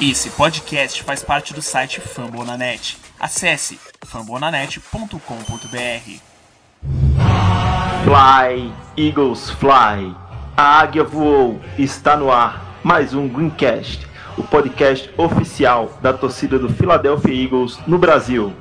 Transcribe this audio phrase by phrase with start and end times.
[0.00, 2.96] Esse podcast faz parte do site Fambonanet.
[3.18, 5.18] Acesse fambonanet.com.br.
[8.04, 10.14] Fly, Eagles Fly.
[10.56, 12.78] A águia voou, está no ar.
[12.84, 14.06] Mais um Greencast,
[14.36, 18.54] o podcast oficial da torcida do Philadelphia Eagles no Brasil.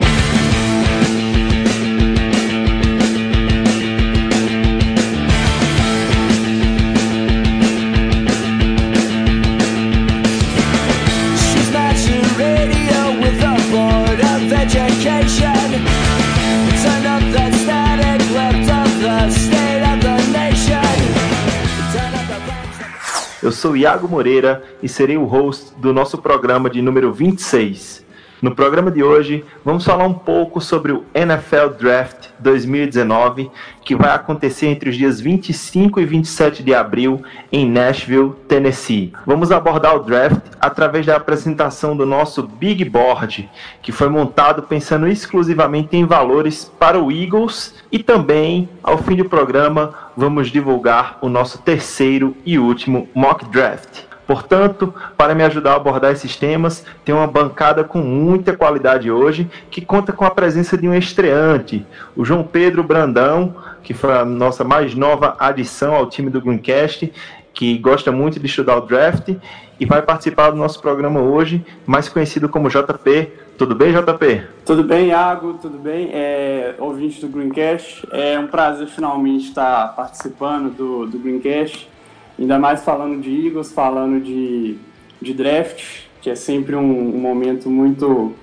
[23.57, 28.05] Eu sou Iago Moreira e serei o host do nosso programa de número 26.
[28.40, 33.50] No programa de hoje, vamos falar um pouco sobre o NFL Draft 2019,
[33.84, 39.12] que vai acontecer entre os dias 25 e 27 de abril em Nashville, Tennessee.
[39.26, 43.50] Vamos abordar o draft através da apresentação do nosso Big Board,
[43.81, 49.26] que foi montado pensando exclusivamente em valores para o Eagles e também, ao fim do
[49.26, 54.06] programa, vamos divulgar o nosso terceiro e último mock draft.
[54.28, 59.50] Portanto, para me ajudar a abordar esses temas, tem uma bancada com muita qualidade hoje,
[59.72, 64.25] que conta com a presença de um estreante, o João Pedro Brandão, que foi a
[64.25, 67.11] nossa mais nova adição ao time do Greencast,
[67.53, 69.33] que gosta muito de estudar o draft
[69.80, 73.31] e vai participar do nosso programa hoje, mais conhecido como JP.
[73.58, 74.44] Tudo bem, JP?
[74.66, 75.53] Tudo bem, Iago?
[75.53, 76.09] Tudo bem?
[76.14, 81.89] É, ouvinte do Greencast, é um prazer finalmente estar participando do, do Greencast,
[82.38, 84.77] ainda mais falando de Eagles, falando de,
[85.21, 85.83] de draft,
[86.21, 88.33] que é sempre um, um momento muito,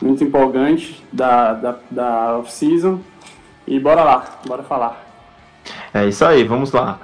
[0.00, 3.00] muito empolgante da, da, da off-season.
[3.66, 5.06] E bora lá, bora falar.
[5.92, 6.98] É isso aí, vamos lá.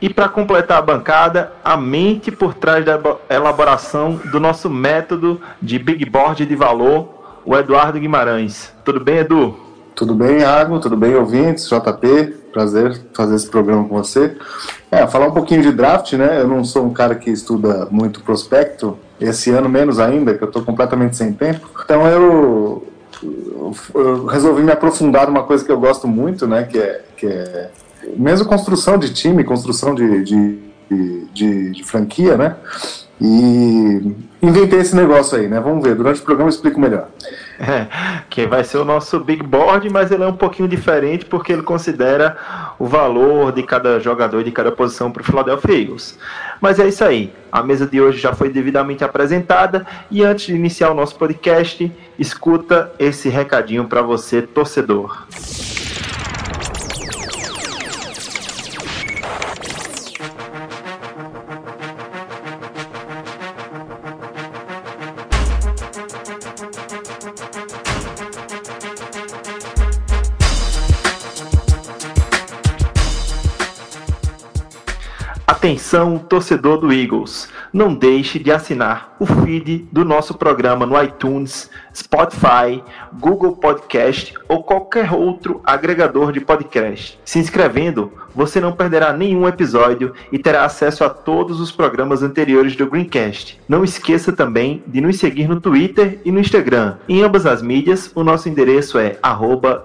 [0.00, 5.78] E para completar a bancada, a mente por trás da elaboração do nosso método de
[5.78, 8.72] Big Board de valor, o Eduardo Guimarães.
[8.84, 9.58] Tudo bem, Edu?
[9.96, 10.78] Tudo bem, Iago?
[10.78, 11.68] Tudo bem, ouvintes?
[11.68, 14.36] JP, prazer fazer esse programa com você.
[14.90, 16.40] É, falar um pouquinho de draft, né?
[16.40, 20.48] Eu não sou um cara que estuda muito prospecto, esse ano menos ainda, que eu
[20.48, 21.68] estou completamente sem tempo.
[21.84, 22.84] Então eu,
[23.94, 26.64] eu- resolvi me aprofundar numa coisa que eu gosto muito, né?
[26.64, 27.70] Que é, que é
[28.16, 30.58] mesmo construção de time, construção de, de,
[31.32, 32.56] de- de franquia, né?
[33.20, 35.58] E inventei esse negócio aí, né?
[35.60, 37.08] Vamos ver, durante o programa eu explico melhor.
[37.60, 37.88] É,
[38.30, 41.62] que vai ser o nosso Big Board, mas ele é um pouquinho diferente porque ele
[41.62, 42.36] considera
[42.78, 46.16] o valor de cada jogador de cada posição para o Philadelphia Eagles.
[46.60, 47.32] Mas é isso aí.
[47.50, 51.92] A mesa de hoje já foi devidamente apresentada e antes de iniciar o nosso podcast,
[52.16, 55.26] escuta esse recadinho para você, torcedor.
[75.48, 77.48] Atenção, torcedor do Eagles.
[77.72, 84.62] Não deixe de assinar o feed do nosso programa no iTunes, Spotify, Google Podcast ou
[84.62, 87.18] qualquer outro agregador de podcast.
[87.24, 92.76] Se inscrevendo, você não perderá nenhum episódio e terá acesso a todos os programas anteriores
[92.76, 93.58] do Greencast.
[93.68, 96.98] Não esqueça também de nos seguir no Twitter e no Instagram.
[97.08, 99.18] Em ambas as mídias, o nosso endereço é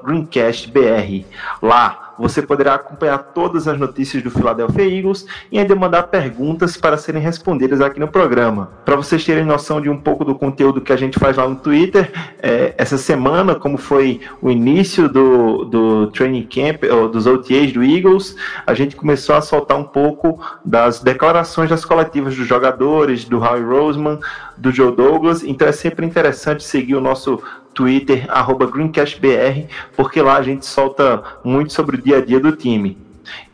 [0.06, 1.25] GreencastBR.
[1.64, 6.97] Lá, você poderá acompanhar todas as notícias do Philadelphia Eagles e ainda mandar perguntas para
[6.97, 8.70] serem respondidas aqui no programa.
[8.85, 11.56] Para vocês terem noção de um pouco do conteúdo que a gente faz lá no
[11.56, 17.72] Twitter, é, essa semana, como foi o início do, do training camp, ou dos OTAs
[17.72, 18.35] do Eagles,
[18.66, 23.64] a gente começou a soltar um pouco das declarações das coletivas dos jogadores, do Howie
[23.64, 24.20] Roseman,
[24.58, 25.44] do Joe Douglas.
[25.44, 27.42] Então é sempre interessante seguir o nosso
[27.74, 28.28] Twitter,
[28.72, 32.98] GreencastBR, porque lá a gente solta muito sobre o dia a dia do time.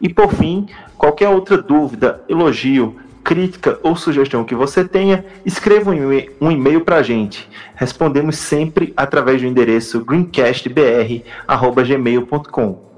[0.02, 0.68] E por fim,
[0.98, 7.04] qualquer outra dúvida, elogio, crítica ou sugestão que você tenha, escreva um e-mail para a
[7.04, 7.48] gente.
[7.76, 12.89] Respondemos sempre através do endereço greencastbr.gmail.com.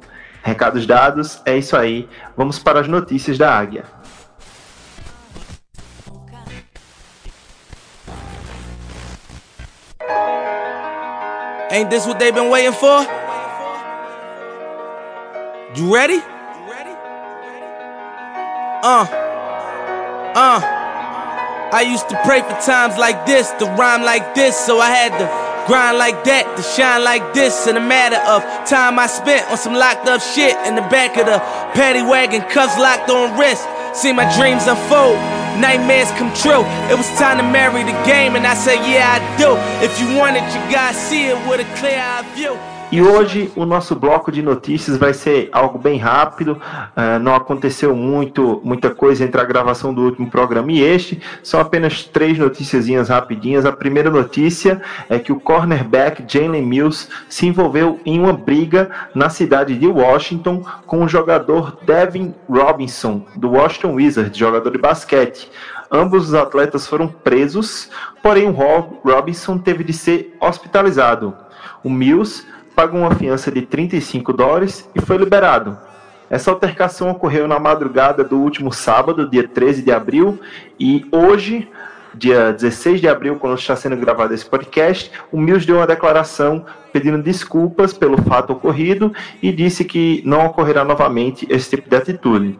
[0.43, 2.09] Recados dados, é isso aí.
[2.35, 3.85] Vamos para as notícias da Águia.
[11.71, 13.07] Ain't this what they've been waiting for?
[15.75, 16.21] You ready?
[18.83, 19.05] Uh.
[20.35, 20.59] Uh.
[21.73, 25.17] I used to pray for times like this, to rhyme like this, so I had
[25.17, 27.67] to grind like that, to shine like this.
[27.67, 31.17] In a matter of time I spent on some locked up shit in the back
[31.17, 31.39] of the
[31.73, 33.67] paddy wagon, cuffs locked on wrist.
[33.93, 35.19] See my dreams unfold.
[35.59, 36.63] nightmares come true.
[36.87, 39.59] It was time to marry the game, and I said, Yeah, I do.
[39.83, 42.70] If you want it, you gotta see it with a clear eye view.
[42.91, 46.61] E hoje o nosso bloco de notícias vai ser algo bem rápido.
[46.61, 51.21] Uh, não aconteceu muito, muita coisa entre a gravação do último programa e este.
[51.41, 53.65] São apenas três noticiazinhas rapidinhas.
[53.65, 59.29] A primeira notícia é que o cornerback Jalen Mills se envolveu em uma briga na
[59.29, 65.49] cidade de Washington com o jogador Devin Robinson do Washington Wizards, jogador de basquete.
[65.89, 67.89] Ambos os atletas foram presos,
[68.21, 71.33] porém o Robinson teve de ser hospitalizado.
[71.83, 72.45] O Mills
[72.75, 75.77] pagou uma fiança de 35 dólares e foi liberado.
[76.29, 80.39] Essa altercação ocorreu na madrugada do último sábado, dia 13 de abril,
[80.79, 81.67] e hoje,
[82.15, 86.65] dia 16 de abril, quando está sendo gravado esse podcast, o Mills deu uma declaração
[86.93, 89.13] pedindo desculpas pelo fato ocorrido
[89.43, 92.57] e disse que não ocorrerá novamente esse tipo de atitude.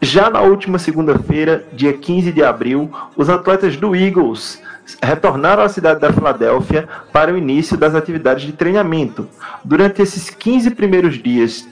[0.00, 4.62] Já na última segunda-feira, dia 15 de abril, os atletas do Eagles
[5.02, 9.28] retornaram à cidade da Filadélfia para o início das atividades de treinamento.
[9.64, 11.66] Durante esses 15 primeiros dias,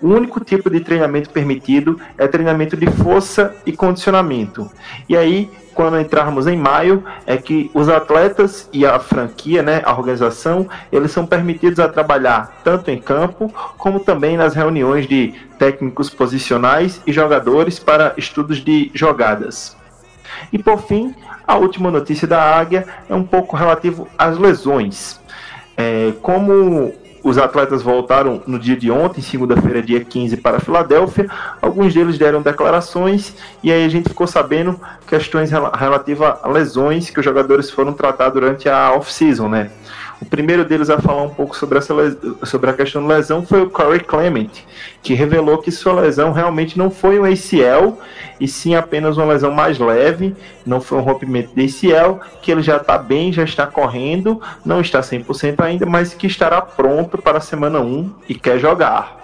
[0.00, 4.70] o único tipo de treinamento permitido é treinamento de força e condicionamento.
[5.08, 9.92] E aí, quando entrarmos em maio, é que os atletas e a franquia, né, a
[9.92, 16.10] organização, eles são permitidos a trabalhar tanto em campo como também nas reuniões de técnicos
[16.10, 19.76] posicionais e jogadores para estudos de jogadas.
[20.52, 21.14] E por fim,
[21.46, 25.20] a última notícia da Águia é um pouco relativo às lesões.
[25.76, 26.92] É, como
[27.24, 31.26] os atletas voltaram no dia de ontem, segunda-feira, dia 15, para a Filadélfia.
[31.60, 37.18] Alguns deles deram declarações e aí a gente ficou sabendo questões relativas a lesões que
[37.18, 39.70] os jogadores foram tratar durante a off-season, né?
[40.20, 41.94] O primeiro deles a falar um pouco sobre, essa,
[42.44, 44.50] sobre a questão da lesão foi o Corey Clement,
[45.02, 47.98] que revelou que sua lesão realmente não foi um ACL,
[48.40, 50.34] e sim apenas uma lesão mais leve,
[50.64, 54.80] não foi um rompimento de ACL, que ele já está bem, já está correndo, não
[54.80, 59.23] está 100% ainda, mas que estará pronto para a semana 1 e quer jogar.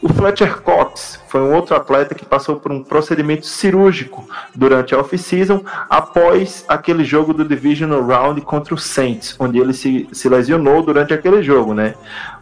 [0.00, 4.98] O Fletcher Cox foi um outro atleta que passou por um procedimento cirúrgico durante a
[4.98, 10.82] off-season após aquele jogo do Divisional Round contra o Saints, onde ele se, se lesionou
[10.82, 11.94] durante aquele jogo, né?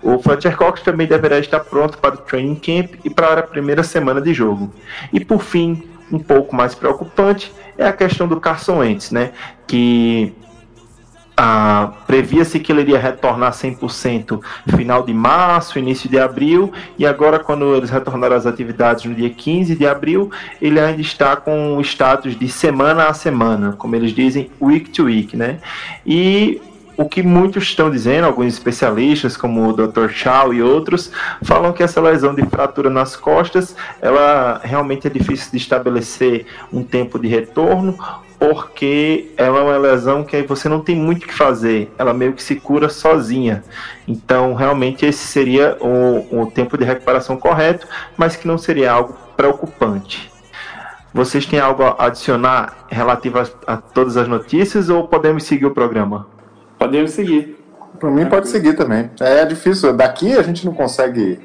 [0.02, 3.82] O Fletcher Cox também deverá estar pronto para o training camp e para a primeira
[3.82, 4.70] semana de jogo.
[5.10, 5.82] E por fim,
[6.12, 9.32] um pouco mais preocupante é a questão do Carson Wentz, né?
[9.66, 10.34] Que
[11.36, 14.40] ah, previa-se que ele iria retornar 100%
[14.74, 19.28] final de março, início de abril, e agora, quando eles retornaram às atividades no dia
[19.28, 20.30] 15 de abril,
[20.62, 25.04] ele ainda está com o status de semana a semana, como eles dizem, week to
[25.04, 25.58] week, né?
[26.06, 26.60] E
[26.96, 30.08] o que muitos estão dizendo, alguns especialistas, como o Dr.
[30.08, 31.12] Chow e outros,
[31.42, 36.82] falam que essa lesão de fratura nas costas, ela realmente é difícil de estabelecer um
[36.82, 37.98] tempo de retorno,
[38.38, 42.32] porque ela é uma lesão que você não tem muito o que fazer, ela meio
[42.32, 43.64] que se cura sozinha.
[44.06, 47.86] Então, realmente, esse seria o, o tempo de recuperação correto,
[48.16, 50.30] mas que não seria algo preocupante.
[51.12, 55.70] Vocês têm algo a adicionar relativo a, a todas as notícias ou podemos seguir o
[55.70, 56.26] programa?
[56.78, 57.56] Podemos seguir.
[57.98, 59.10] Para mim, pode seguir também.
[59.20, 59.94] É difícil.
[59.94, 61.40] Daqui a gente não consegue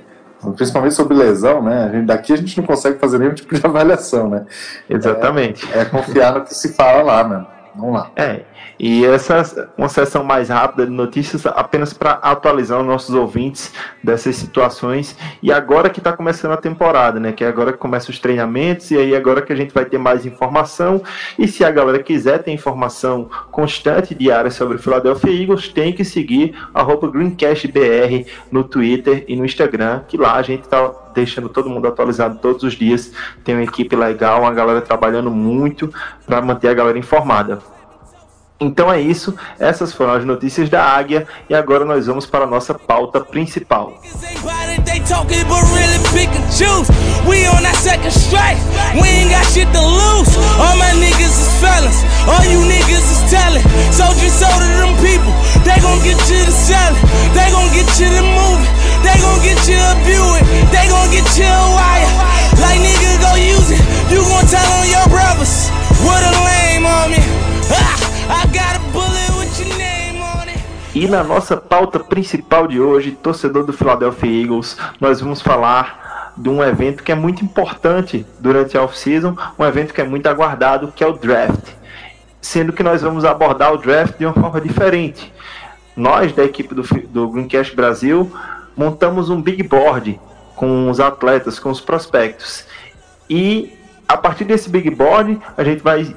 [0.56, 1.86] principalmente sobre lesão, né?
[1.86, 4.46] A gente, daqui a gente não consegue fazer nenhum tipo de avaliação, né?
[4.90, 5.68] Exatamente.
[5.74, 7.48] É, é confiar no que se fala lá, mano.
[7.76, 8.12] Vamos lá.
[8.16, 8.42] É.
[8.84, 13.72] E essa uma sessão mais rápida de notícias apenas para atualizar os nossos ouvintes
[14.04, 15.16] dessas situações.
[15.44, 17.32] E agora que está começando a temporada, né?
[17.32, 20.00] Que é agora que começam os treinamentos e aí agora que a gente vai ter
[20.00, 21.04] mais informação.
[21.38, 26.04] E se a galera quiser ter informação constante diária sobre o Philadelphia Eagles, tem que
[26.04, 26.56] seguir
[27.14, 32.40] GreencastBR no Twitter e no Instagram, que lá a gente está deixando todo mundo atualizado
[32.40, 33.14] todos os dias.
[33.44, 35.94] Tem uma equipe legal, uma galera trabalhando muito
[36.26, 37.60] para manter a galera informada.
[38.62, 42.48] Então é isso, essas foram as notícias da Águia e agora nós vamos para a
[42.48, 44.00] nossa pauta principal.
[44.44, 44.82] What a
[71.02, 76.48] E na nossa pauta principal de hoje, torcedor do Philadelphia Eagles, nós vamos falar de
[76.48, 80.92] um evento que é muito importante durante a off-season, um evento que é muito aguardado,
[80.96, 81.70] que é o draft.
[82.40, 85.34] Sendo que nós vamos abordar o draft de uma forma diferente.
[85.96, 88.32] Nós, da equipe do, do Greencast Brasil,
[88.78, 90.22] montamos um big board
[90.56, 92.68] com os atletas, com os prospectos.
[93.28, 93.76] E
[94.08, 96.16] a partir desse big board, a gente vai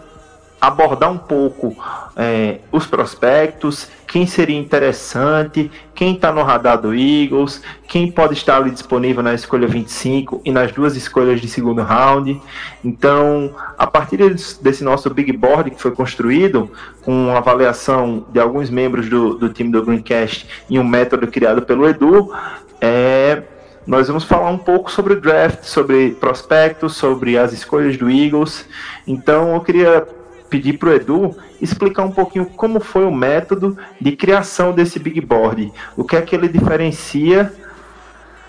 [0.66, 1.76] abordar um pouco
[2.16, 8.56] é, os prospectos, quem seria interessante, quem está no radar do Eagles, quem pode estar
[8.56, 12.40] ali disponível na escolha 25 e nas duas escolhas de segundo round.
[12.84, 14.18] Então, a partir
[14.62, 16.70] desse nosso big board que foi construído,
[17.02, 21.62] com uma avaliação de alguns membros do, do time do Greencast e um método criado
[21.62, 22.32] pelo Edu,
[22.80, 23.42] é,
[23.86, 28.64] nós vamos falar um pouco sobre o draft, sobre prospectos, sobre as escolhas do Eagles.
[29.06, 30.06] Então, eu queria
[30.54, 35.20] pedir para o Edu explicar um pouquinho como foi o método de criação desse big
[35.20, 35.72] board.
[35.96, 37.52] O que é que ele diferencia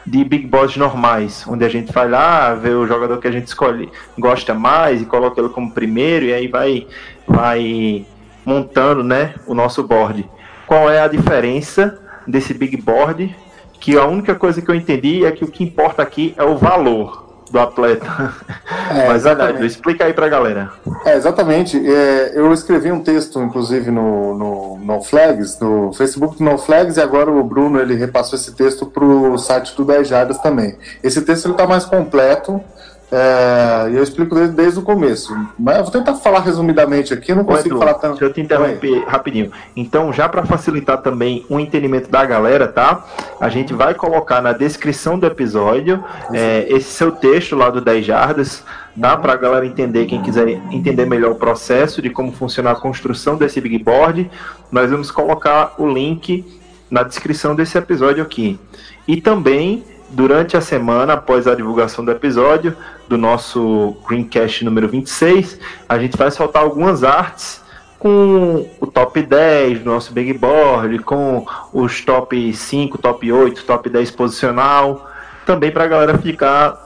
[0.05, 3.47] de big boards normais, onde a gente vai lá, vê o jogador que a gente
[3.47, 6.85] escolhe, gosta mais e coloca ele como primeiro e aí vai
[7.27, 8.05] vai
[8.45, 10.29] montando, né, o nosso board.
[10.67, 13.35] Qual é a diferença desse big board?
[13.79, 16.55] Que a única coisa que eu entendi é que o que importa aqui é o
[16.55, 18.33] valor do atleta.
[18.89, 20.71] É, Mas verdade, explica aí pra galera.
[21.05, 21.77] É, exatamente.
[21.77, 26.97] É, eu escrevi um texto, inclusive, no, no, no Flags, no Facebook do No Flags,
[26.97, 30.77] e agora o Bruno ele repassou esse texto pro site do 10 Jardas também.
[31.03, 32.61] Esse texto ele tá mais completo.
[33.17, 35.33] É, eu explico desde, desde, o começo.
[35.57, 38.19] Mas eu vou tentar falar resumidamente aqui, eu não consigo Edu, falar tanto.
[38.19, 39.53] Deixa eu te interromper rapidinho.
[39.73, 43.05] Então, já para facilitar também o entendimento da galera, tá?
[43.39, 46.03] A gente vai colocar na descrição do episódio
[46.33, 48.65] é, esse seu texto lá do 10 Jardas,
[48.99, 49.15] tá?
[49.15, 53.37] Para a galera entender, quem quiser entender melhor o processo de como funciona a construção
[53.37, 54.29] desse big board,
[54.69, 56.43] nós vamos colocar o link
[56.91, 58.59] na descrição desse episódio aqui.
[59.07, 62.75] E também durante a semana, após a divulgação do episódio,
[63.07, 67.61] do nosso Greencast número 26, a gente vai soltar algumas artes
[67.99, 73.89] com o top 10 do nosso Big Board, com os top 5, top 8, top
[73.89, 75.09] 10 posicional,
[75.45, 76.83] também para a galera ficar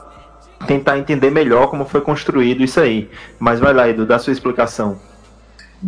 [0.66, 3.10] tentar entender melhor como foi construído isso aí.
[3.38, 4.98] Mas vai lá, Edu, dá sua explicação.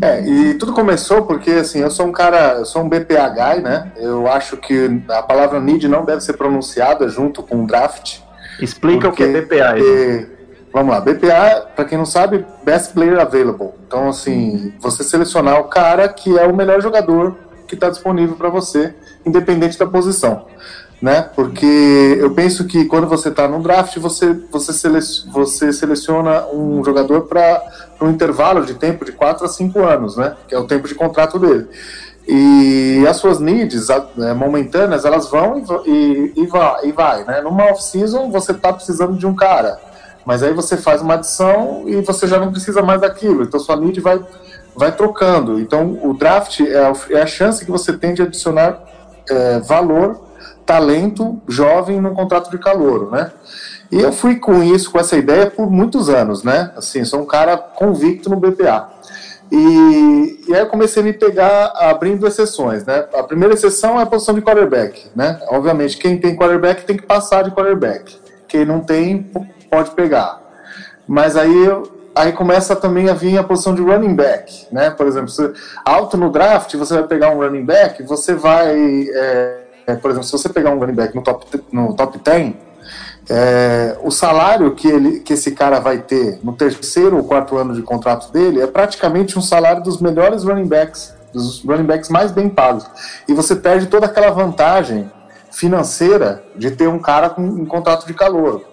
[0.01, 3.93] É, e tudo começou porque, assim, eu sou um cara, eu sou um guy, né?
[3.97, 8.21] Eu acho que a palavra need não deve ser pronunciada junto com draft.
[8.61, 9.79] Explica porque, o que é BPA.
[9.79, 10.27] E,
[10.73, 13.71] vamos lá, BPA, para quem não sabe, Best Player Available.
[13.87, 18.51] Então, assim, você selecionar o cara que é o melhor jogador que está disponível para
[18.51, 18.95] você,
[19.25, 20.47] independente da posição
[21.03, 21.29] né?
[21.35, 21.67] Porque
[22.21, 27.23] eu penso que quando você está no draft, você, você, seleciona, você seleciona um jogador
[27.23, 27.61] para
[28.01, 30.37] um intervalo de tempo de 4 a 5 anos, né?
[30.47, 31.67] Que é o tempo de contrato dele.
[32.27, 37.41] E as suas needs né, momentâneas, elas vão e, e, e, vai, e vai, né?
[37.41, 39.79] Numa off-season, você está precisando de um cara,
[40.25, 43.77] mas aí você faz uma adição e você já não precisa mais daquilo, então sua
[43.77, 44.21] need vai,
[44.77, 45.59] vai trocando.
[45.59, 48.81] Então o draft é, é a chance que você tem de adicionar
[49.29, 50.21] é, valor
[50.65, 53.33] talento jovem num contrato de calor, né?
[53.91, 56.73] E eu fui com isso, com essa ideia por muitos anos, né?
[56.77, 58.89] Assim, sou um cara convicto no BPA.
[59.55, 63.05] E, e aí eu comecei a me pegar abrindo exceções, né?
[63.13, 65.39] A primeira exceção é a posição de quarterback, né?
[65.49, 68.17] Obviamente, quem tem quarterback tem que passar de quarterback.
[68.49, 69.31] Quem não tem,
[69.71, 70.41] pode pegar.
[71.07, 71.53] Mas aí
[72.15, 74.89] aí começa também a vir a posição de running back, né?
[74.89, 75.31] Por exemplo,
[75.85, 80.27] alto no draft, você vai pegar um running back, você vai é, é, por exemplo,
[80.27, 82.55] se você pegar um running back no top, no top 10,
[83.31, 87.75] é, o salário que, ele, que esse cara vai ter no terceiro ou quarto ano
[87.75, 92.33] de contrato dele é praticamente um salário dos melhores running backs, dos running backs mais
[92.33, 92.85] bem pagos.
[93.29, 95.11] E você perde toda aquela vantagem
[95.51, 98.65] financeira de ter um cara com um contrato de calor.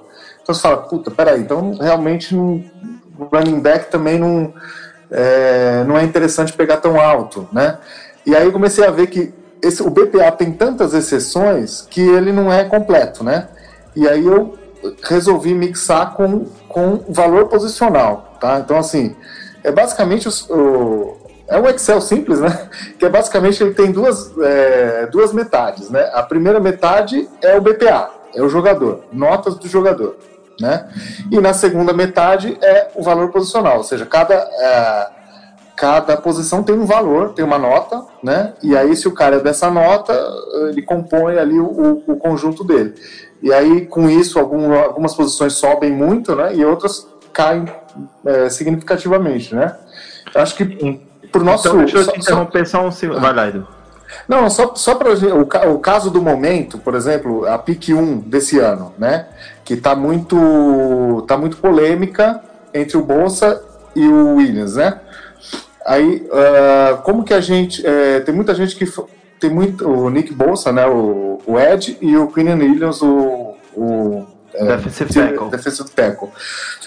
[0.41, 2.63] Então você fala, puta, peraí, então realmente o
[3.31, 4.53] running back também não
[5.11, 7.77] é, não é interessante pegar tão alto, né?
[8.25, 12.51] E aí comecei a ver que esse, o BPA tem tantas exceções que ele não
[12.51, 13.47] é completo, né?
[13.99, 14.57] E aí eu
[15.03, 18.59] resolvi mixar com, com valor posicional, tá?
[18.59, 19.13] Então, assim,
[19.61, 21.17] é basicamente o, o
[21.49, 22.69] é um Excel simples, né?
[22.97, 26.09] Que é basicamente ele tem duas, é, duas metades, né?
[26.13, 30.15] A primeira metade é o BPA, é o jogador, notas do jogador,
[30.61, 30.87] né?
[31.29, 35.07] E na segunda metade é o valor posicional, ou seja, cada é,
[35.79, 38.53] cada posição tem um valor, tem uma nota, né?
[38.61, 40.13] E aí, se o cara é dessa nota,
[40.69, 42.95] ele compõe ali o, o conjunto dele.
[43.41, 46.53] E aí, com isso, algum, algumas posições sobem muito, né?
[46.53, 47.63] E outras caem
[48.25, 49.73] é, significativamente, né?
[50.35, 50.65] Eu acho que
[51.31, 51.69] por nosso.
[51.69, 53.21] Então, deixa eu te interromper só um segundo.
[53.21, 53.65] Vai lá, Edu.
[54.27, 58.59] Não, só, só para o, o caso do momento, por exemplo, a PIC 1 desse
[58.59, 59.27] ano, né?
[59.63, 62.41] Que está muito, tá muito polêmica
[62.73, 63.63] entre o Bolsa
[63.95, 64.99] e o Williams, né?
[65.89, 67.83] Aí, uh, como que a gente.
[67.83, 68.85] É, tem muita gente que.
[69.39, 69.89] Tem muito.
[69.89, 70.85] O Nick Bolsa, né?
[70.85, 75.49] O, o Ed e o Queen Williams, o, o é, Defensive tackle.
[75.49, 76.29] defensive tackle.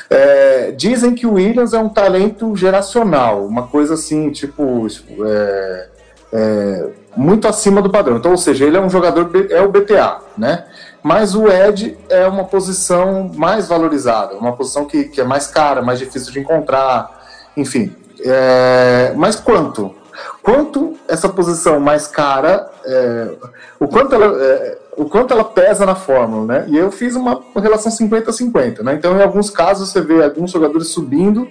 [0.08, 4.86] É, dizem que o Williams é um talento geracional, uma coisa assim, tipo,
[5.26, 5.88] é,
[6.32, 8.18] é, muito acima do padrão.
[8.18, 10.64] Então, ou seja, ele é um jogador, é o BTA, né?
[11.02, 15.82] Mas o Ed é uma posição mais valorizada, uma posição que, que é mais cara,
[15.82, 17.96] mais difícil de encontrar, enfim.
[18.24, 19.94] É, mas quanto?
[20.42, 23.30] Quanto essa posição mais cara, é,
[23.78, 26.64] o, quanto ela, é, o quanto ela pesa na fórmula, né?
[26.68, 28.94] E eu fiz uma relação 50-50, né?
[28.94, 31.48] Então, em alguns casos, você vê alguns jogadores subindo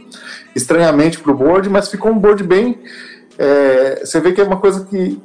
[0.55, 2.79] estranhamente para o board, mas ficou um board bem.
[3.37, 5.21] é, você vê que é uma coisa que,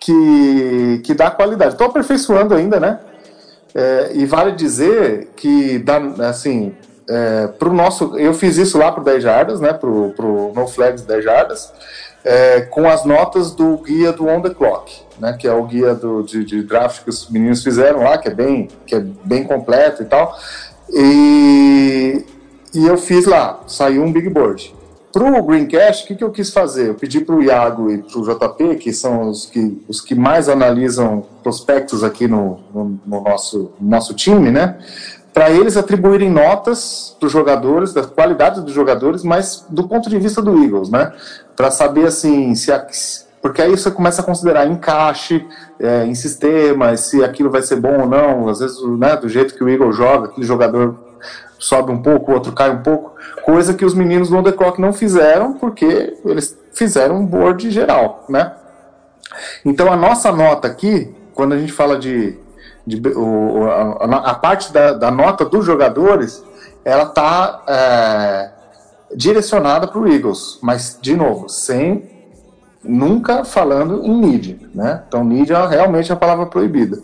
[0.00, 1.72] que, que dá qualidade.
[1.72, 2.98] Estou aperfeiçoando ainda, né?
[3.74, 5.98] É, e vale dizer que dá,
[6.28, 6.74] assim,
[7.10, 11.02] é, pro nosso, eu fiz isso lá pro 10 jardas, né, pro, pro No Flags
[11.02, 11.72] 10 jardas,
[12.24, 15.92] é, com as notas do guia do On The Clock, né, que é o guia
[15.92, 19.42] do, de, de draft que os meninos fizeram lá, que é bem, que é bem
[19.42, 20.38] completo e tal,
[20.88, 22.24] e,
[22.72, 24.72] e eu fiz lá, saiu um big board.
[25.12, 26.90] Pro Greencast, o que, que eu quis fazer?
[26.90, 31.26] Eu pedi pro Iago e pro JP, que são os que, os que mais analisam
[31.42, 34.78] prospectos aqui no, no, no nosso, no nosso time, né?
[35.40, 40.18] Para eles atribuírem notas para os jogadores, da qualidade dos jogadores, mas do ponto de
[40.18, 41.14] vista do Eagles, né?
[41.56, 42.86] Para saber assim, se a,
[43.40, 45.46] porque aí você começa a considerar encaixe
[45.78, 49.54] é, em sistemas, se aquilo vai ser bom ou não, às vezes, né, do jeito
[49.54, 50.94] que o Eagle joga, aquele jogador
[51.58, 54.78] sobe um pouco, o outro cai um pouco, coisa que os meninos On The Clock
[54.78, 58.52] não fizeram, porque eles fizeram um board geral, né?
[59.64, 62.38] Então a nossa nota aqui, quando a gente fala de,
[62.86, 66.44] de o, a, a, parte da, da, nota dos jogadores,
[66.84, 68.50] ela está é,
[69.14, 72.19] direcionada para o Eagles, mas de novo, sem
[72.82, 75.02] nunca falando em need, né?
[75.06, 76.98] Então need é realmente a palavra proibida.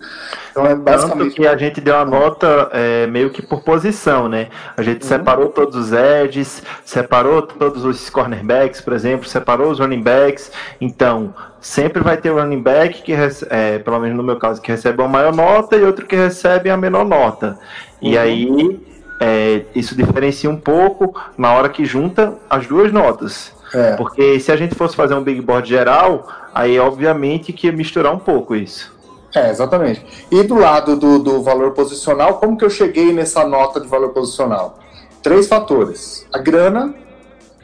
[0.51, 4.27] Então é basicamente Tanto que a gente deu a nota é, meio que por posição,
[4.27, 4.49] né?
[4.75, 5.09] A gente uhum.
[5.09, 10.51] separou todos os edges, separou todos os cornerbacks, por exemplo, separou os running backs.
[10.81, 13.13] Então sempre vai ter o running back que
[13.51, 16.71] é, pelo menos no meu caso que recebe uma maior nota e outro que recebe
[16.71, 17.59] a menor nota.
[18.01, 18.23] E uhum.
[18.23, 18.81] aí
[19.21, 23.56] é, isso diferencia um pouco na hora que junta as duas notas.
[23.75, 23.97] É.
[23.97, 28.13] Porque se a gente fosse fazer um big board geral, aí obviamente que ia misturar
[28.13, 28.95] um pouco isso.
[29.35, 30.05] É, exatamente.
[30.31, 34.11] E do lado do, do valor posicional, como que eu cheguei nessa nota de valor
[34.11, 34.79] posicional?
[35.23, 36.27] Três fatores.
[36.33, 36.95] A grana,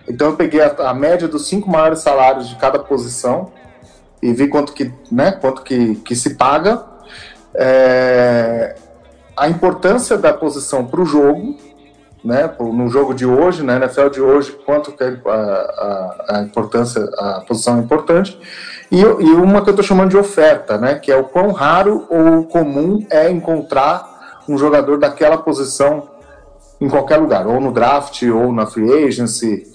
[0.09, 3.53] então eu peguei a, a média dos cinco maiores salários de cada posição
[4.23, 6.85] e vi quanto que, né, quanto que, que se paga.
[7.55, 8.77] É,
[9.37, 11.57] a importância da posição para o jogo,
[12.25, 17.03] né, no jogo de hoje, na NFL de hoje, quanto que a, a, a importância,
[17.19, 18.39] a posição é importante,
[18.91, 22.07] e, e uma que eu estou chamando de oferta, né, que é o quão raro
[22.09, 26.11] ou comum é encontrar um jogador daquela posição
[26.81, 29.67] em qualquer lugar, ou no draft, ou na free agency,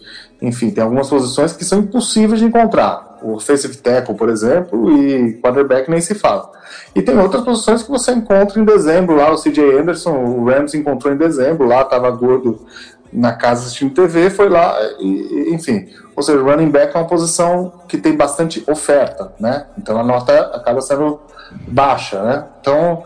[0.41, 3.06] enfim, tem algumas posições que são impossíveis de encontrar.
[3.21, 6.51] O offensive tackle, por exemplo, e quarterback nem se fala.
[6.95, 10.73] E tem outras posições que você encontra em dezembro, lá o CJ Anderson, o Rams
[10.73, 12.65] encontrou em dezembro, lá estava gordo
[13.11, 15.87] na casa assistindo TV, foi lá, e, enfim.
[16.15, 19.67] Ou seja, running back é uma posição que tem bastante oferta, né?
[19.77, 21.19] Então a nota acaba sendo
[21.67, 22.45] baixa, né?
[22.59, 23.03] Então,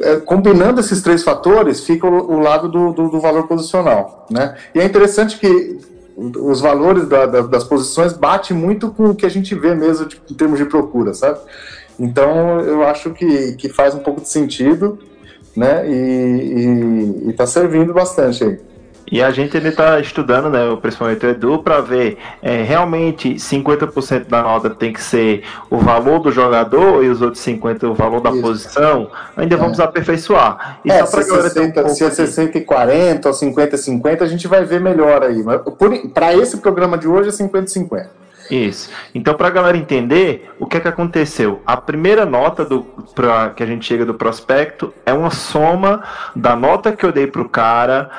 [0.00, 4.54] é, combinando esses três fatores, fica o, o lado do, do, do, valor posicional, né?
[4.74, 5.78] E é interessante que
[6.16, 10.06] os valores da, da, das posições batem muito com o que a gente vê mesmo
[10.06, 11.40] de, em termos de procura, sabe?
[11.98, 14.98] Então eu acho que, que faz um pouco de sentido,
[15.56, 15.88] né?
[15.88, 18.73] E está servindo bastante aí.
[19.10, 24.28] E a gente ainda está estudando, né, principalmente o Edu, para ver é, realmente 50%
[24.28, 28.20] da nota tem que ser o valor do jogador e os outros 50% o valor
[28.20, 28.40] da Isso.
[28.40, 29.10] posição.
[29.36, 29.58] Ainda é.
[29.58, 30.80] vamos aperfeiçoar.
[30.84, 34.26] E é, se, 60, um se é 60 e 40 ou 50 e 50, a
[34.26, 35.44] gente vai ver melhor aí.
[36.12, 38.24] Para esse programa de hoje é 50 e 50.
[38.50, 38.90] Isso.
[39.14, 41.62] Então, para a galera entender, o que é que aconteceu?
[41.66, 42.82] A primeira nota do
[43.14, 46.02] pra, que a gente chega do prospecto é uma soma
[46.34, 48.10] da nota que eu dei pro cara,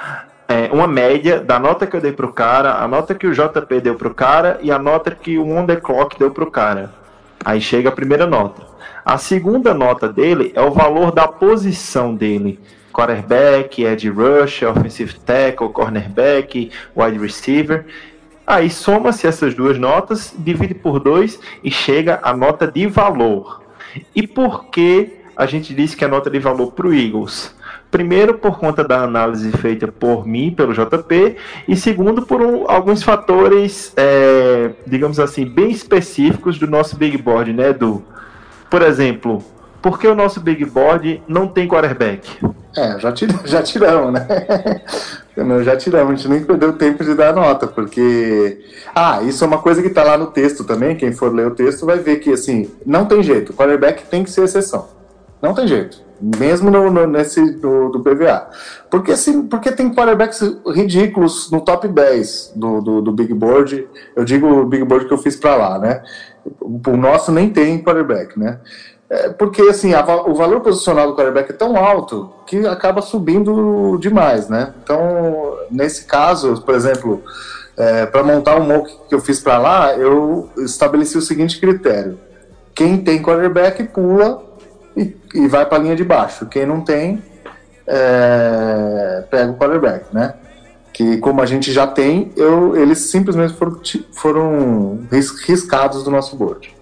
[0.47, 3.81] é, uma média da nota que eu dei pro cara, a nota que o JP
[3.81, 6.93] deu pro cara e a nota que o On The Clock deu pro cara.
[7.43, 8.63] Aí chega a primeira nota.
[9.03, 12.59] A segunda nota dele é o valor da posição dele.
[12.91, 17.85] Quarterback, edge rusher, offensive tackle, cornerback, wide receiver.
[18.47, 23.61] Aí soma-se essas duas notas, divide por dois e chega a nota de valor.
[24.15, 27.54] E por que a gente disse que a nota de valor para o Eagles?
[27.95, 33.01] Primeiro, por conta da análise feita por mim, pelo JP, e segundo, por um, alguns
[33.01, 38.03] fatores, é, digamos assim, bem específicos do nosso Big Board, né, Edu?
[38.69, 39.41] Por exemplo,
[39.81, 42.37] por que o nosso Big Board não tem quarterback?
[42.75, 44.27] É, já, tir, já tiramos, né?
[45.63, 48.59] já tiramos, a gente nem perdeu tempo de dar nota, porque.
[48.93, 50.97] Ah, isso é uma coisa que tá lá no texto também.
[50.97, 53.53] Quem for ler o texto vai ver que, assim, não tem jeito.
[53.53, 54.94] Quarterback tem que ser exceção.
[55.41, 56.03] Não tem jeito.
[56.21, 58.49] Mesmo no, no nesse do, do, PVA.
[58.89, 63.87] Porque, assim, porque tem quarterbacks ridículos no top 10 do, do, do Big Board.
[64.15, 66.01] Eu digo o Big Board que eu fiz para lá, né?
[66.61, 68.59] O nosso nem tem quarterback, né?
[69.09, 73.97] É porque assim, a, o valor posicional do quarterback é tão alto que acaba subindo
[73.97, 74.73] demais, né?
[74.83, 77.21] Então, nesse caso, por exemplo,
[77.77, 82.17] é, para montar um mock que eu fiz para lá, eu estabeleci o seguinte critério:
[82.73, 84.43] quem tem quarterback pula
[84.95, 87.21] e, e vai para a linha de baixo, quem não tem
[87.87, 90.33] é, pega o quarterback, né?
[90.91, 93.79] Que como a gente já tem, eu, eles simplesmente foram,
[94.13, 94.99] foram
[95.45, 96.73] riscados do nosso board.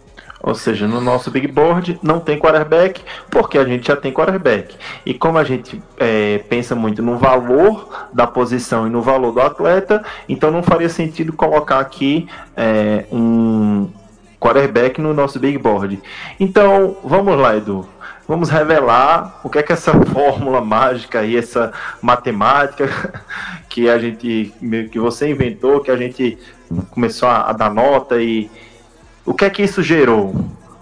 [0.42, 4.76] Ou seja, no nosso big board não tem quarterback, porque a gente já tem quarterback.
[5.06, 9.42] E como a gente é, pensa muito no valor da posição e no valor do
[9.42, 13.90] atleta, então não faria sentido colocar aqui é, um
[14.38, 16.02] quarterback no nosso big board.
[16.38, 17.88] Então, vamos lá, Edu.
[18.28, 22.88] Vamos revelar o que é que essa fórmula mágica e essa matemática
[23.68, 24.54] que a gente
[24.92, 26.38] que você inventou, que a gente
[26.92, 28.50] começou a, a dar nota e
[29.26, 30.34] o que é que isso gerou?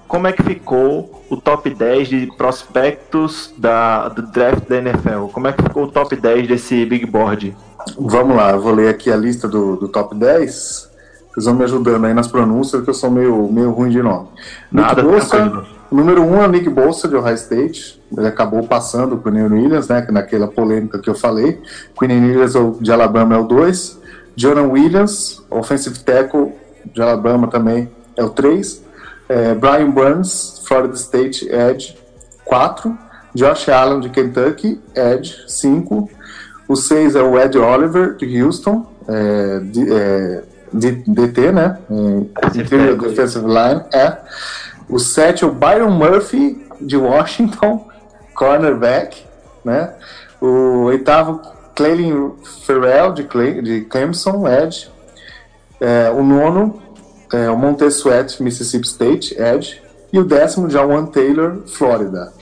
[0.07, 5.27] Como é que ficou o top 10 de prospectos da, do draft da NFL?
[5.31, 7.55] Como é que ficou o top 10 desse big board?
[7.97, 10.91] Vamos lá, eu vou ler aqui a lista do, do top 10.
[11.33, 14.27] Vocês vão me ajudando aí nas pronúncias, que eu sou meio, meio ruim de nome.
[14.69, 18.01] Nada, Nick Bolsa, número 1 um é o Nick Bolsa, de Ohio State.
[18.17, 21.61] Ele acabou passando com o Quinn Williams, né, naquela polêmica que eu falei.
[21.99, 23.99] Quinn Williams de Alabama é o 2.
[24.35, 26.53] Jonah Williams, offensive tackle
[26.93, 28.83] de Alabama também, é o 3.
[29.27, 31.97] É, Brian Burns, Florida State, Edge,
[32.45, 32.97] 4.
[33.33, 36.09] Josh Allen, de Kentucky, Edge, 5.
[36.67, 41.77] O 6 é o Ed Oliver, de Houston, é, de, é, DT, né?
[42.55, 44.17] Interior Defensive Line, é.
[44.91, 47.87] O 7 é o Byron Murphy, de Washington,
[48.35, 49.23] cornerback,
[49.63, 49.93] né?
[50.41, 51.41] O oitavo,
[51.73, 52.33] Cleylin
[52.65, 54.89] Ferrell, de, Clay, de Clemson, Edge.
[55.79, 56.81] É, o nono,
[57.31, 62.33] é, o Montesuet, Mississippi State, Edge, e o décimo, Jawan Taylor, Flórida,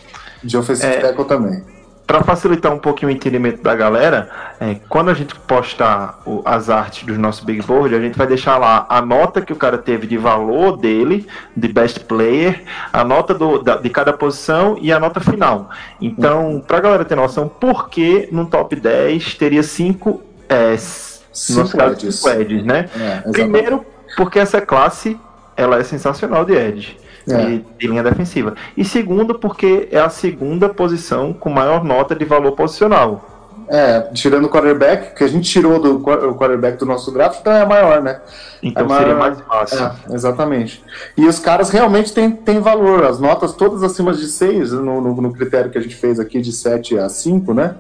[0.44, 1.64] de offensive é, tackle também.
[2.10, 6.68] Para facilitar um pouquinho o entendimento da galera, é, quando a gente postar o, as
[6.68, 9.78] artes do nosso Big Board, a gente vai deixar lá a nota que o cara
[9.78, 14.92] teve de valor dele, de best player, a nota do, da, de cada posição e
[14.92, 15.70] a nota final.
[16.02, 21.80] Então, para a galera ter noção, por que no top 10 teria cinco, é, cinco,
[21.80, 22.26] edges.
[22.26, 22.90] edges, né?
[23.00, 23.86] É, Primeiro,
[24.18, 25.16] porque essa classe
[25.56, 26.98] ela é sensacional de edge.
[27.30, 27.46] É.
[27.46, 28.56] De, de, linha defensiva.
[28.76, 33.26] E segundo, porque é a segunda posição com maior nota de valor posicional.
[33.72, 37.54] É, tirando o quarterback, que a gente tirou do o quarterback do nosso draft, então
[37.54, 38.20] é a maior, né?
[38.64, 39.86] Então é maior, seria mais fácil.
[39.86, 40.84] É, exatamente.
[41.16, 45.22] E os caras realmente têm, têm valor, as notas todas acima de 6, no, no,
[45.22, 47.76] no critério que a gente fez aqui de 7 a 5, né?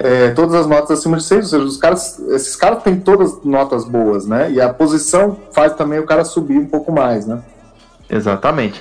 [0.00, 3.42] é, todas as notas acima de 6, ou seja, os caras, esses caras têm todas
[3.42, 4.50] notas boas, né?
[4.50, 7.40] E a posição faz também o cara subir um pouco mais, né?
[8.08, 8.80] Exatamente.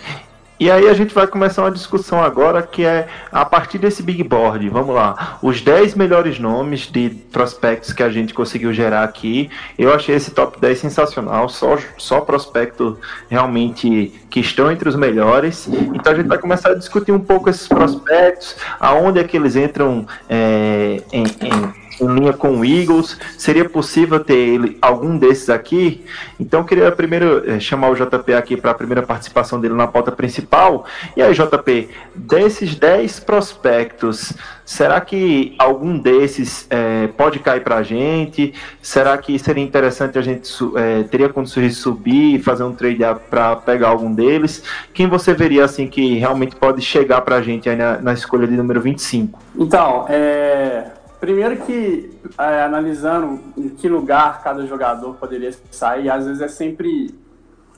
[0.59, 4.23] E aí a gente vai começar uma discussão agora que é a partir desse big
[4.23, 9.51] board, vamos lá, os 10 melhores nomes de prospectos que a gente conseguiu gerar aqui.
[9.77, 12.97] Eu achei esse top 10 sensacional, só, só prospecto
[13.29, 15.67] realmente que estão entre os melhores.
[15.67, 19.55] Então a gente vai começar a discutir um pouco esses prospectos, aonde é que eles
[19.55, 23.17] entram é, em, em em linha com o Eagles.
[23.37, 26.05] Seria possível ter ele, algum desses aqui?
[26.39, 30.11] Então, queria primeiro é, chamar o JP aqui para a primeira participação dele na pauta
[30.11, 30.85] principal.
[31.15, 34.33] E aí, JP, desses 10 prospectos,
[34.65, 38.53] será que algum desses é, pode cair para a gente?
[38.81, 42.97] Será que seria interessante a gente é, teria condições de subir e fazer um trade
[43.29, 44.63] para pegar algum deles?
[44.93, 48.55] Quem você veria assim que realmente pode chegar para a gente na, na escolha de
[48.55, 49.39] número 25?
[49.55, 56.41] Então, é, Primeiro que, é, analisando em que lugar cada jogador poderia sair, às vezes
[56.41, 57.15] é sempre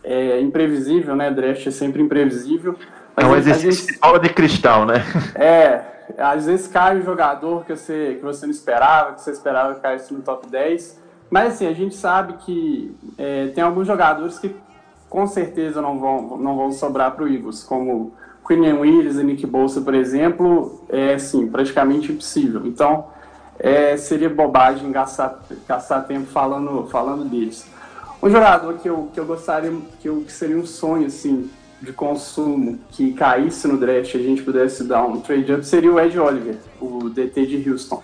[0.04, 1.32] é, imprevisível, né?
[1.32, 2.76] Draft é sempre imprevisível.
[3.16, 5.04] Mas é um exercício de de cristal, né?
[5.36, 5.82] É,
[6.18, 9.82] às vezes cai um jogador que você, que você não esperava, que você esperava que
[9.82, 11.00] caísse no top 10.
[11.30, 14.56] Mas assim, a gente sabe que é, tem alguns jogadores que
[15.10, 18.14] com certeza não vão, não vão sobrar para o Eagles, como
[18.48, 22.66] Quinn Willis e Nick Bolsa, por exemplo, é assim, praticamente impossível.
[22.66, 23.08] Então,
[23.60, 27.68] é, seria bobagem gastar, gastar tempo falando, falando deles.
[28.22, 31.50] Um jogador que eu, que eu gostaria, que, eu, que seria um sonho, assim,
[31.82, 36.00] de consumo que caísse no draft a gente pudesse dar um trade up seria o
[36.00, 38.04] Ed Oliver, o DT de Houston.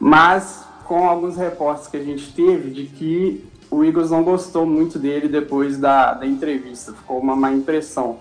[0.00, 4.98] Mas com alguns reportes que a gente teve de que o Eagles não gostou muito
[4.98, 8.18] dele depois da, da entrevista, ficou uma má impressão.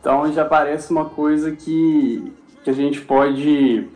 [0.00, 2.32] Então já parece uma coisa que,
[2.64, 3.88] que a gente pode,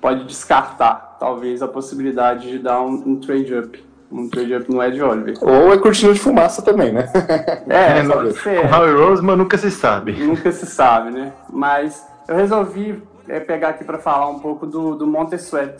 [0.00, 3.84] pode descartar, talvez, a possibilidade de dar um, um trade up.
[4.10, 5.36] Um trade up no Ed Oliver.
[5.40, 7.08] Ou é cortina de fumaça também, né?
[7.68, 8.62] É, É, pode ser.
[8.62, 10.12] Com Howie Roseman nunca se sabe.
[10.12, 11.32] Nunca se sabe, né?
[11.48, 15.76] Mas eu resolvi é, pegar aqui para falar um pouco do, do Montesuet,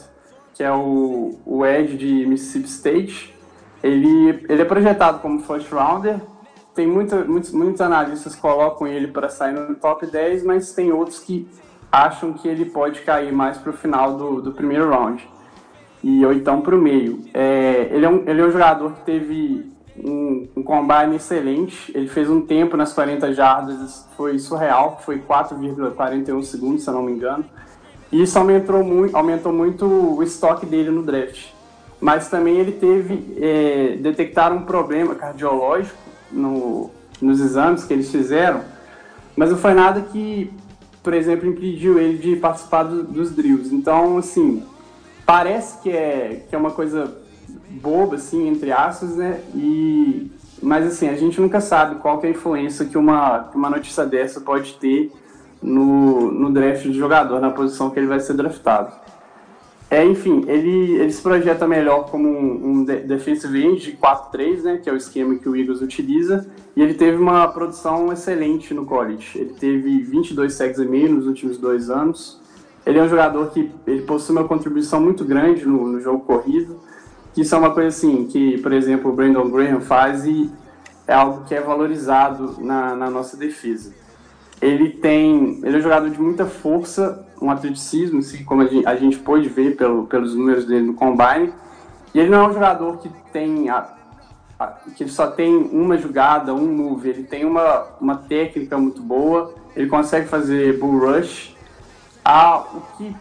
[0.54, 3.34] que é o, o Ed de Mississippi State.
[3.82, 6.20] Ele, ele é projetado como first rounder.
[6.72, 11.18] Tem muita, muitos, muitos analistas colocam ele para sair no top 10, mas tem outros
[11.18, 11.48] que
[11.90, 15.28] acham que ele pode cair mais para o final do, do primeiro round.
[16.02, 17.20] E, ou então para o meio.
[17.34, 21.92] É, ele, é um, ele é um jogador que teve um, um combine excelente.
[21.94, 27.02] Ele fez um tempo nas 40 jardas, foi surreal, foi 4,41 segundos, se eu não
[27.02, 27.44] me engano.
[28.10, 31.48] E isso aumentou muito, aumentou muito o estoque dele no draft.
[32.00, 35.98] Mas também ele teve, é, detectaram um problema cardiológico
[36.32, 38.62] no, nos exames que eles fizeram,
[39.36, 40.50] mas não foi nada que,
[41.02, 43.74] por exemplo, impediu ele de participar do- dos drills.
[43.74, 44.62] Então, assim,
[45.26, 47.16] parece que é, que é uma coisa
[47.70, 49.40] boba, assim, entre aspas, né?
[49.54, 50.30] E,
[50.62, 54.04] mas, assim, a gente nunca sabe qual é a influência que uma, que uma notícia
[54.04, 55.10] dessa pode ter
[55.62, 58.92] no, no draft de jogador, na posição que ele vai ser draftado.
[59.90, 64.62] É, enfim, ele, ele se projeta melhor como um, um de- defensive end de 4-3,
[64.62, 68.72] né, que é o esquema que o Eagles utiliza, e ele teve uma produção excelente
[68.72, 69.38] no college.
[69.38, 72.40] Ele teve 22 sacks e meio nos últimos dois anos.
[72.86, 76.80] Ele é um jogador que ele possui uma contribuição muito grande no, no jogo corrido,
[77.34, 80.50] que isso é uma coisa assim que, por exemplo, o Brandon Graham faz e
[81.06, 83.92] é algo que é valorizado na, na nossa defesa.
[84.62, 88.86] Ele tem, ele é um jogador de muita força, um atleticismo, assim, como a gente,
[88.86, 91.52] a gente pôde ver pelo, pelos números dele no combine.
[92.14, 93.68] E ele não é um jogador que tem
[94.96, 97.08] que só tem uma jogada, um move.
[97.08, 99.54] Ele tem uma, uma técnica muito boa.
[99.74, 101.56] Ele consegue fazer bull rush.
[102.24, 103.14] Ah, o que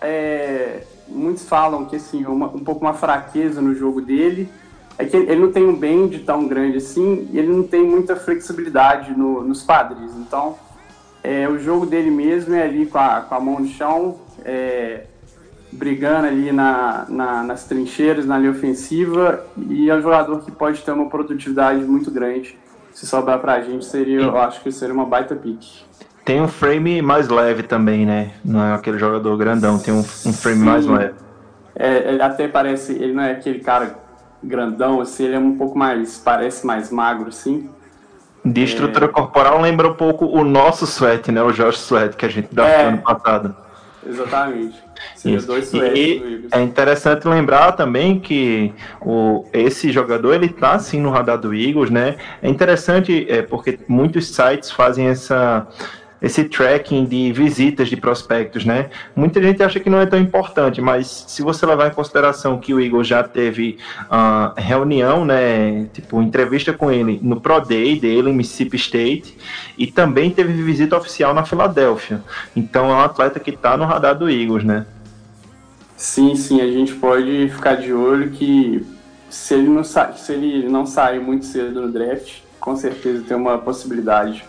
[0.00, 4.48] é, muitos falam que assim uma, um pouco uma fraqueza no jogo dele
[4.98, 7.82] é que ele, ele não tem um bend tão grande assim e ele não tem
[7.82, 10.12] muita flexibilidade no, nos padres.
[10.16, 10.56] Então
[11.22, 15.04] é, o jogo dele mesmo é ali com a, com a mão no chão, é,
[15.76, 20.80] brigando ali na, na- nas trincheiras, na linha ofensiva, e é um jogador que pode
[20.82, 22.58] ter uma produtividade muito grande.
[22.92, 25.84] Se sobrar pra gente, seria, eu acho que seria uma baita pique.
[26.24, 28.32] Tem um frame mais leve também, né?
[28.44, 30.64] Não é aquele jogador grandão, tem um, um frame Sim.
[30.64, 31.14] mais leve.
[31.74, 33.98] É, ele até parece, ele não é aquele cara
[34.42, 37.68] grandão, assim, ele é um pouco mais, parece mais magro, assim.
[38.44, 41.42] De estrutura corporal lembra um pouco o nosso Sweat, né?
[41.42, 42.86] O Josh Sweat que a gente draftou É.
[42.88, 43.56] ano passado.
[44.08, 44.76] Exatamente.
[45.14, 45.46] Seria Isso.
[45.46, 51.38] dois E é interessante lembrar também que o, esse jogador ele tá assim no radar
[51.38, 52.16] do Eagles, né?
[52.42, 55.66] É interessante é, porque muitos sites fazem essa
[56.20, 58.88] esse tracking de visitas de prospectos, né?
[59.14, 62.72] Muita gente acha que não é tão importante, mas se você levar em consideração que
[62.72, 63.78] o Eagles já teve
[64.10, 65.86] ah, reunião, né?
[65.92, 69.36] Tipo, entrevista com ele no Pro Day dele em Mississippi State
[69.76, 72.22] e também teve visita oficial na Filadélfia.
[72.54, 74.86] Então é um atleta que tá no radar do Eagles, né?
[75.96, 78.84] Sim, sim, a gente pode ficar de olho que
[79.30, 83.36] se ele não, sa se ele não sair muito cedo no draft, com certeza tem
[83.36, 84.44] uma possibilidade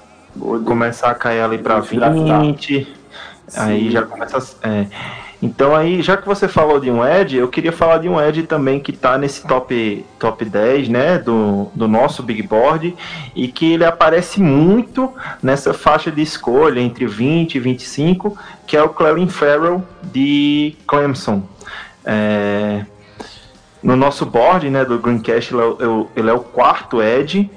[0.66, 2.42] começar a cair ali para Vamos draftar.
[2.42, 2.88] 20.
[3.56, 4.38] Aí já começa.
[4.64, 4.88] a- é.
[5.42, 8.42] Então aí, já que você falou de um Ed, eu queria falar de um Ed
[8.48, 12.96] também que tá nesse top, top 10, né, do, do nosso Big Board,
[13.36, 15.14] e que ele aparece muito
[15.44, 18.36] nessa faixa de escolha entre 20 e 25,
[18.66, 21.44] que é o Clelin Farrell de Clemson.
[22.04, 22.84] É,
[23.84, 27.00] no nosso board, né, do Greencast, ele é o- é o- ele é o quarto
[27.00, 27.48] Ed,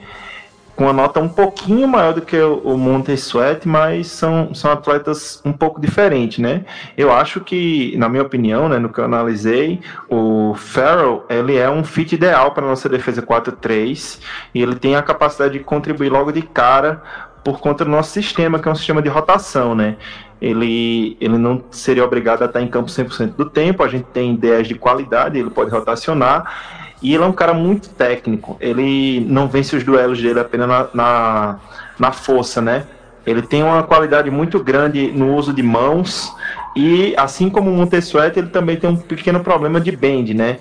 [0.81, 5.39] com uma nota um pouquinho maior do que o, Monte Sweat, mas são, são atletas
[5.45, 6.65] um pouco diferentes, né?
[6.97, 11.69] Eu acho que, na minha opinião, né, no que eu analisei, o Farrell, ele é
[11.69, 14.21] um fit ideal para nossa defesa 4-3
[14.55, 17.03] e ele tem a capacidade de contribuir logo de cara
[17.45, 19.99] por conta do nosso sistema, que é um sistema de rotação, né?
[20.41, 24.33] Ele, ele não seria obrigado a estar em campo 100% do tempo, a gente tem
[24.33, 28.57] ideias de qualidade, ele pode rotacionar, e ele é um cara muito técnico.
[28.61, 31.61] Ele não vence os duelos dele apenas na, na,
[31.99, 32.85] na força, né?
[33.27, 36.33] Ele tem uma qualidade muito grande no uso de mãos.
[36.75, 40.59] E assim como o Montessuet, ele também tem um pequeno problema de bend, né?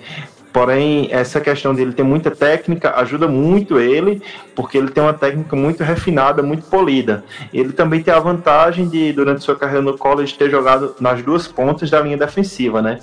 [0.52, 4.20] Porém, essa questão dele ter muita técnica ajuda muito ele,
[4.54, 7.24] porque ele tem uma técnica muito refinada, muito polida.
[7.54, 11.46] Ele também tem a vantagem de, durante sua carreira no college, ter jogado nas duas
[11.46, 12.98] pontas da linha defensiva, né?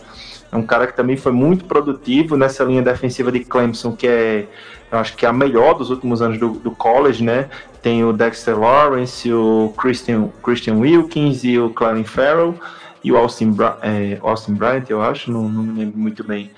[0.51, 4.47] É um cara que também foi muito produtivo nessa linha defensiva de Clemson, que é,
[4.91, 7.49] eu acho que é a melhor dos últimos anos do, do college, né?
[7.81, 12.55] Tem o Dexter Lawrence, o Christian, Christian Wilkins e o Clarence Farrell
[13.03, 16.51] e o Austin, é, Austin Bryant, eu acho, não, não me lembro muito bem.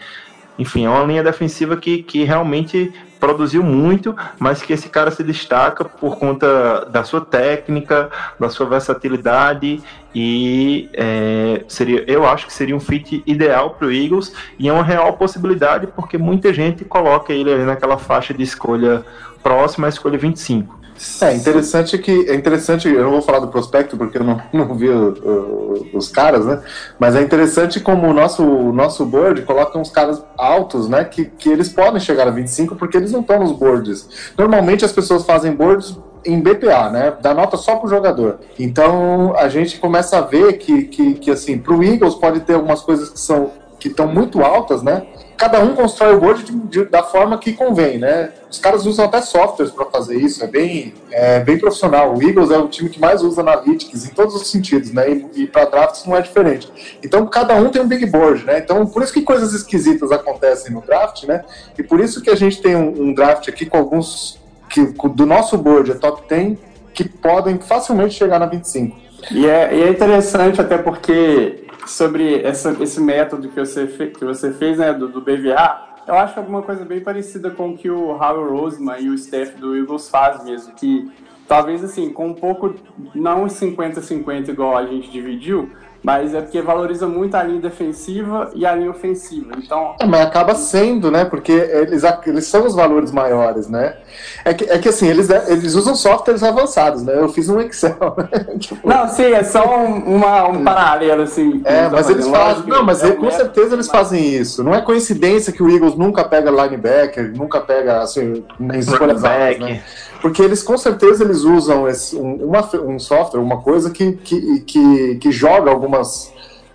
[0.58, 5.24] Enfim, é uma linha defensiva que, que realmente produziu muito, mas que esse cara se
[5.24, 9.82] destaca por conta da sua técnica, da sua versatilidade
[10.16, 14.74] e é, seria, eu acho que seria um fit ideal para o Eagles e é
[14.74, 19.06] uma real possibilidade porque muita gente coloca ele ali naquela faixa de escolha
[19.44, 20.79] próxima à escolha 25.
[21.22, 22.90] É interessante que é interessante.
[22.90, 26.46] Eu não vou falar do prospecto porque eu não, não vi o, o, os caras,
[26.46, 26.62] né?
[27.00, 31.06] Mas é interessante como o nosso, o nosso board coloca uns caras altos, né?
[31.06, 34.34] Que, que eles podem chegar a 25 porque eles não estão nos boards.
[34.38, 37.14] Normalmente as pessoas fazem boards em BPA, né?
[37.22, 38.40] Dá nota só pro jogador.
[38.60, 42.82] Então a gente começa a ver que, que, que assim, pro Eagles pode ter algumas
[42.82, 45.08] coisas que são que estão muito altas, né?
[45.38, 48.30] Cada um constrói o board de, de, da forma que convém, né?
[48.52, 52.14] Os caras usam até softwares para fazer isso, é bem, é bem profissional.
[52.14, 55.10] O Eagles é o time que mais usa analytics em todos os sentidos, né?
[55.10, 56.70] E, e para drafts não é diferente.
[57.02, 58.60] Então cada um tem um big board, né?
[58.60, 61.46] Então por isso que coisas esquisitas acontecem no draft, né?
[61.78, 64.38] E por isso que a gente tem um, um draft aqui com alguns
[64.70, 66.58] que do nosso board é top 10
[66.94, 69.09] que podem facilmente chegar na 25.
[69.32, 74.24] E é, e é interessante até porque sobre essa, esse método que você, fe, que
[74.24, 77.90] você fez, né, do, do, BVA, eu acho alguma coisa bem parecida com o que
[77.90, 81.12] o Howard Roseman e o staff do Eagles faz mesmo, que
[81.50, 82.76] talvez assim, com um pouco,
[83.16, 88.66] não 50-50 igual a gente dividiu, mas é porque valoriza muito a linha defensiva e
[88.66, 89.52] a linha ofensiva.
[89.58, 91.26] Então, é, mas acaba sendo, né?
[91.26, 93.98] Porque eles, eles são os valores maiores, né?
[94.46, 97.14] É que, é que assim, eles, eles usam softwares avançados, né?
[97.18, 97.98] Eu fiz um Excel.
[98.20, 98.58] Né?
[98.60, 98.88] tipo...
[98.88, 101.62] Não, sim, é só uma, um paralelo, assim.
[101.66, 102.66] É, mas eles fazem.
[102.68, 104.64] Não, mas é com certeza eles fazem isso.
[104.64, 109.60] Não é coincidência que o Eagles nunca pega linebacker, nunca pega assim, nem escolhas altas,
[109.60, 109.82] né?
[110.22, 114.60] Porque eles com certeza eles usam esse, um, uma, um software, uma coisa que, que,
[114.62, 116.34] que, que joga algumas,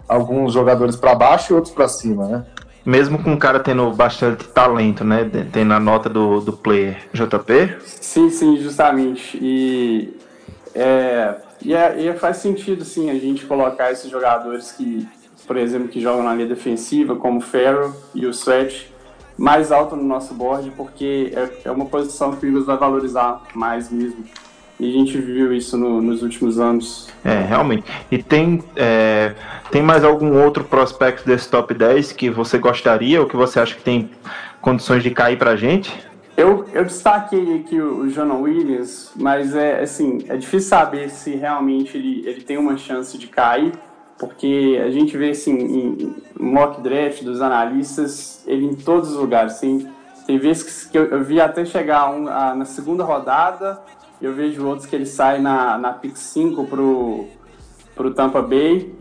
[0.08, 2.46] alguns jogadores para baixo e outros para cima, né?
[2.84, 5.24] Mesmo com o cara tendo bastante talento, né?
[5.50, 7.76] Tem na nota do, do player JP?
[7.82, 9.38] Sim, sim, justamente.
[9.40, 10.14] E,
[10.74, 15.08] é, e, é, e faz sentido, sim, a gente colocar esses jogadores que,
[15.46, 18.93] por exemplo, que jogam na linha defensiva, como o Ferro e o Sweat,
[19.36, 23.42] mais alto no nosso board, porque é, é uma posição que o Eagles vai valorizar
[23.54, 24.24] mais mesmo.
[24.78, 27.08] E a gente viu isso no, nos últimos anos.
[27.24, 27.84] É, realmente.
[28.10, 29.34] E tem, é,
[29.70, 33.74] tem mais algum outro prospecto desse top 10 que você gostaria ou que você acha
[33.74, 34.10] que tem
[34.60, 35.92] condições de cair pra gente?
[36.36, 41.36] Eu, eu destaquei aqui o, o Jonah Williams, mas é assim, é difícil saber se
[41.36, 43.72] realmente ele, ele tem uma chance de cair
[44.18, 49.54] porque a gente vê assim em mock draft dos analistas ele em todos os lugares
[49.54, 49.88] sim
[50.26, 53.82] tem vezes que eu, vi até chegar um, a, na segunda rodada
[54.20, 57.26] eu vejo outros que ele sai na, na pick 5 pro,
[57.94, 58.94] pro Tampa Bay.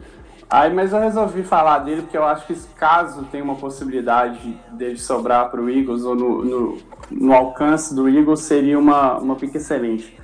[0.50, 5.00] Aí mas eu resolvi falar dele porque eu acho que caso tenha uma possibilidade dele
[5.00, 6.78] sobrar para o Eagles ou no, no,
[7.10, 10.16] no alcance do Eagles seria uma, uma pick excelente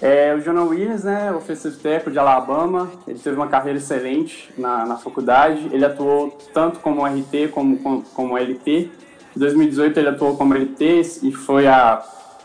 [0.00, 4.84] é, o Jonah Williams, né, offensive tackle de Alabama, ele teve uma carreira excelente na,
[4.84, 8.90] na faculdade, ele atuou tanto como RT como, como, como LT.
[9.36, 12.02] Em 2018 ele atuou como LT e foi a,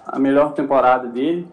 [0.07, 1.47] a melhor temporada dele.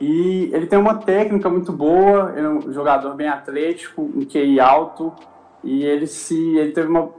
[0.00, 5.12] E ele tem uma técnica muito boa, é um jogador bem atlético, um QI alto,
[5.62, 7.10] e ele se ele teve uma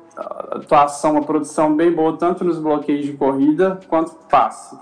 [0.51, 4.77] atuação, uma produção bem boa tanto nos bloqueios de corrida quanto passe.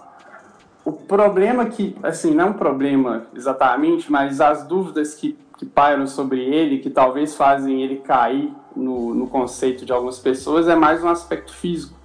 [0.85, 6.05] O problema que, assim, não é um problema exatamente, mas as dúvidas que, que pairam
[6.05, 11.01] sobre ele, que talvez fazem ele cair no, no conceito de algumas pessoas, é mais
[11.01, 11.97] um aspecto físico,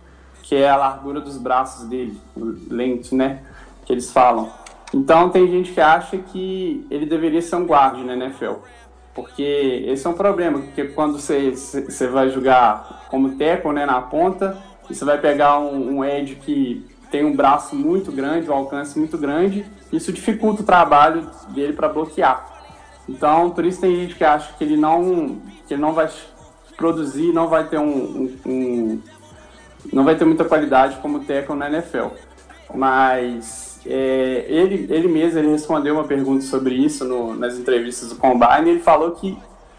[0.42, 2.16] que é a largura dos braços dele,
[2.70, 3.42] lente, né,
[3.84, 4.48] que eles falam.
[4.94, 8.54] Então tem gente que acha que ele deveria ser um guarda na NFL,
[9.12, 14.00] porque esse é um problema, porque quando você, você vai jogar como teco, né, na
[14.00, 14.56] ponta,
[14.88, 19.16] você vai pegar um, um edge que tem um braço muito grande, um alcance muito
[19.16, 22.46] grande, isso dificulta o trabalho dele para bloquear.
[23.08, 26.08] Então, por isso tem gente que acha que ele não, que ele não vai
[26.76, 29.02] produzir, não vai ter um, um, um
[29.92, 32.08] não vai ter muita qualidade como tackle na NFL.
[32.74, 38.16] Mas é, ele, ele mesmo ele respondeu uma pergunta sobre isso no, nas entrevistas do
[38.16, 38.68] Combine.
[38.70, 39.38] Ele falou que,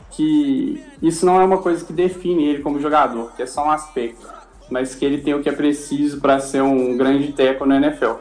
[0.09, 3.71] que isso não é uma coisa que define ele como jogador, que é só um
[3.71, 4.38] aspecto
[4.70, 8.13] mas que ele tem o que é preciso para ser um grande teco na NFL.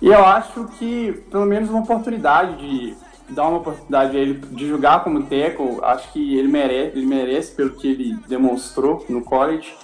[0.00, 2.96] E eu acho que, pelo menos, uma oportunidade de
[3.30, 7.54] dar uma oportunidade a ele de jogar como teco, acho que ele merece, ele merece
[7.54, 9.74] pelo que ele demonstrou no college.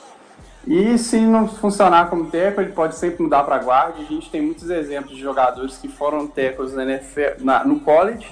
[0.66, 4.00] E se não funcionar como teco, ele pode sempre mudar para guarda.
[4.00, 8.26] A gente tem muitos exemplos de jogadores que foram tecos na NFL, na, no college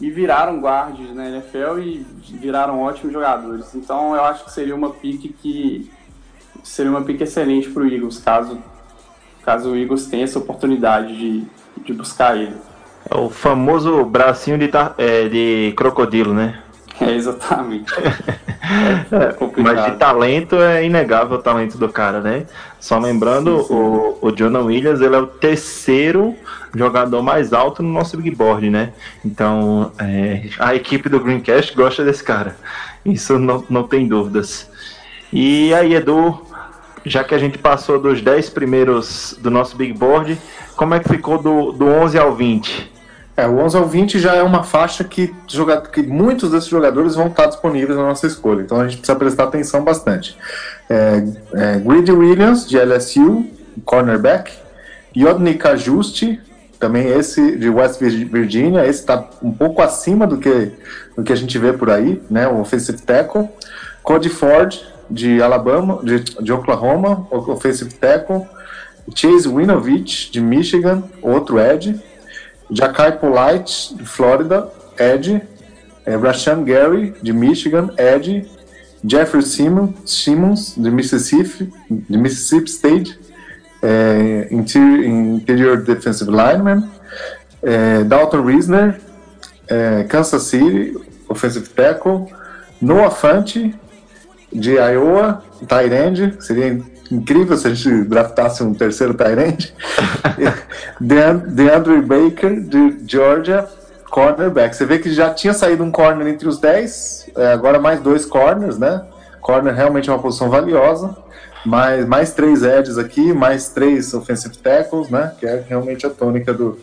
[0.00, 2.06] e viraram guardas na NFL e
[2.38, 3.74] viraram ótimos jogadores.
[3.74, 5.90] Então eu acho que seria uma pique que
[6.62, 8.58] seria uma pique excelente para o Eagles, caso,
[9.44, 11.44] caso o Eagles tenha essa oportunidade de,
[11.84, 12.56] de buscar ele.
[13.10, 16.62] É o famoso bracinho de, é, de crocodilo, né?
[17.00, 17.92] É, exatamente.
[19.10, 22.46] É, mas de talento é inegável o talento do cara, né?
[22.78, 23.74] Só lembrando, sim, sim.
[23.74, 26.34] O, o Jonah Williams ele é o terceiro
[26.74, 28.92] jogador mais alto no nosso big board, né?
[29.24, 32.56] Então é, a equipe do Greencast gosta desse cara.
[33.04, 34.70] Isso não, não tem dúvidas.
[35.32, 36.40] E aí, Edu,
[37.04, 40.38] já que a gente passou dos 10 primeiros do nosso big board,
[40.76, 42.92] como é que ficou do, do 11 ao 20?
[43.36, 45.34] É, o 11 ao 20 já é uma faixa que,
[45.92, 49.44] que muitos desses jogadores vão estar disponíveis na nossa escolha, então a gente precisa prestar
[49.44, 50.36] atenção bastante.
[50.88, 51.24] É,
[51.54, 53.46] é, Greedy Williams, de LSU,
[53.84, 54.52] cornerback,
[55.16, 56.40] Yodny Kajusti,
[56.78, 60.72] também esse de West Virginia, esse está um pouco acima do que,
[61.16, 63.48] do que a gente vê por aí, né, o offensive tackle,
[64.02, 64.78] Cody Ford,
[65.10, 68.46] de Alabama, de, de Oklahoma, offensive tackle,
[69.14, 72.00] Chase Winovich, de Michigan, outro edge,
[72.70, 75.42] Jakai Polite, de Flórida, Ed.
[76.04, 78.48] É, Rashan Gary, de Michigan, Ed.
[79.04, 83.18] Jeffrey Simmons, Simmons de Mississippi, de Mississippi State,
[83.82, 86.88] é, interior, interior Defensive Lineman.
[87.62, 89.00] É, Dalton Reisner,
[89.68, 90.96] é, Kansas City,
[91.28, 92.26] Offensive Tackle.
[92.80, 93.74] Noah Fante,
[94.52, 96.80] de Iowa, Tyrande, seria
[97.10, 99.74] incrível se a gente draftasse um terceiro Tyrande.
[101.00, 103.66] DeAndre Baker, de Georgia,
[104.10, 104.76] cornerback.
[104.76, 108.26] Você vê que já tinha saído um corner entre os 10, é, agora mais dois
[108.26, 109.02] corners, né?
[109.40, 111.16] Corner realmente é uma posição valiosa.
[111.64, 115.32] Mais, mais três edges aqui, mais três offensive tackles, né?
[115.38, 116.78] Que é realmente a tônica do,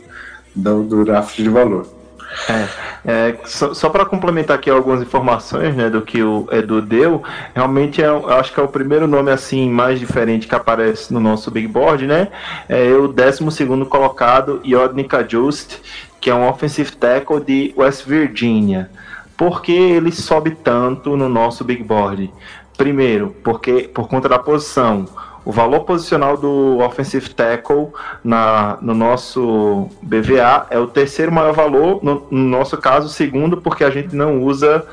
[0.55, 1.98] do, do draft de valor.
[2.47, 2.67] É,
[3.05, 7.23] é, só, só para complementar aqui algumas informações né, do que o Edu deu,
[7.55, 11.19] realmente é, eu acho que é o primeiro nome assim mais diferente que aparece no
[11.19, 12.27] nosso big board, né?
[12.67, 15.77] É o 12 colocado, Yodnika Just,
[16.21, 18.89] que é um offensive tackle de West Virginia.
[19.35, 22.31] Por que ele sobe tanto no nosso big board?
[22.77, 25.05] Primeiro, porque por conta da posição
[25.49, 27.87] o valor posicional do offensive tackle
[28.23, 33.83] na, no nosso BVA é o terceiro maior valor, no, no nosso caso, segundo, porque
[33.83, 34.85] a gente não usa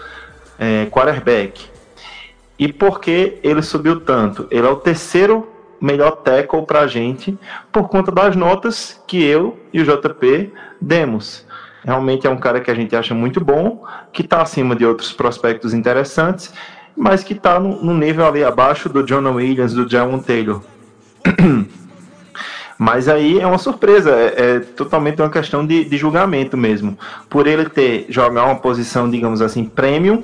[0.58, 1.66] é, quarterback.
[2.58, 4.48] E por que ele subiu tanto?
[4.50, 5.46] Ele é o terceiro
[5.78, 7.38] melhor tackle para a gente
[7.70, 11.44] por conta das notas que eu e o JP demos.
[11.84, 15.12] Realmente é um cara que a gente acha muito bom, que está acima de outros
[15.12, 16.50] prospectos interessantes
[16.96, 20.62] mas que está no, no, nível ali abaixo do John Williams, do John Taylor.
[22.78, 26.98] Mas aí é uma surpresa, é, é totalmente uma questão de, de, julgamento mesmo.
[27.28, 30.22] Por ele ter jogar uma posição, digamos assim, premium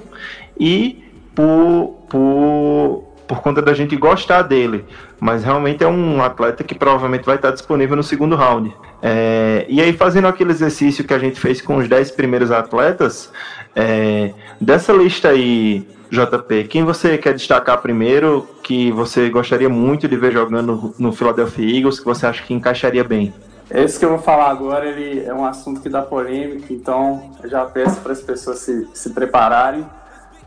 [0.61, 1.03] e
[1.35, 4.85] por, por, por conta da gente gostar dele.
[5.19, 8.75] Mas realmente é um atleta que provavelmente vai estar disponível no segundo round.
[9.01, 13.33] É, e aí, fazendo aquele exercício que a gente fez com os 10 primeiros atletas,
[13.75, 20.15] é, dessa lista aí JP, quem você quer destacar primeiro que você gostaria muito de
[20.15, 23.33] ver jogando no Philadelphia Eagles, que você acha que encaixaria bem?
[23.71, 27.49] Esse que eu vou falar agora ele é um assunto que dá polêmica, então eu
[27.49, 29.87] já peço para as pessoas se, se prepararem.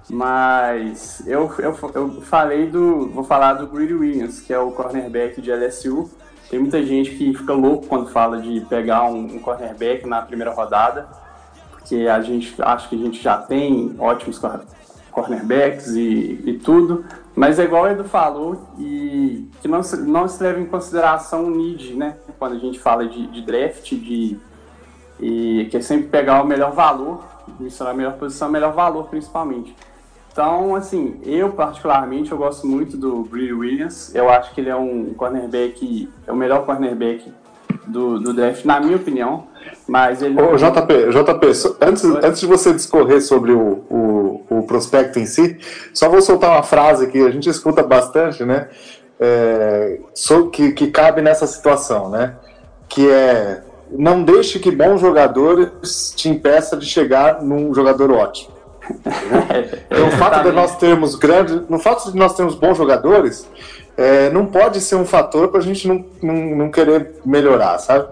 [0.08, 3.10] Mas eu, eu, eu falei do.
[3.10, 6.12] Vou falar do Greedy Williams, que é o cornerback de LSU.
[6.48, 10.54] Tem muita gente que fica louco quando fala de pegar um, um cornerback na primeira
[10.54, 11.08] rodada,
[11.72, 14.38] porque a gente acha que a gente já tem ótimos
[15.16, 20.28] cornerbacks e, e tudo, mas é igual o Edu falou, e que não se, não
[20.28, 22.18] se leva em consideração o need, né?
[22.38, 24.38] Quando a gente fala de, de draft, de,
[25.20, 27.24] e que é sempre pegar o melhor valor,
[27.62, 29.74] isso a melhor posição, melhor valor principalmente.
[30.32, 34.14] Então, assim, eu particularmente eu gosto muito do Bree Williams.
[34.14, 37.32] Eu acho que ele é um cornerback, é o melhor cornerback
[37.88, 39.48] do, do draft, na minha opinião.
[39.88, 40.40] Mas ele.
[40.40, 41.48] Ô, JP, JP,
[41.82, 45.58] antes, antes de você discorrer sobre o, o, o, prospecto em si,
[45.94, 48.68] só vou soltar uma frase que a gente escuta bastante, né?
[49.20, 50.00] É,
[50.52, 52.36] que, que cabe nessa situação, né?
[52.88, 53.62] Que é
[53.92, 58.56] não deixe que bons jogadores te impeça de chegar num jogador ótimo.
[59.88, 63.48] Então, o fato de nós termos grandes, no fato de nós termos bons jogadores,
[63.98, 68.08] é, não pode ser um fator para a gente não, não, não querer melhorar, sabe?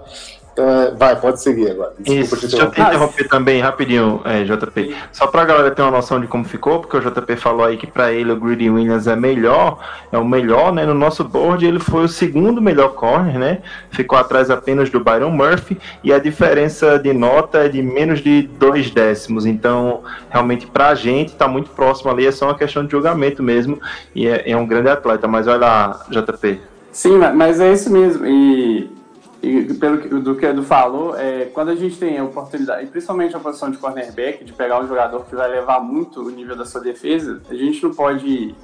[0.57, 1.93] Uh, vai, pode seguir agora.
[1.97, 4.95] Desculpa Isso, te deixa eu te interromper também rapidinho, é, JP.
[5.11, 7.87] Só pra galera ter uma noção de como ficou, porque o JP falou aí que
[7.87, 9.79] para ele o Greedy Williams é melhor,
[10.11, 10.85] é o melhor, né?
[10.85, 13.59] No nosso board ele foi o segundo melhor corner, né?
[13.89, 18.43] Ficou atrás apenas do Byron Murphy e a diferença de nota é de menos de
[18.43, 19.47] dois décimos.
[19.47, 23.81] Então, realmente pra gente tá muito próximo ali, é só uma questão de julgamento mesmo.
[24.13, 26.59] E é, é um grande atleta, mas olha lá, JP.
[26.91, 28.23] Sim, mas é isso mesmo.
[28.27, 29.02] E
[29.43, 32.85] e pelo que, do que o Edu falou, é, quando a gente tem a oportunidade,
[32.85, 36.29] e principalmente a posição de cornerback, de pegar um jogador que vai levar muito o
[36.29, 38.55] nível da sua defesa, a gente não pode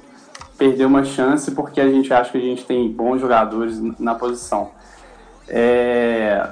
[0.56, 4.70] perder uma chance porque a gente acha que a gente tem bons jogadores na posição.
[5.46, 6.48] É,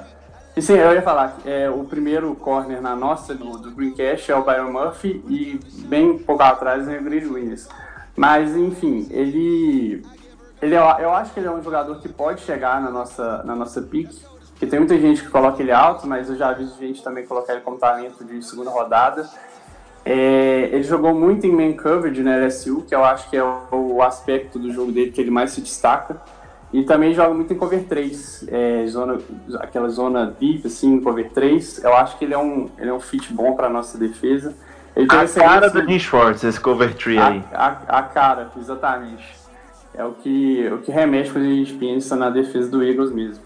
[0.55, 4.31] e sim, eu ia falar que é, o primeiro corner na nossa do, do Greencast
[4.31, 7.67] é o Byron Murphy e bem pouco atrás é o Grid Williams.
[8.15, 10.03] Mas, enfim, ele
[10.61, 13.55] ele é, eu acho que ele é um jogador que pode chegar na nossa, na
[13.55, 14.09] nossa pick,
[14.57, 17.53] que tem muita gente que coloca ele alto, mas eu já vi gente também colocar
[17.53, 19.27] ele como talento de segunda rodada.
[20.03, 23.67] É, ele jogou muito em man coverage na LSU, que eu acho que é o,
[23.71, 26.17] o, aspecto do jogo dele que ele mais se destaca.
[26.73, 29.17] E também joga muito em cover 3, é, zona,
[29.59, 31.83] aquela zona deep, assim, cover 3.
[31.83, 34.53] Eu acho que ele é um, ele é um fit bom para nossa defesa.
[34.95, 37.43] Ele a cara do Jim Schwartz, esse cover 3 aí.
[37.53, 39.39] A, a, a cara, exatamente
[39.99, 43.43] é o que, o que remete quando a gente pensa na defesa do Eagles mesmo.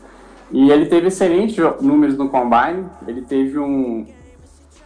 [0.52, 4.06] E ele teve excelentes números no combine, ele teve um.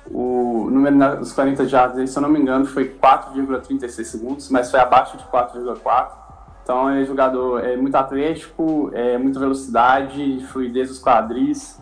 [0.09, 4.79] O número dos 40 jardas, se eu não me engano, foi 4,36 segundos, mas foi
[4.79, 6.11] abaixo de 4,4.
[6.63, 11.77] Então é jogador é muito atlético, é muita velocidade, fluidez dos quadris.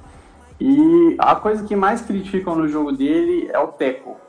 [0.60, 4.25] E a coisa que mais criticam no jogo dele é o teco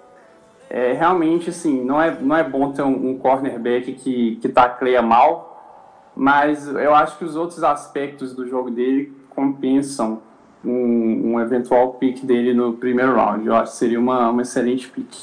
[0.69, 5.01] é, realmente, assim, não é, não é bom ter um, um cornerback que, que tacleia
[5.01, 10.23] mal, mas eu acho que os outros aspectos do jogo dele compensam
[10.65, 13.47] um, um eventual pick dele no primeiro round.
[13.47, 15.15] Eu acho que seria uma, uma excelente pick.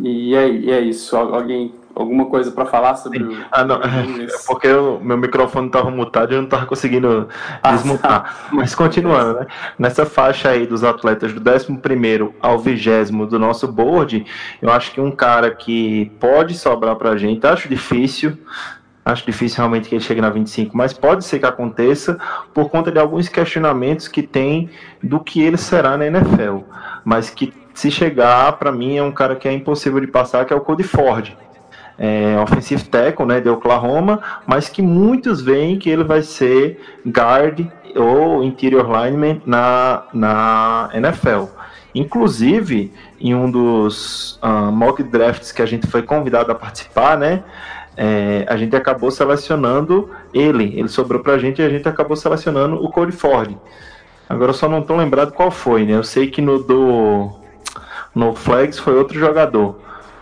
[0.00, 1.16] E é, e é isso.
[1.16, 3.36] Alguém alguma coisa para falar sobre o.
[3.50, 3.76] Ah, não.
[3.76, 7.28] É porque o meu microfone estava mutado e eu não estava conseguindo
[7.62, 8.22] ah, desmutar.
[8.22, 8.48] Tá.
[8.52, 9.46] Mas continuando, né?
[9.78, 14.24] Nessa faixa aí dos atletas do 11 ao 20 do nosso board,
[14.62, 18.38] eu acho que um cara que pode sobrar para a gente, acho difícil.
[19.04, 22.18] Acho difícil realmente que ele chegue na 25, mas pode ser que aconteça
[22.52, 24.68] por conta de alguns questionamentos que tem
[25.02, 26.58] do que ele será na NFL.
[27.06, 30.52] Mas que se chegar, para mim, é um cara que é impossível de passar, que
[30.52, 31.34] é o Cody Ford
[31.98, 37.66] é, offensive tackle né, de Oklahoma, mas que muitos veem que ele vai ser guard
[37.96, 41.46] ou interior lineman na, na NFL.
[41.94, 47.42] Inclusive, em um dos uh, mock drafts que a gente foi convidado a participar, né,
[47.96, 50.78] é, a gente acabou selecionando ele.
[50.78, 53.56] Ele sobrou para a gente e a gente acabou selecionando o Cody Ford.
[54.28, 55.94] Agora eu só não estou lembrado qual foi, né?
[55.94, 57.30] Eu sei que no do
[58.14, 59.80] no Flags foi outro jogador.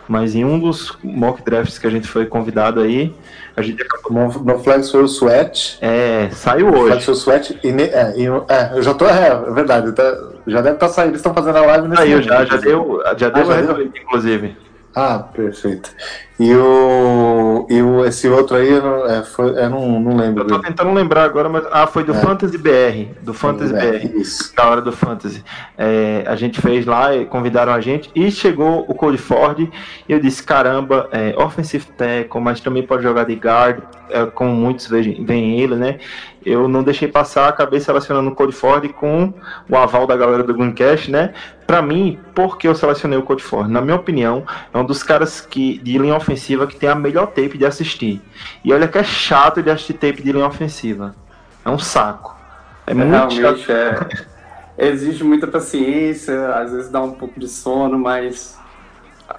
[0.08, 3.14] Mas em um dos mock drafts que a gente foi convidado aí,
[3.56, 4.12] a gente acabou.
[4.12, 5.78] No, no Flags foi o Sweat.
[5.80, 7.04] É, saiu hoje.
[7.04, 7.60] Flags Sweat.
[7.64, 9.06] E, é, e, é, eu já tô.
[9.06, 9.92] É, é verdade.
[9.92, 10.02] Tá,
[10.46, 11.10] já deve estar tá saindo.
[11.10, 13.86] Eles estão fazendo a live nesse Saiu, já, já deu, já deu ah, já deu?
[13.86, 14.56] inclusive.
[14.94, 15.90] Ah, perfeito.
[16.38, 20.42] E o, e o esse outro aí, eu, é, foi, eu não, não lembro.
[20.42, 21.64] Eu tô tentando lembrar agora, mas.
[21.70, 22.20] Ah, foi do é.
[22.20, 23.14] Fantasy BR.
[23.22, 24.06] Do Fantasy BR.
[24.06, 24.54] BR isso.
[24.54, 25.42] Da hora do Fantasy.
[25.78, 29.60] É, a gente fez lá, convidaram a gente, e chegou o Cody Ford.
[29.60, 33.78] E eu disse: caramba, é, offensive tackle, mas também pode jogar de guard,
[34.10, 35.98] é, como muitos veem ele, né?
[36.44, 39.34] Eu não deixei passar, acabei selecionando o Cody Ford com
[39.68, 41.32] o aval da galera do Greencast, né?
[41.66, 43.68] Para mim, por que eu selecionei o Cody Ford?
[43.68, 47.26] Na minha opinião, é um dos caras que de linha ofensiva que tem a melhor
[47.28, 48.20] tape de assistir.
[48.64, 51.14] E olha que é chato de assistir tape de linha ofensiva.
[51.64, 52.36] É um saco.
[52.86, 53.72] É, é muito chato.
[54.78, 58.58] É, exige muita paciência, às vezes dá um pouco de sono, mas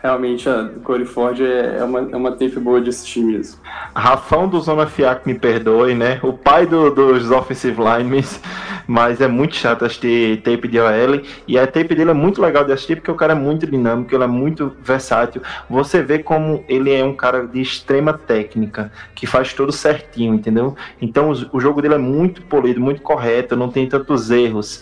[0.02, 3.60] realmente a Corey Ford é, é uma, é uma tape boa de assistir mesmo.
[3.96, 6.20] Rafão do Zona Fiac me perdoe, né?
[6.24, 8.24] O pai do, dos offensive linemen,
[8.88, 11.22] mas é muito chato assistir tape de OL.
[11.48, 14.14] E a tape dele é muito legal de assistir porque o cara é muito dinâmico,
[14.14, 15.42] ele é muito versátil.
[15.70, 20.76] Você vê como ele é um cara de extrema técnica, que faz tudo certinho, entendeu?
[21.02, 24.82] Então o, o jogo dele é muito polido, muito correto, não tem tantos erros.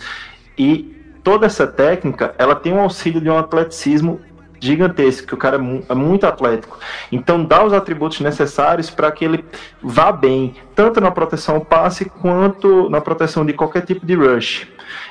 [0.58, 0.96] E
[1.26, 4.20] toda essa técnica, ela tem um auxílio de um atleticismo
[4.60, 6.78] gigantesco, que o cara é, é muito atlético.
[7.10, 9.44] Então dá os atributos necessários para que ele
[9.82, 14.68] vá bem, tanto na proteção passe quanto na proteção de qualquer tipo de rush.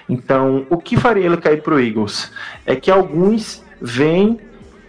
[0.07, 2.31] Então, o que faria ele cair para o Eagles?
[2.65, 4.39] É que alguns veem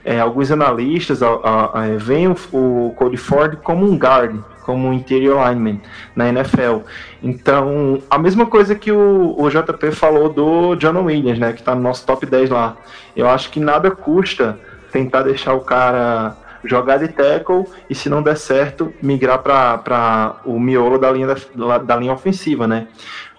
[0.06, 4.86] é, alguns analistas a, a, a, veem o, o Cody Ford como um guard, como
[4.86, 5.80] um interior lineman
[6.14, 6.82] na NFL.
[7.20, 11.74] Então, a mesma coisa que o, o JP falou do John Williams, né, que está
[11.74, 12.76] no nosso top 10 lá.
[13.16, 14.56] Eu acho que nada custa
[14.92, 20.58] tentar deixar o cara jogar de tackle e se não der certo, migrar para o
[20.60, 22.86] miolo da linha, da, da linha ofensiva, né?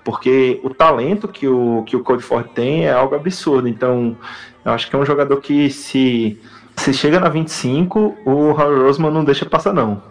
[0.04, 3.68] Porque o talento que o, que o Cody Ford tem é algo absurdo.
[3.68, 4.18] Então,
[4.64, 6.38] eu acho que é um jogador que se,
[6.78, 10.02] se chega na 25, o Harry Roseman não deixa passar, não.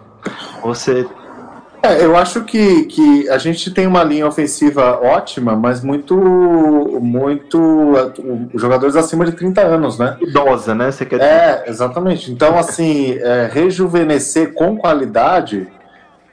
[0.63, 1.07] Você
[1.87, 6.15] é, eu acho que, que a gente tem uma linha ofensiva ótima, mas muito.
[7.01, 7.93] muito.
[8.55, 10.17] Jogadores acima de 30 anos, né?
[10.19, 10.91] Idosa, né?
[10.91, 11.31] Você quer dizer?
[11.31, 12.31] É, exatamente.
[12.31, 15.67] Então, assim, é, rejuvenescer com qualidade,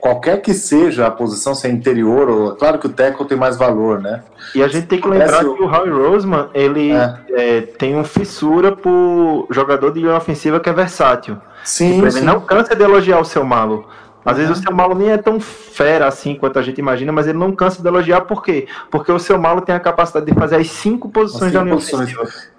[0.05, 2.55] qualquer que seja a posição, se é interior ou.
[2.57, 4.23] Claro que o tackle tem mais valor, né?
[4.55, 7.17] E a gente tem que lembrar que o Howie Roseman, ele é.
[7.31, 11.39] É, tem uma fissura por jogador de linha ofensiva que é versátil.
[11.65, 12.19] Sim, tipo, sim.
[12.19, 13.89] Ele não cansa de elogiar o seu malo.
[14.25, 17.27] Às vezes o seu malo nem é tão fera assim quanto a gente imagina, mas
[17.27, 18.67] ele não cansa de elogiar, por quê?
[18.91, 21.77] Porque o seu malo tem a capacidade de fazer as cinco posições da linha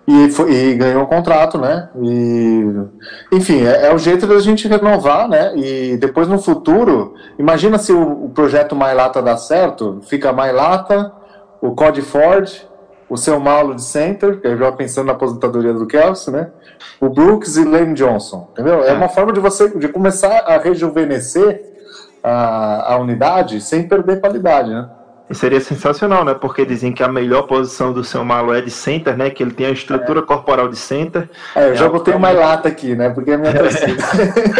[0.07, 1.89] e, foi, e, ganhou o contrato, né?
[1.99, 2.63] E,
[3.31, 5.53] enfim, é, é, o jeito da gente renovar, né?
[5.55, 11.11] E depois no futuro, imagina se o, o projeto Mailata dá certo, fica Mailata,
[11.59, 12.51] o Cody Ford,
[13.09, 16.49] o seu malo de center, que eu já pensando na aposentadoria do Kelsey, né?
[16.99, 18.83] O Brooks e Lane Johnson, entendeu?
[18.83, 21.61] É, é uma forma de você de começar a rejuvenescer
[22.23, 24.89] a, a unidade sem perder qualidade, né?
[25.27, 26.35] E seria sensacional, né?
[26.35, 29.31] Porque dizem que a melhor posição do seu malo é de center, né?
[29.31, 30.23] Que ele tem a estrutura é.
[30.23, 31.27] corporal de center.
[31.55, 33.09] É, eu já botei uma lata aqui, né?
[33.09, 34.03] Porque é minha torcida.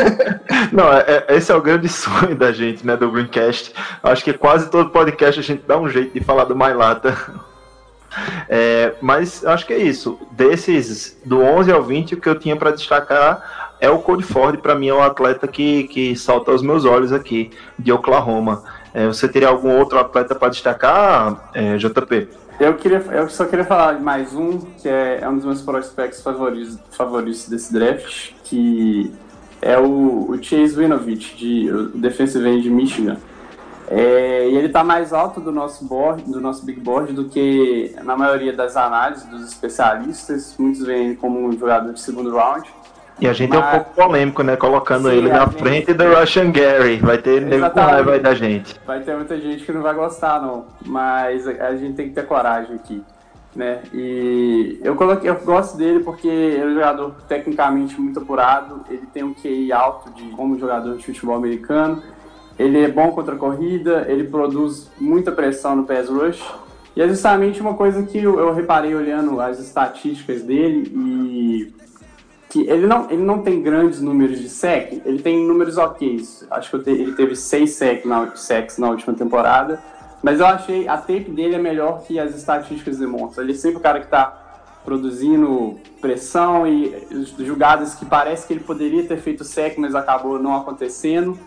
[0.73, 2.97] Não, é, é, esse é o grande sonho da gente, né?
[2.97, 3.75] Do Greencast.
[4.01, 7.15] Acho que quase todo podcast a gente dá um jeito de falar do Mailata.
[8.49, 10.19] É, mas acho que é isso.
[10.31, 14.59] Desses, do 11 ao 20, o que eu tinha para destacar é o Cody Ford.
[14.59, 18.63] Para mim, é o atleta que, que salta aos meus olhos aqui, de Oklahoma.
[18.93, 22.29] É, você teria algum outro atleta para destacar, é, JP?
[22.59, 26.21] Eu, queria, eu só queria falar mais um, que é, é um dos meus prospects
[26.21, 29.11] favoritos, favoritos desse draft, que
[29.61, 33.17] é o, o Chase Winovich, de, o defensive end de Michigan.
[33.87, 37.95] É, e ele está mais alto do nosso board, do nosso big board, do que
[38.03, 40.55] na maioria das análises dos especialistas.
[40.57, 42.67] Muitos veem ele como um jogador de segundo round.
[43.19, 43.63] E a gente Mas...
[43.63, 44.55] é um pouco polêmico, né?
[44.57, 45.59] Colocando Sim, ele na gente...
[45.59, 46.97] frente do Russian Gary.
[46.97, 48.75] Vai ter nego com raiva da gente.
[48.85, 50.65] Vai ter muita gente que não vai gostar, não.
[50.85, 53.01] Mas a gente tem que ter coragem aqui.
[53.55, 53.79] Né?
[53.93, 58.81] E eu, coloquei, eu gosto dele porque ele é um jogador tecnicamente muito apurado.
[58.89, 62.03] Ele tem um QI alto de como jogador de futebol americano
[62.57, 66.43] ele é bom contra a corrida, ele produz muita pressão no pass rush.
[66.95, 71.73] E é justamente uma coisa que eu, eu reparei olhando as estatísticas dele e
[72.49, 76.23] que ele não, ele não tem grandes números de sec, ele tem números ok.
[76.49, 79.83] Acho que te, ele teve seis sec na, sacks na última temporada,
[80.23, 83.43] mas eu achei a tape dele é melhor que as estatísticas demonstram.
[83.43, 84.41] Ele é sempre o cara que está
[84.85, 90.55] produzindo pressão e jogadas que parece que ele poderia ter feito sec, mas acabou não
[90.55, 91.37] acontecendo.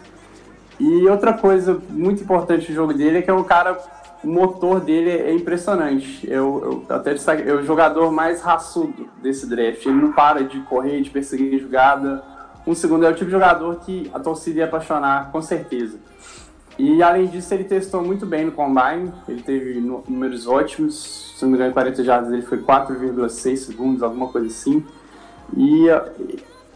[0.78, 3.78] E outra coisa muito importante do jogo dele é que é um cara,
[4.22, 6.28] o motor dele é impressionante.
[6.30, 9.84] Eu, eu até destaque, é o jogador mais raçudo desse draft.
[9.84, 12.22] Ele não para de correr, de perseguir jogada.
[12.66, 15.98] Um segundo é o tipo de jogador que a torcida ia apaixonar, com certeza.
[16.78, 19.12] E além disso, ele testou muito bem no combine.
[19.28, 21.34] Ele teve números ótimos.
[21.36, 24.84] Se não me engano, 40 jardas ele foi 4,6 segundos, alguma coisa assim.
[25.56, 25.86] E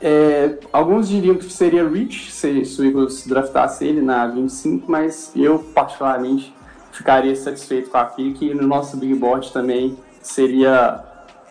[0.02, 5.30] é, alguns diriam que seria Rich se, se o Eagles draftasse ele na 25, mas
[5.36, 6.52] eu, particularmente,
[6.90, 11.00] ficaria satisfeito com a pick e no nosso big board também seria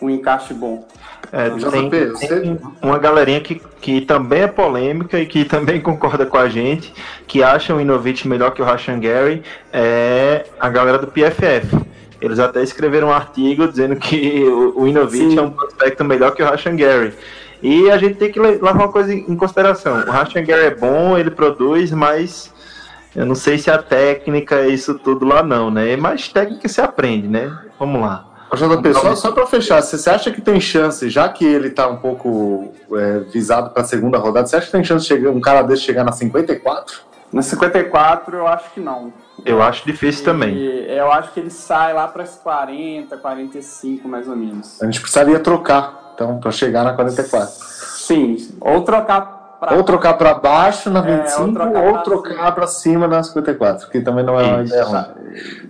[0.00, 0.86] um encaixe bom.
[1.32, 1.90] É, tem,
[2.28, 6.92] tem uma galerinha que, que também é polêmica e que também concorda com a gente,
[7.26, 9.42] que acha o Inovich melhor que o Rashan Gary,
[9.72, 11.90] é a galera do PFF.
[12.20, 16.42] Eles até escreveram um artigo dizendo que o, o Inovich é um prospecto melhor que
[16.42, 17.14] o Rashan Gary.
[17.62, 20.00] E a gente tem que levar uma coisa em consideração.
[20.00, 22.52] O Rastinger é bom, ele produz, mas
[23.14, 25.96] eu não sei se a técnica é isso tudo lá não, né?
[25.96, 27.56] Mas técnica se aprende, né?
[27.78, 28.28] Vamos lá.
[28.54, 31.96] JP, só, só para fechar, você acha que tem chance, já que ele está um
[31.96, 35.40] pouco é, visado para a segunda rodada, você acha que tem chance de chegar, um
[35.40, 37.00] cara desse chegar na 54?
[37.32, 39.10] Na 54 eu acho que não.
[39.44, 40.58] Eu acho difícil e, também.
[40.58, 44.82] Eu acho que ele sai lá para as 40, 45 mais ou menos.
[44.82, 47.54] A gente precisaria trocar então, para chegar na 44.
[47.96, 52.02] Sim, ou trocar pra- Ou trocar pra baixo na É, 25 ou trocar ou pra
[52.02, 55.04] trocar pra cima na 54, que também não é uma ideia ruim.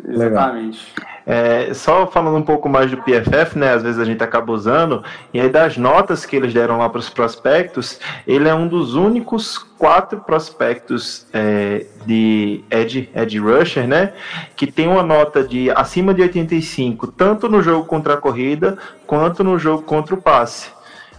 [0.09, 0.95] Exatamente.
[1.24, 3.74] É, só falando um pouco mais do PFF, né?
[3.74, 6.99] Às vezes a gente acaba usando, e aí das notas que eles deram lá para
[6.99, 14.12] os prospectos, ele é um dos únicos quatro prospectos é, de Ed, Ed Rusher, né?
[14.57, 18.76] Que tem uma nota de acima de 85, tanto no jogo contra a corrida
[19.07, 20.70] quanto no jogo contra o passe.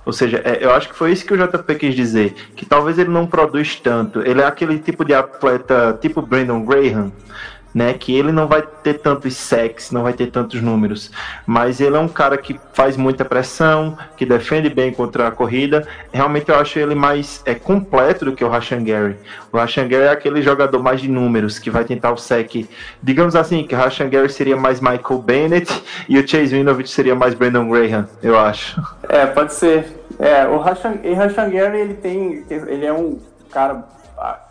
[0.06, 3.00] Ou seja, é, eu acho que foi isso que o JP quis dizer, que talvez
[3.00, 4.22] ele não produz tanto.
[4.22, 7.12] Ele é aquele tipo de atleta, tipo Brandon Graham,
[7.74, 7.94] né?
[7.94, 11.12] Que ele não vai ter tantos sacks, não vai ter tantos números,
[11.46, 15.88] mas ele é um cara que faz muita pressão, que defende bem contra a corrida.
[16.12, 19.16] Realmente eu acho ele mais é completo do que o Rashan Gary.
[19.52, 22.70] O Rashan Gary é aquele jogador mais de números que vai tentar o sack,
[23.02, 27.16] digamos assim, que o Rashan Gary seria mais Michael Bennett e o Chase Winovich seria
[27.16, 28.82] mais Brandon Graham, eu acho.
[29.10, 30.04] É, pode ser.
[30.20, 32.46] É, o Rashan, Rashan Gary, ele tem.
[32.50, 33.20] Ele é um
[33.52, 33.84] cara,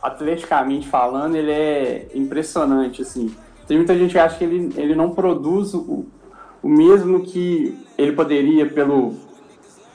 [0.03, 3.35] atleticamente falando, ele é impressionante, assim.
[3.67, 6.05] Tem muita gente que acha que ele, ele não produz o,
[6.63, 9.15] o mesmo que ele poderia pelo,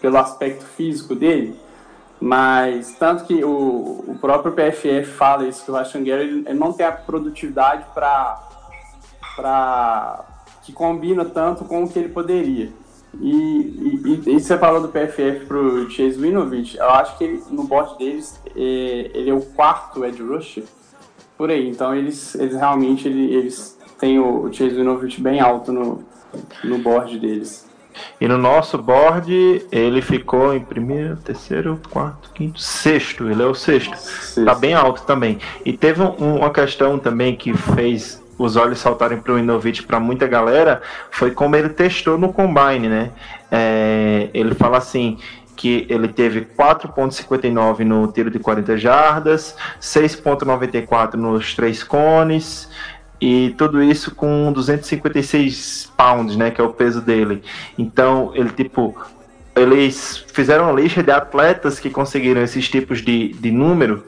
[0.01, 1.55] pelo aspecto físico dele.
[2.19, 6.59] Mas tanto que o, o próprio PFF fala isso, que o Rashan Gary ele, ele
[6.59, 8.43] não tem a produtividade para
[10.63, 12.71] que combina tanto com o que ele poderia.
[13.19, 13.31] E,
[14.05, 17.97] e, e- você falou do PFF pro Chase Winovich, eu acho que ele, no board
[17.97, 20.63] deles é, ele é o quarto edge rusher
[21.37, 21.67] por aí.
[21.67, 26.03] Então eles, eles realmente ele- eles têm o, Chase Winovich bem alto no,
[26.63, 27.65] no board deles.
[28.21, 33.27] E no nosso board, ele ficou em primeiro, terceiro, quarto, quinto, sexto.
[33.27, 33.97] Ele é o sexto.
[34.45, 35.39] Tá bem alto também.
[35.65, 39.99] E teve um- uma questão também que fez os olhos saltarem para o Inovich para
[39.99, 43.11] muita galera, foi como ele testou no Combine, né?
[43.51, 45.17] É, ele fala assim
[45.55, 52.69] que ele teve 4.59 no tiro de 40 jardas, 6.94 nos três cones,
[53.19, 57.41] e tudo isso com 256 pounds, né, que é o peso dele.
[57.75, 58.95] Então, ele tipo
[59.55, 64.05] eles fizeram uma lista de atletas que conseguiram esses tipos de, de número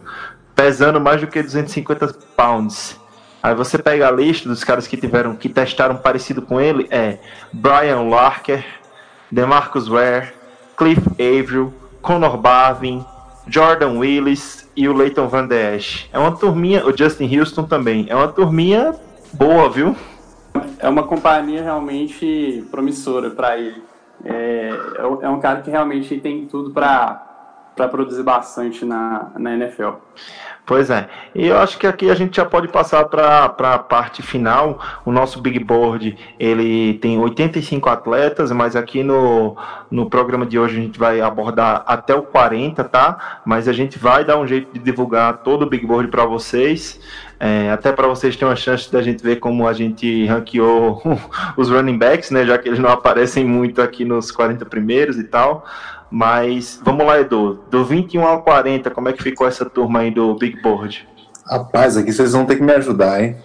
[0.56, 2.99] pesando mais do que 250 pounds.
[3.42, 7.20] Aí você pega a lista dos caras que tiveram que testaram parecido com ele é
[7.54, 8.66] Brian Larker,
[9.32, 10.34] DeMarcus Ware,
[10.76, 13.06] Cliff Averill, Conor Barvin,
[13.48, 16.10] Jordan Willis e o Leighton Van Der Esch.
[16.12, 18.06] É uma turminha, o Justin Houston também.
[18.10, 18.94] É uma turminha
[19.34, 19.96] boa, viu?
[20.78, 23.82] É uma companhia realmente promissora para ele.
[24.24, 27.29] É, é é um cara que realmente tem tudo para
[27.88, 29.94] produzir bastante na, na NFL.
[30.70, 31.10] Pois é.
[31.34, 34.80] E eu acho que aqui a gente já pode passar para a parte final.
[35.04, 39.58] O nosso Big Board, ele tem 85 atletas, mas aqui no,
[39.90, 43.42] no programa de hoje a gente vai abordar até o 40, tá?
[43.44, 47.00] Mas a gente vai dar um jeito de divulgar todo o Big Board para vocês.
[47.40, 51.02] É, até para vocês terem uma chance da gente ver como a gente ranqueou
[51.58, 52.46] os running backs, né?
[52.46, 55.66] Já que eles não aparecem muito aqui nos 40 primeiros e tal.
[56.12, 57.60] Mas vamos lá, Edu.
[57.70, 61.08] Do 21 ao 40, como é que ficou essa turma aí do Big Board?
[61.48, 63.36] Rapaz, aqui vocês vão ter que me ajudar, hein?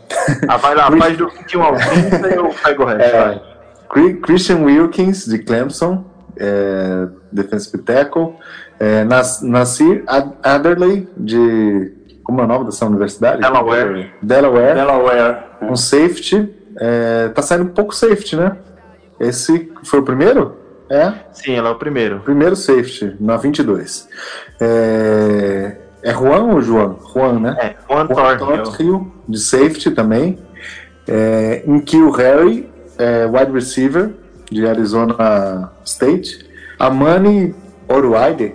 [0.48, 3.02] Ah, vai lá, faz do 21 ao 30 e eu pego o resto.
[3.16, 3.42] É,
[4.22, 6.04] Christian Wilkins, de Clemson,
[6.36, 8.34] é, defensive tackle.
[8.80, 11.92] É, Nas- Nasir Ad- Adderley, de...
[12.24, 13.40] Como é o nome dessa universidade?
[13.40, 14.12] Delaware.
[14.22, 14.74] Delaware.
[14.74, 15.36] Delaware.
[15.62, 16.48] Um safety.
[16.78, 18.56] É, tá saindo um pouco safety, né?
[19.20, 20.56] Esse foi o primeiro?
[20.94, 22.20] É, Sim, ela é o primeiro.
[22.20, 24.08] primeiro safety, na 22.
[24.60, 27.00] É, é Juan ou João?
[27.12, 27.56] Juan, né?
[27.58, 28.62] É, Juan Juan Thornhill.
[28.62, 30.38] Thornhill, de safety também.
[31.08, 34.10] É, Nkil Harry, é, wide receiver,
[34.52, 36.48] de Arizona State.
[36.78, 37.52] Amani
[37.88, 38.54] Oruaide.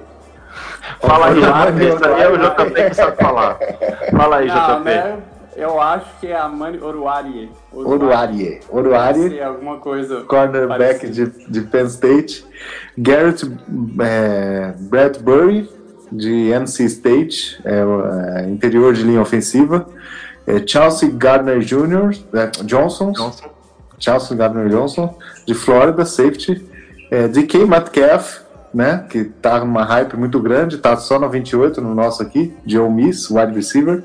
[1.01, 3.57] Fala aí, Amani aí é o JP que sabe falar.
[4.15, 5.28] Fala aí, JP.
[5.59, 7.51] Eu acho que é a Mani Oruarie.
[7.71, 8.59] Oruarie.
[8.69, 10.21] Oruarie, alguma coisa.
[10.21, 11.31] cornerback parecida.
[11.31, 12.45] de, de Penn State.
[12.97, 13.45] Garrett
[14.01, 15.69] é, Bradbury,
[16.11, 19.87] de NC State, é, é, interior de linha ofensiva.
[20.47, 23.49] É, Chelsea Gardner Jr., é, Johnson, Johnson.
[23.99, 26.65] Chelsea Gardner Johnson, de Florida, safety.
[27.11, 28.41] É, DK Metcalf,
[28.73, 32.77] né, que tá numa hype muito grande, tá só no 28 no nosso aqui, de
[32.77, 34.03] Ole Miss, wide receiver.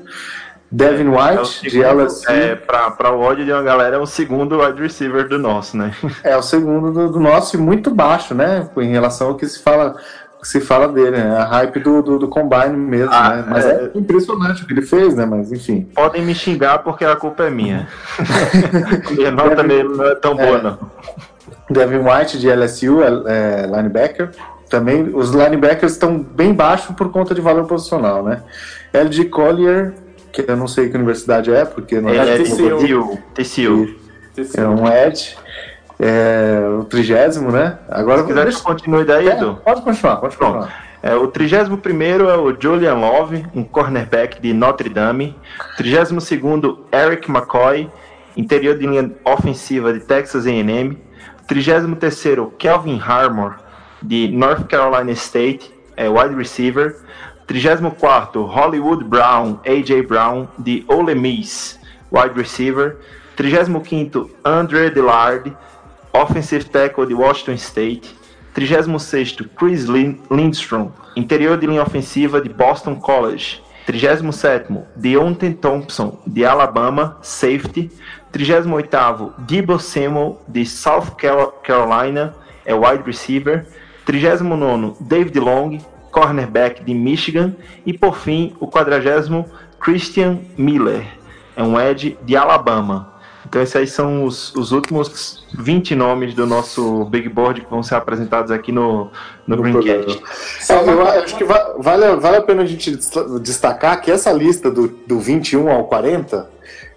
[0.71, 2.31] Devin É White, de segundo, LSU.
[2.31, 5.93] é, pra o ódio de uma galera, é o segundo wide receiver do nosso, né?
[6.23, 8.67] É o segundo do, do nosso e muito baixo, né?
[8.77, 9.95] Em relação ao que se fala,
[10.41, 11.37] se fala dele, né?
[11.37, 13.45] A hype do, do, do Combine mesmo, Ah, né?
[13.47, 13.91] Mas é.
[13.95, 13.97] é.
[13.97, 15.25] impressionante o que ele fez, né?
[15.25, 15.87] Mas enfim.
[15.95, 17.87] Podem me xingar porque a culpa é minha.
[19.15, 20.79] Minha nota nele não é tão boa, não.
[21.69, 24.31] Devin White de LSU, é, é, linebacker.
[24.69, 28.41] também os linebackers estão bem baixos por conta de valor posicional, né?
[28.93, 29.93] LG Collier,
[30.43, 33.19] que eu não sei que universidade é, porque não Ele é, é TCU.
[33.33, 33.95] TCU.
[34.35, 34.59] TCU.
[34.61, 35.35] é um Edge.
[35.97, 37.79] É, o trigésimo, né?
[37.89, 39.59] Agora Se quiser que continue daí, É, Edu.
[39.63, 40.53] pode continuar, pode Pronto.
[40.59, 40.85] continuar.
[41.01, 45.37] É, o 31 é o Julian Love, um cornerback de Notre Dame.
[45.77, 46.29] 32
[46.91, 47.89] Eric McCoy,
[48.35, 50.97] interior de linha ofensiva de Texas A&M.
[51.47, 53.51] 33 Kelvin Harmon,
[54.01, 56.95] de North Carolina State, é wide receiver.
[57.47, 61.77] 34 Hollywood Brown, AJ Brown, de Ole Miss,
[62.11, 62.97] wide receiver.
[63.35, 65.51] 35 Andre Dillard,
[66.13, 68.15] offensive tackle de Washington State.
[68.53, 73.61] 36 Chris Lin- Lindstrom, interior de linha ofensiva de Boston College.
[73.85, 77.91] 37 Deontay Thompson, de Alabama, safety.
[78.31, 82.33] 38 Debo Samuel, de South Car- Carolina,
[82.65, 83.67] é wide receiver.
[84.05, 85.77] 39 David Long,
[86.15, 87.53] cornerback de Michigan.
[87.85, 89.45] E por fim, o 40
[89.79, 91.05] Christian Miller,
[91.57, 93.13] é um edge de Alabama.
[93.45, 97.83] Então esses aí são os, os últimos 20 nomes do nosso Big Board que vão
[97.83, 99.11] ser apresentados aqui no,
[99.45, 100.23] no, Greencast.
[100.69, 104.31] É, eu acho que va- vale, vale a pena a gente desta- destacar que essa
[104.31, 106.49] lista do, do 21 ao 40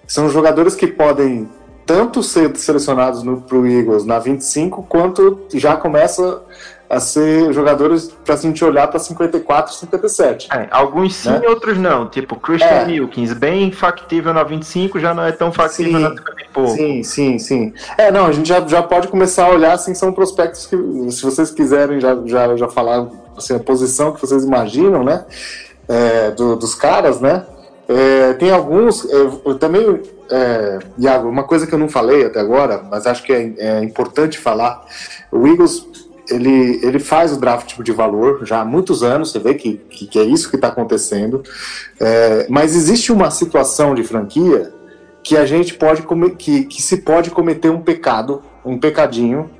[0.07, 1.49] são jogadores que podem
[1.85, 6.43] tanto ser selecionados para o Eagles na 25, quanto já começa
[6.91, 10.49] a ser jogadores para a gente olhar para 54 e 57.
[10.51, 11.43] É, alguns sim, Né?
[11.47, 12.09] outros não.
[12.09, 12.85] Tipo, Christian É.
[12.87, 16.03] Wilkins, bem factível na 25, já não é tão factível Sim.
[16.03, 16.71] na 50 e pouco.
[16.71, 17.75] Sim, sim, sim.
[17.99, 20.77] É, não, a gente já, já pode começar a olhar, assim, são prospectos que,
[21.13, 25.25] se vocês quiserem já, já, já falar assim, a posição que vocês imaginam, né,
[25.89, 27.45] é, do- dos caras, né,
[27.91, 32.39] É, tem alguns, eu, eu também, é, Iago, uma coisa que eu não falei até
[32.39, 34.85] agora, mas acho que é, é importante falar,
[35.33, 35.88] o Eagles,
[36.31, 40.07] ele, ele faz o draft de valor já há muitos anos, você vê que, que,
[40.07, 41.43] que é isso que está acontecendo,
[42.01, 44.73] É, mas existe uma situação de franquia
[45.23, 46.03] que a gente pode
[46.37, 49.51] que, que se pode cometer um pecado, um pecadinho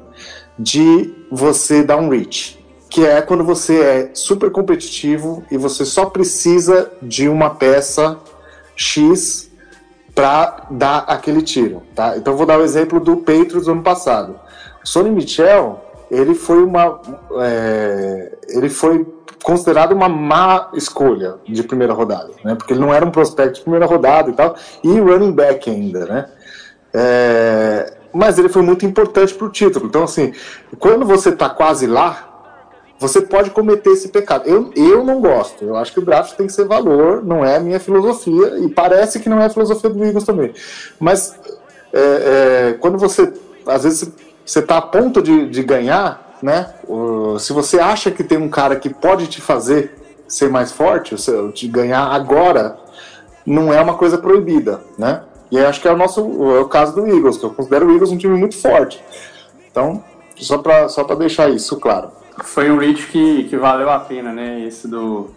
[0.59, 2.59] de você dar um reach,
[2.89, 8.19] que é quando você é super competitivo e você só precisa de uma peça
[8.75, 9.51] X
[10.15, 12.17] para dar aquele tiro, tá?
[12.17, 14.39] Então vou dar o exemplo do Patriots ano passado.
[14.83, 17.01] O Sonny Michel, ele foi uma
[17.41, 19.07] é, ele foi
[19.43, 22.55] considerado uma má escolha de primeira rodada, né?
[22.55, 26.07] Porque ele não era um prospecto de primeira rodada e tal, e running back ainda,
[26.07, 26.29] né?
[26.93, 29.87] É, mas ele foi muito importante para o título.
[29.87, 30.33] Então, assim,
[30.79, 32.29] quando você está quase lá,
[32.99, 34.49] você pode cometer esse pecado.
[34.49, 35.65] Eu, eu não gosto.
[35.65, 38.69] Eu acho que o draft tem que ser valor, não é a minha filosofia, e
[38.69, 40.53] parece que não é a filosofia do Eagles também.
[40.99, 41.39] Mas
[41.93, 43.33] é, é, quando você,
[43.67, 44.11] às vezes,
[44.49, 46.73] você está a ponto de, de ganhar, né?
[46.87, 49.95] o- se você acha que tem um cara que pode te fazer
[50.27, 51.15] ser mais forte,
[51.53, 52.79] te ganhar agora,
[53.45, 55.23] não é uma coisa proibida, né?
[55.51, 56.21] E acho que é o nosso,
[56.55, 59.03] é o caso do Eagles, que eu considero o Eagles um time muito forte.
[59.71, 60.03] Então,
[60.37, 62.11] só para só deixar isso claro.
[62.45, 64.61] Foi um reach que, que valeu a pena, né?
[64.61, 65.31] Esse do,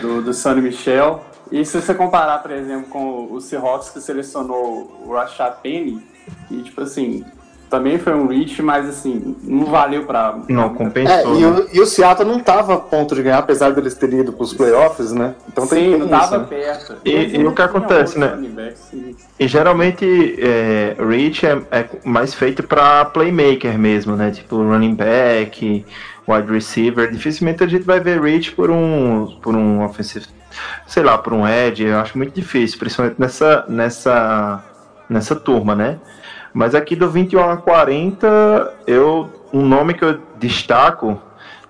[0.00, 1.20] do, do Sonny Michel.
[1.50, 6.04] E se você comparar, por exemplo, com o Seahawks que selecionou o Rashad Penny,
[6.50, 7.24] e tipo assim,
[7.70, 10.38] também foi um reach, mas assim, não valeu pra.
[10.48, 11.36] Não, É, compensou.
[11.36, 11.48] e, né?
[11.48, 14.44] o, e o Seattle não estava a ponto de ganhar, apesar deles terem ido para
[14.44, 15.34] os playoffs, né?
[15.48, 16.46] Então tem, Sim, tem não isso, tava né?
[16.48, 16.96] perto.
[17.04, 18.38] E- e o que acontece, né?
[19.38, 24.30] E geralmente é, reach é, é mais feito para playmaker mesmo, né?
[24.30, 25.84] Tipo running back,
[26.28, 27.10] wide receiver.
[27.10, 30.26] Dificilmente a gente vai ver reach por um por um offensive,
[30.86, 31.84] sei lá, por um edge.
[31.84, 34.64] Eu acho muito difícil, principalmente nessa nessa
[35.08, 35.98] nessa turma, né?
[36.56, 41.20] Mas aqui do 21 a 40, eu um nome que eu destaco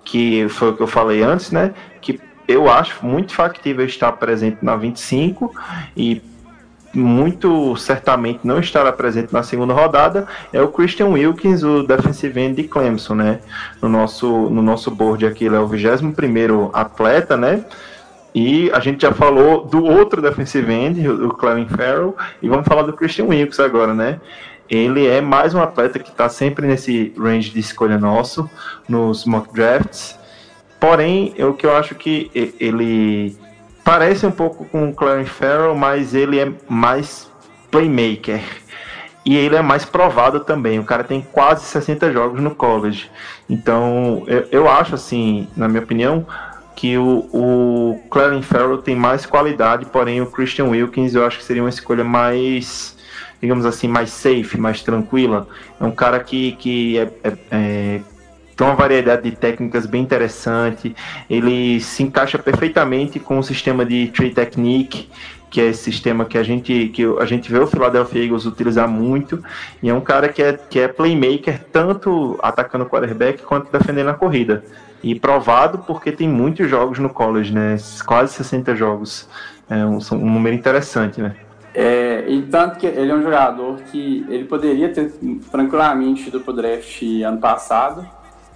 [0.04, 1.74] que foi o que eu falei antes, né?
[2.00, 5.52] Que eu acho muito factível estar presente na 25
[5.96, 6.22] e
[6.94, 12.62] muito certamente não estará presente na segunda rodada é o Christian Wilkins, o defensive end
[12.62, 13.40] de Clemson, né?
[13.82, 17.64] No nosso, no nosso board aqui, ele é o 21 atleta, né?
[18.32, 22.82] E a gente já falou do outro defensive end, o Clevin Farrell, e vamos falar
[22.82, 24.20] do Christian Wilkins agora, né?
[24.68, 28.50] Ele é mais um atleta que está sempre nesse range de escolha nosso,
[28.88, 30.18] nos mock drafts.
[30.80, 33.36] Porém, o que eu acho que ele
[33.84, 37.30] parece um pouco com o Clarence Farrell, mas ele é mais
[37.70, 38.42] playmaker.
[39.24, 40.78] E ele é mais provado também.
[40.78, 43.10] O cara tem quase 60 jogos no college.
[43.48, 46.26] Então, eu, eu acho assim, na minha opinião,
[46.76, 51.44] que o, o Clarence Farrell tem mais qualidade, porém o Christian Wilkins eu acho que
[51.44, 52.95] seria uma escolha mais,
[53.40, 55.48] digamos assim, mais safe, mais tranquila.
[55.80, 58.00] É um cara que, que é, é- é
[58.56, 60.96] tem uma variedade de técnicas bem interessante.
[61.28, 65.10] Ele se encaixa perfeitamente com o sistema de tree technique,
[65.50, 68.88] que é esse sistema que a gente que a gente vê o Philadelphia Eagles utilizar
[68.88, 69.44] muito.
[69.82, 74.08] E é um cara que é, que é playmaker tanto atacando o quarterback quanto defendendo
[74.08, 74.64] a corrida.
[75.02, 77.76] E provado porque tem muitos jogos no college, né?
[78.06, 79.28] Quase 60 jogos.
[79.68, 81.36] É um, um número interessante, né?
[81.78, 85.12] É, e tanto que ele é um jogador que ele poderia ter
[85.50, 88.08] tranquilamente ido pro draft ano passado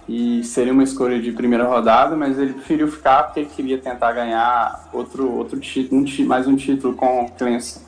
[0.09, 4.11] e seria uma escolha de primeira rodada, mas ele preferiu ficar porque ele queria tentar
[4.13, 7.81] ganhar outro, outro título, um, mais um título com o Clemson.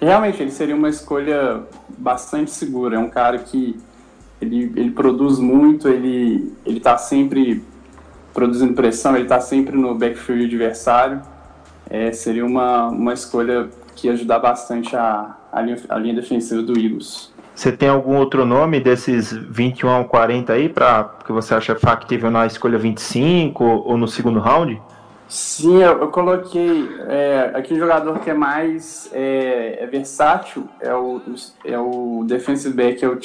[0.00, 1.62] Realmente ele seria uma escolha
[1.96, 3.78] bastante segura, é um cara que
[4.40, 7.62] ele, ele produz muito, ele ele está sempre
[8.34, 11.22] produzindo pressão, ele está sempre no backfield adversário.
[11.88, 16.62] É, seria uma, uma escolha que ia ajudar bastante a, a, linha, a linha defensiva
[16.62, 17.32] do Eagles.
[17.54, 22.30] Você tem algum outro nome desses 21 ao 40 aí para que você acha factível
[22.30, 24.80] na escolha 25 ou, ou no segundo round?
[25.32, 30.94] Sim, eu, eu coloquei é, aqui um jogador que é mais é, é versátil, é
[30.94, 31.22] o,
[31.64, 33.18] é o defensive back, é o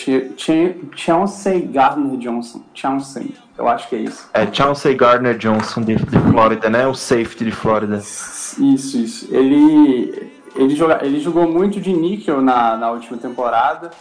[0.95, 2.61] Chauncey Gardner Johnson.
[2.74, 4.30] Chauncey, eu acho que é isso.
[4.34, 6.88] É Chauncey Gardner Johnson de, de Flórida, né?
[6.88, 7.97] O safety de Flórida.
[7.97, 9.28] Isso, isso.
[9.30, 13.91] Ele, ele, joga, ele jogou muito de níquel na, na última temporada.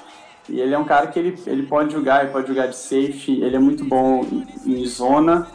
[0.48, 3.42] E ele é um cara que ele, ele pode jogar, ele pode jogar de safety,
[3.42, 4.24] ele é muito bom
[4.64, 5.46] em, em zona.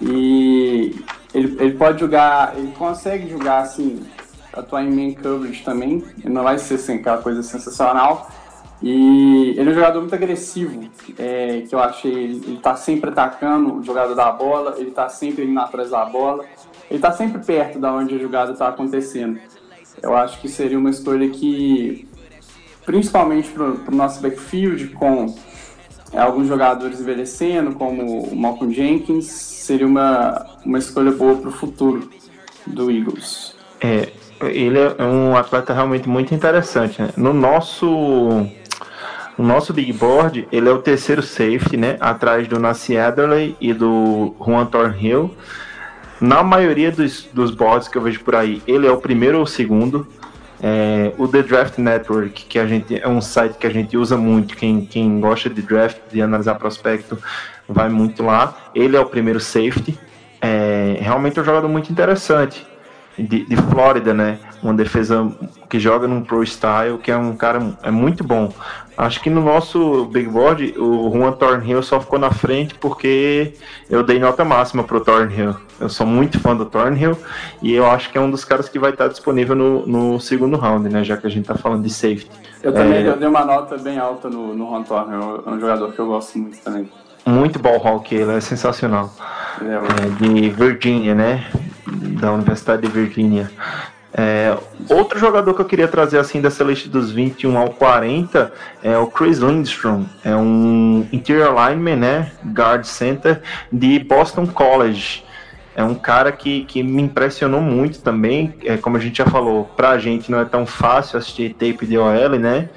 [0.00, 0.94] E
[1.34, 4.00] ele, ele pode jogar, ele consegue jogar assim,
[4.52, 6.04] atuar em main coverage também.
[6.22, 8.30] Ele não vai ser assim, aquela coisa sensacional.
[8.80, 12.12] E ele é um jogador muito agressivo, é, que eu achei.
[12.12, 16.04] Ele, ele tá sempre atacando o jogador da bola, ele tá sempre indo atrás da
[16.04, 16.44] bola,
[16.88, 19.40] ele tá sempre perto da onde a jogada está acontecendo.
[20.02, 22.06] Eu acho que seria uma escolha que,
[22.84, 25.34] principalmente para o nosso backfield, com
[26.12, 31.52] é, alguns jogadores envelhecendo, como o Malcolm Jenkins, seria uma, uma escolha boa para o
[31.52, 32.08] futuro
[32.66, 33.54] do Eagles.
[33.80, 34.08] É,
[34.40, 37.00] ele é um atleta realmente muito interessante.
[37.00, 37.10] Né?
[37.16, 38.46] No nosso
[39.38, 41.96] no nosso big board, ele é o terceiro safety, né?
[42.00, 45.32] Atrás do Nassi Adderley e do Juan Thornhill.
[46.20, 49.44] Na maioria dos, dos boards que eu vejo por aí, ele é o primeiro ou
[49.44, 50.06] o segundo.
[50.60, 54.16] É, o The Draft Network, que a gente é um site que a gente usa
[54.16, 57.16] muito, quem, quem gosta de draft, de analisar prospecto,
[57.68, 58.70] vai muito lá.
[58.74, 59.96] Ele é o primeiro safety.
[60.40, 62.66] É, realmente é um jogador muito interessante.
[63.16, 64.38] De, de Flórida, né?
[64.62, 65.28] Uma defesa
[65.68, 68.52] que joga num pro style, que é um cara é muito bom.
[68.98, 73.54] Acho que no nosso big board o Juan Thornhill só ficou na frente porque
[73.88, 75.54] eu dei nota máxima pro Thornhill.
[75.78, 77.16] Eu sou muito fã do Thornhill
[77.62, 80.56] e eu acho que é um dos caras que vai estar disponível no, no segundo
[80.56, 81.04] round, né?
[81.04, 82.28] Já que a gente tá falando de safety.
[82.60, 83.08] Eu também é...
[83.08, 86.06] eu dei uma nota bem alta no, no Juan Thornhill, é um jogador que eu
[86.08, 86.90] gosto muito também.
[87.24, 89.14] Muito ball hawk, ele é sensacional.
[89.62, 91.46] É, é, de Virgínia, né?
[92.20, 93.48] Da Universidade de Virgínia.
[94.14, 94.56] É,
[94.88, 98.50] outro jogador que eu queria trazer assim dessa lista dos 21 ao 40
[98.82, 105.24] é o Chris Lindstrom, é um interior lineman, né, guard center de Boston College.
[105.76, 109.64] É um cara que, que me impressionou muito também, é, como a gente já falou,
[109.76, 112.68] pra gente não é tão fácil assistir tape de OL, né?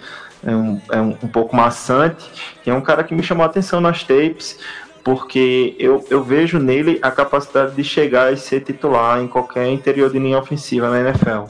[0.46, 2.30] É um, é um, um pouco maçante.
[2.64, 4.60] E é um cara que me chamou a atenção nas tapes
[5.04, 10.12] porque eu, eu vejo nele a capacidade de chegar e ser titular em qualquer interior
[10.12, 11.45] de linha ofensiva na NFL.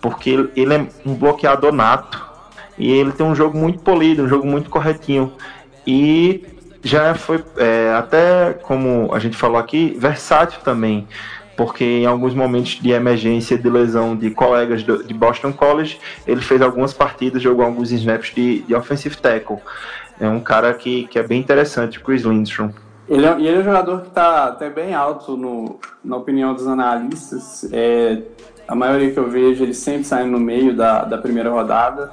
[0.00, 2.22] Porque ele, é um bloqueador nato
[2.76, 5.32] e ele tem um jogo muito polido, um jogo muito corretinho.
[5.86, 6.44] E
[6.82, 11.08] já foi, é, até como a gente falou aqui, versátil também.
[11.56, 16.40] Porque em alguns momentos de emergência de lesão de colegas do, de Boston College, ele
[16.40, 19.58] fez algumas partidas, jogou alguns snaps de, de offensive tackle
[20.20, 22.70] é um cara que, que é bem interessante, Chris Lindstrom.
[23.08, 26.54] Ele é, e ele é um jogador que está até bem alto no, na opinião
[26.54, 27.68] dos analistas.
[27.72, 28.22] É,
[28.66, 32.10] a maioria que eu vejo, ele sempre sai no meio da, da primeira rodada.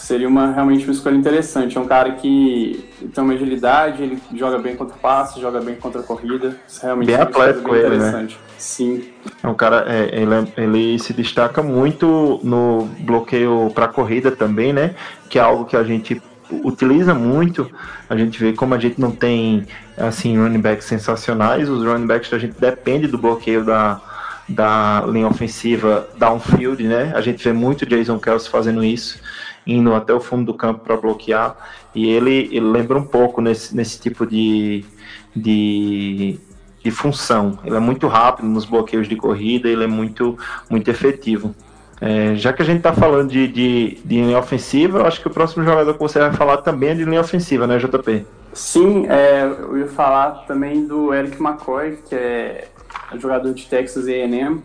[0.00, 1.76] Seria uma, realmente uma escolha interessante.
[1.76, 6.02] É um cara que tem uma agilidade, ele joga bem contra passe, joga bem contra
[6.02, 6.56] corrida.
[6.66, 8.28] Isso realmente bem é atlético bem ele, né?
[8.58, 9.04] Sim.
[9.42, 14.72] É um cara, é, ele, é, ele se destaca muito no bloqueio para corrida também,
[14.72, 14.94] né?
[15.28, 16.20] Que é algo que a gente
[16.50, 17.70] utiliza muito.
[18.08, 22.32] A gente vê como a gente não tem assim running backs sensacionais, os running backs
[22.32, 24.00] a gente depende do bloqueio da,
[24.48, 27.12] da linha ofensiva downfield, né?
[27.14, 29.20] A gente vê muito Jason Kelsey fazendo isso,
[29.66, 31.56] indo até o fundo do campo para bloquear.
[31.94, 34.84] E ele, ele lembra um pouco nesse, nesse tipo de,
[35.34, 36.38] de,
[36.82, 37.58] de função.
[37.64, 40.38] Ele é muito rápido nos bloqueios de corrida, ele é muito,
[40.68, 41.54] muito efetivo.
[42.00, 45.26] É, já que a gente está falando de, de, de, linha ofensiva, eu acho que
[45.26, 48.24] o próximo jogador que você vai falar também é de linha ofensiva, né, JP?
[48.54, 52.68] Sim, é, eu ia falar também do Eric McCoy, que é
[53.18, 54.62] jogador de Texas A&M.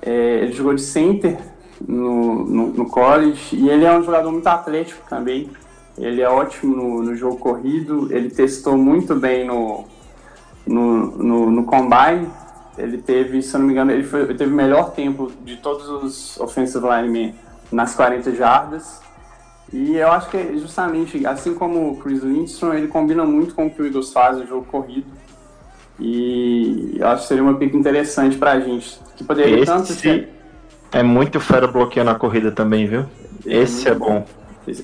[0.00, 1.38] É, ele jogou de center
[1.86, 5.50] no, no, no, college e ele é um jogador muito atlético também.
[5.98, 9.84] Ele é ótimo no, no jogo corrido, ele testou muito bem no,
[10.66, 12.28] no, no, no combine.
[12.78, 15.56] Ele teve, se eu não me engano, ele, foi, ele teve o melhor tempo de
[15.56, 17.34] todos os offensive linemen
[17.70, 19.00] nas 40 jardas.
[19.72, 23.66] E eu acho que é justamente, assim como o Chris Lindstrom, ele combina muito com
[23.66, 25.06] o que o Eagles faz no jogo corrido.
[25.98, 28.98] E eu acho que seria uma pick interessante pra gente.
[29.16, 30.39] Que poderia Esse tanto ser...
[30.92, 33.04] é muito fera bloqueando a corrida também, viu?
[33.44, 34.24] Esse é bom.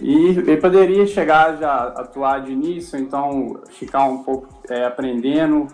[0.00, 5.68] E ele poderia chegar já a atuar de início, então ficar um pouco é, aprendendo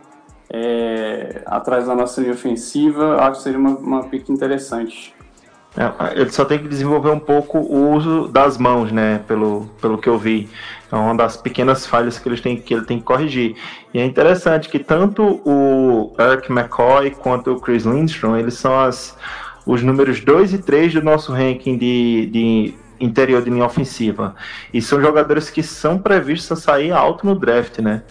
[0.51, 3.16] é, atrás da nossa linha ofensiva.
[3.22, 5.14] Acho que seria uma, uma pick interessante.
[5.76, 9.22] É, ele só tem que desenvolver um pouco o uso das mãos, né?
[9.26, 10.51] Pelo, pelo que eu vi.
[10.91, 13.57] É uma das pequenas falhas que, eles têm, que ele tem que corrigir.
[13.95, 19.16] E é interessante que tanto o Eric McCoy quanto o Chris Lindstrom, eles são as,
[19.66, 24.34] os números 2 e 3 do nosso ranking de, de interior de linha ofensiva.
[24.72, 28.02] E são jogadores que são previstos a sair alto no draft, né?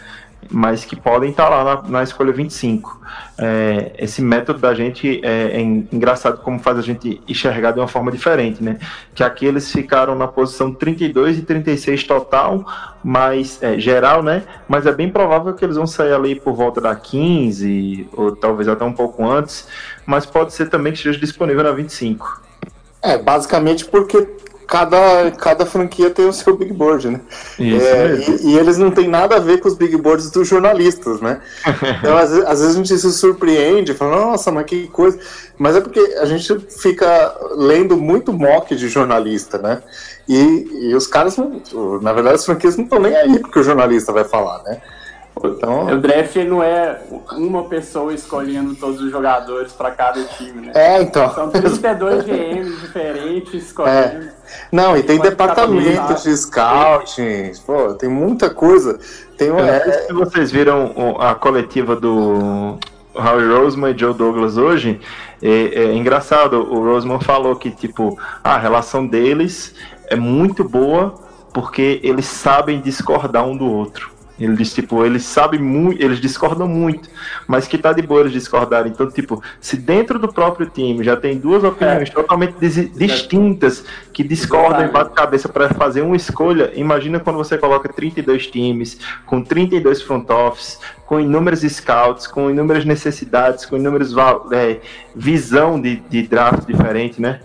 [0.50, 3.00] mas que podem estar lá na, na escolha 25.
[3.38, 7.88] É, esse método da gente é, é, engraçado como faz a gente enxergar de uma
[7.88, 8.78] forma diferente, né?
[9.14, 12.66] Que aqui eles ficaram na posição 32 e 36 total,
[13.04, 14.44] mas é, geral, né?
[14.68, 18.68] Mas é bem provável que eles vão sair ali por volta da 15, ou talvez
[18.68, 19.68] até um pouco antes,
[20.12, 22.42] mas pode ser também que esteja disponível na 25.
[23.02, 24.28] É, basicamente porque
[24.68, 27.22] cada, cada franquia tem o seu big board, né?
[27.58, 30.50] Isso é, e, e, eles não têm nada a ver com os big boards dos
[30.50, 31.40] jornalistas, né?
[32.00, 35.18] Então, às, às, vezes a gente se surpreende, fala, nossa, mas que coisa.
[35.58, 39.82] Mas é porque a gente fica lendo muito mock de jornalista, né?
[40.28, 41.38] E, e os caras,
[42.02, 44.82] na verdade, as franquias não estão nem aí porque o jornalista vai falar, né?
[45.44, 45.88] Então...
[45.88, 47.02] O draft não é
[47.32, 50.72] uma pessoa escolhendo todos os jogadores para cada time, né?
[50.76, 51.34] É, então.
[51.34, 54.26] São 32 GMs diferentes escolhendo.
[54.26, 54.34] É.
[54.72, 59.00] Não, e tem departamentos de scouting, pô, tem muita coisa.
[59.38, 59.68] Tem uma...
[59.68, 60.06] é...
[60.08, 62.78] Se vocês viram a coletiva do
[63.16, 65.00] Howie Roseman e Joe Douglas hoje,
[65.42, 69.74] é, é engraçado, o Roseman falou que, tipo, a relação deles
[70.08, 71.16] é muito boa
[71.54, 74.12] porque eles sabem discordar um do outro.
[74.44, 77.10] Eles, tipo, eles sabem muito, eles discordam muito,
[77.48, 78.92] mas que tá de boa eles discordarem.
[78.92, 82.12] Então, tipo, se dentro do próprio time já tem duas opiniões é.
[82.12, 87.88] totalmente distintas que discordam e batem cabeça para fazer uma escolha, imagina quando você coloca
[87.88, 94.16] 32 times, com 32 front office, com inúmeros scouts, com inúmeras necessidades, com inúmeros
[94.52, 94.80] é,
[95.16, 97.42] visão de, de draft diferente, né?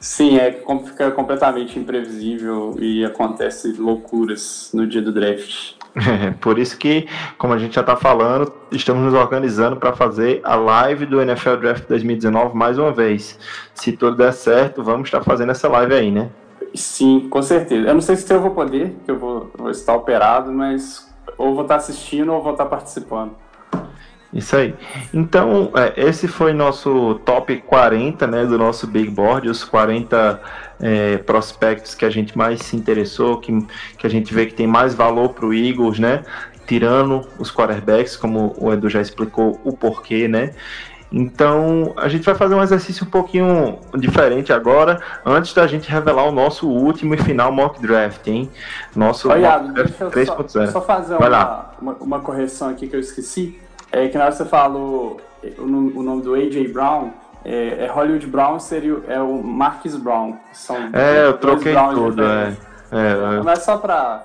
[0.00, 0.50] Sim, é,
[0.86, 5.74] fica completamente imprevisível e acontece loucuras no dia do draft.
[6.40, 10.54] Por isso que, como a gente já está falando, estamos nos organizando para fazer a
[10.54, 13.38] live do NFL Draft 2019 mais uma vez.
[13.74, 16.30] Se tudo der certo, vamos estar fazendo essa live aí, né?
[16.74, 17.88] Sim, com certeza.
[17.88, 21.54] Eu não sei se eu vou poder, que eu vou, vou estar operado, mas ou
[21.54, 23.32] vou estar assistindo ou vou estar participando.
[24.32, 24.74] Isso aí.
[25.12, 30.40] Então, é, esse foi nosso top 40, né, do nosso Big Board, os 40
[30.80, 33.66] é, prospectos que a gente mais se interessou, que,
[33.98, 36.22] que a gente vê que tem mais valor para o Eagles, né,
[36.66, 40.52] tirando os quarterbacks, como o Edu já explicou o porquê, né.
[41.12, 46.24] Então, a gente vai fazer um exercício um pouquinho diferente agora, antes da gente revelar
[46.24, 48.48] o nosso último e final mock draft, hein?
[48.94, 50.48] Nosso Olha, mock draft 3.0.
[50.48, 53.58] Só, só fazer uma, uma, uma correção aqui que eu esqueci.
[53.90, 55.20] É que na hora você falou
[55.58, 56.68] o, o nome do A.J.
[56.68, 57.10] Brown,
[57.44, 60.36] é, é, Hollywood Brown seria é o Marcus Brown.
[60.52, 62.56] São é, eu troquei tudo, é.
[62.92, 63.42] é.
[63.42, 64.24] Mas só pra,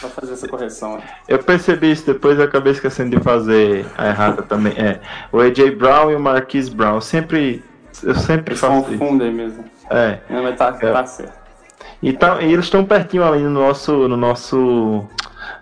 [0.00, 0.98] pra fazer essa correção.
[1.26, 4.72] Eu percebi isso depois, eu acabei esquecendo de fazer a errada também.
[4.76, 5.00] É,
[5.30, 5.70] o A.J.
[5.72, 7.00] Brown e o Marquis Brown.
[7.00, 7.62] Sempre,
[8.02, 9.64] eu sempre eles faço confundem mesmo.
[9.90, 10.18] É.
[10.28, 10.92] Mas tá, é.
[10.92, 11.38] tá certo.
[12.02, 15.06] E, tá, e eles estão pertinho ali no nosso, no nosso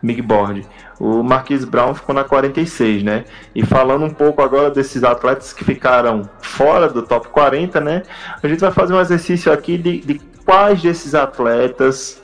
[0.03, 0.67] big board.
[0.99, 3.25] O Marquis Brown ficou na 46, né?
[3.55, 8.03] E falando um pouco agora desses atletas que ficaram fora do top 40, né?
[8.43, 12.23] A gente vai fazer um exercício aqui de, de quais desses atletas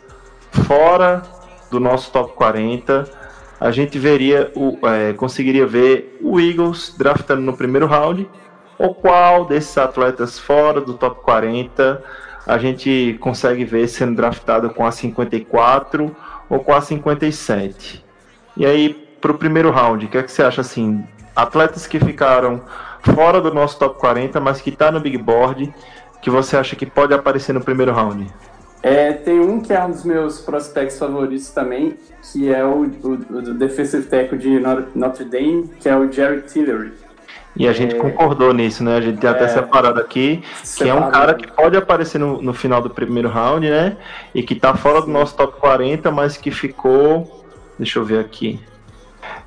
[0.50, 1.22] fora
[1.70, 3.22] do nosso top 40
[3.58, 8.28] a gente veria o, é, conseguiria ver o Eagles draftando no primeiro round
[8.76, 12.02] ou qual desses atletas fora do top 40
[12.44, 16.14] a gente consegue ver sendo draftado com a 54
[16.50, 18.04] ou com a 57.
[18.56, 21.04] E aí, para o primeiro round, o que, é que você acha assim?
[21.34, 22.60] Atletas que ficaram
[23.14, 25.72] fora do nosso top 40, mas que está no Big Board,
[26.20, 28.26] que você acha que pode aparecer no primeiro round?
[28.82, 31.96] É, tem um que é um dos meus prospects favoritos também,
[32.32, 34.60] que é o, o, o defensive tackle de
[34.94, 36.92] Notre Dame, que é o Jerry Tillery.
[37.54, 37.98] E a gente é...
[37.98, 38.96] concordou nisso, né?
[38.96, 39.48] A gente tem até é...
[39.48, 40.42] separado aqui,
[40.76, 43.96] que é um cara que pode aparecer no, no final do primeiro round, né?
[44.34, 47.41] E que tá fora do nosso top 40, mas que ficou.
[47.78, 48.60] Deixa eu ver aqui.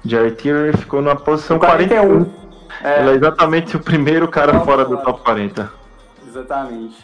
[0.04, 2.26] Jerry Tillery ficou na posição 41.
[2.26, 2.46] 41.
[2.84, 3.02] É...
[3.02, 5.72] Ele é exatamente o primeiro cara fora do top 40.
[6.28, 6.98] Exatamente.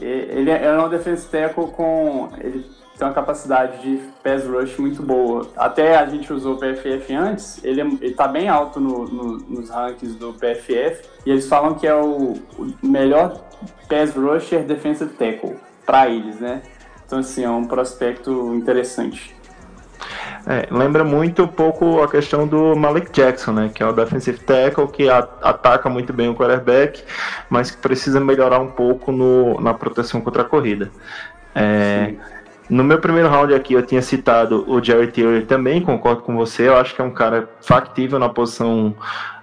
[0.00, 2.28] Ele é um defense tackle com.
[2.38, 2.64] Ele
[2.98, 5.48] tem uma capacidade de pass rush muito boa.
[5.56, 9.38] Até a gente usou o PFF antes, ele, é, ele tá bem alto no, no,
[9.38, 13.42] nos rankings do PFF, e eles falam que é o, o melhor
[13.88, 16.62] pass rusher defensive tackle para eles, né?
[17.06, 19.35] Então, assim, é um prospecto interessante.
[20.46, 23.70] É, lembra muito um pouco a questão do Malik Jackson, né?
[23.74, 27.02] Que é o defensive tackle que a, ataca muito bem o quarterback,
[27.50, 30.90] mas que precisa melhorar um pouco no, na proteção contra a corrida.
[31.54, 32.14] É,
[32.68, 36.68] no meu primeiro round aqui eu tinha citado o Jerry Tillery também, concordo com você.
[36.68, 38.94] Eu acho que é um cara factível na posição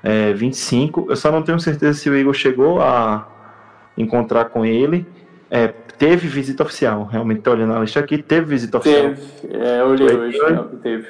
[0.03, 1.07] é, 25.
[1.09, 3.27] Eu só não tenho certeza se o Eagle chegou a
[3.97, 5.05] encontrar com ele.
[5.55, 9.13] É, teve visita oficial, realmente estou olhando a lista aqui, teve visita oficial.
[9.13, 10.39] Teve, é, eu olhei hoje,
[10.81, 11.07] teve.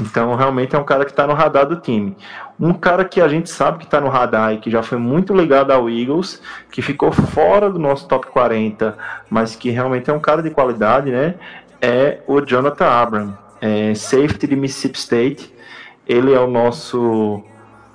[0.00, 2.16] Então, realmente é um cara que está no radar do time.
[2.58, 5.32] Um cara que a gente sabe que está no radar e que já foi muito
[5.32, 6.42] ligado ao Eagles,
[6.72, 8.98] que ficou fora do nosso top 40,
[9.30, 11.36] mas que realmente é um cara de qualidade, né?
[11.80, 15.54] É o Jonathan Abram, é, safety de Mississippi State.
[16.08, 17.44] Ele é o nosso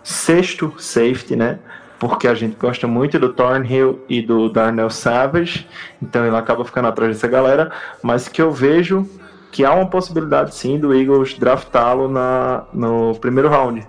[0.01, 1.59] sexto safety, né?
[1.99, 5.67] Porque a gente gosta muito do Thornhill e do Darnell Savage,
[6.01, 7.71] então ele acaba ficando atrás dessa galera,
[8.01, 9.05] mas que eu vejo
[9.51, 12.07] que há uma possibilidade sim do Eagles draftá-lo
[12.73, 13.85] no primeiro round.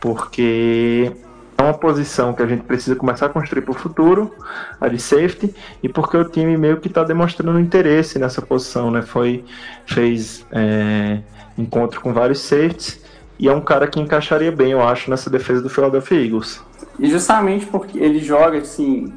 [0.00, 1.10] Porque
[1.56, 4.34] é uma posição que a gente precisa começar a construir para o futuro,
[4.80, 9.02] a de safety, e porque o time meio que está demonstrando interesse nessa posição, né?
[9.02, 9.44] Foi,
[9.86, 11.20] fez é,
[11.56, 13.03] encontro com vários safeties,
[13.38, 16.62] e é um cara que encaixaria bem, eu acho, nessa defesa do Philadelphia Eagles.
[16.98, 19.12] E justamente porque ele joga assim,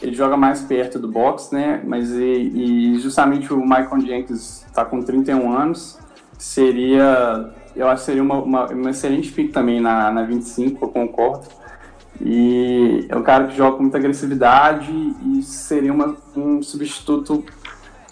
[0.00, 1.80] ele joga mais perto do box, né?
[1.86, 5.98] Mas e, e justamente o Michael Jenkins está com 31 anos,
[6.36, 10.88] seria, eu acho que seria uma, uma, uma excelente pick também na, na 25, eu
[10.88, 11.46] concordo.
[12.20, 17.44] E é um cara que joga com muita agressividade e seria uma, um substituto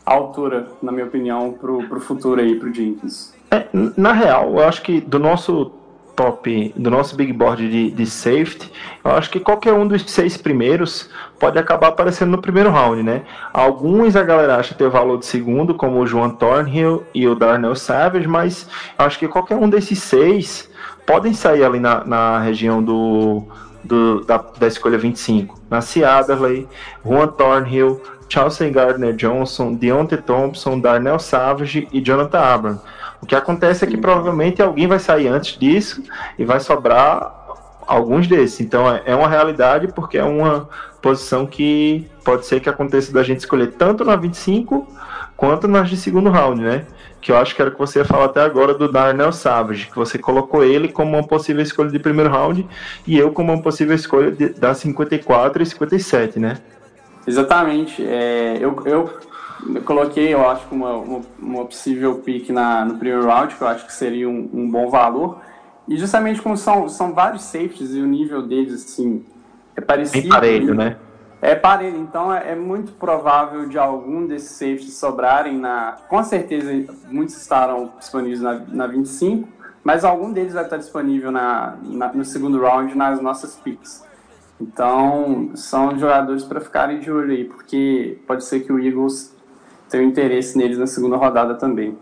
[0.07, 3.33] à altura, na minha opinião, para o futuro aí, para o Jenkins.
[3.51, 3.67] É,
[3.97, 5.73] na real, eu acho que do nosso
[6.15, 8.71] top, do nosso big board de, de safety,
[9.03, 11.09] eu acho que qualquer um dos seis primeiros
[11.39, 13.23] pode acabar aparecendo no primeiro round, né?
[13.53, 17.75] Alguns a galera acha ter valor de segundo, como o João Thornhill e o Darnell
[17.75, 18.69] Savage, mas
[18.99, 20.71] acho que qualquer um desses seis
[21.07, 23.45] podem sair ali na, na região do,
[23.83, 25.59] do da, da escolha 25.
[25.71, 26.69] Nasci Adderley,
[27.05, 32.81] Juan Thornhill, Chelsea Gardner Johnson, Deontay Thompson, Darnell Savage e Jonathan Abram.
[33.23, 36.03] O que acontece é que provavelmente alguém vai sair antes disso
[36.39, 37.41] e vai sobrar
[37.87, 38.61] alguns desses.
[38.61, 40.69] Então é, é uma realidade porque é uma
[41.03, 44.87] posição que pode ser que aconteça da gente escolher tanto na 25
[45.37, 46.87] quanto nas de segundo round, né?
[47.21, 49.87] Que eu acho que era o que você ia falar até agora do Darnell Savage,
[49.87, 52.67] que você colocou ele como uma possível escolha de primeiro round
[53.07, 56.59] e eu como uma possível escolha de, da 54 e 57, né?
[57.27, 58.07] Exatamente.
[58.07, 59.11] É, eu, eu
[59.85, 63.87] coloquei, eu acho, uma, uma, uma possível pick na, no primeiro round, que eu acho
[63.87, 65.41] que seria um, um, bom valor.
[65.89, 69.25] E justamente como são, são vários safeties e o nível deles, assim,
[69.77, 70.23] é parecido.
[70.23, 70.97] Bem parelho, né?
[71.43, 75.97] É parelho, então é, é, muito provável de algum desses safeties sobrarem na.
[76.09, 76.71] Com certeza,
[77.09, 79.49] muitos estarão disponíveis na, na 25,
[79.83, 84.05] mas algum deles vai estar disponível na, na no segundo round nas nossas picks.
[84.61, 89.35] Então, são jogadores para ficarem de olho aí, porque pode ser que o Eagles
[89.91, 91.97] tenho interesse neles na segunda rodada também.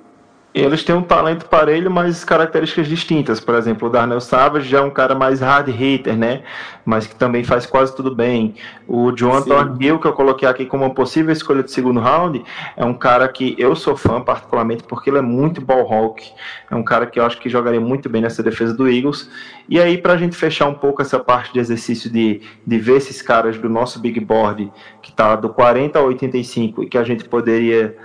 [0.54, 3.38] Eles têm um talento parelho, mas características distintas.
[3.38, 6.42] Por exemplo, o Darnell Savage já é um cara mais hard hitter, né?
[6.86, 8.54] Mas que também faz quase tudo bem.
[8.86, 12.42] O John Thornhill, que eu coloquei aqui como uma possível escolha de segundo round,
[12.76, 16.32] é um cara que eu sou fã particularmente porque ele é muito ball hawk.
[16.70, 19.30] É um cara que eu acho que jogaria muito bem nessa defesa do Eagles.
[19.68, 22.96] E aí, para a gente fechar um pouco essa parte de exercício de, de ver
[22.96, 24.72] esses caras do nosso big board,
[25.18, 27.96] está do 40 a 85 e que a gente poderia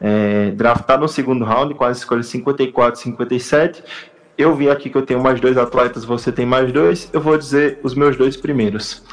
[0.00, 3.84] é, draftar no segundo round com as escolhas 54 e 57.
[4.38, 7.10] Eu vi aqui que eu tenho mais dois atletas, você tem mais dois.
[7.12, 9.04] Eu vou dizer os meus dois primeiros.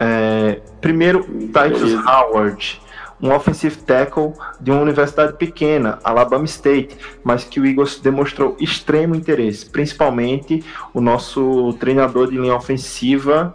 [0.00, 2.82] É, primeiro, Titus Howard,
[3.22, 9.14] um offensive tackle de uma universidade pequena, Alabama State, mas que o Eagles demonstrou extremo
[9.14, 13.54] interesse, principalmente o nosso treinador de linha ofensiva,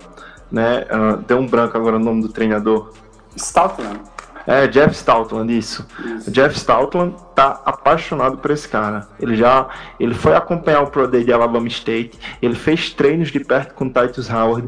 [0.49, 0.87] né?
[0.89, 2.91] Uh, deu um branco agora o nome do treinador.
[3.40, 3.99] Stoutland.
[4.48, 5.86] É, Jeff Stoutland, isso.
[6.28, 9.07] O Jeff Stoutland tá apaixonado por esse cara.
[9.20, 9.68] Ele já
[9.99, 13.86] ele foi acompanhar o Pro Day de Alabama State, ele fez treinos de perto com
[13.86, 14.68] o Titus Howard.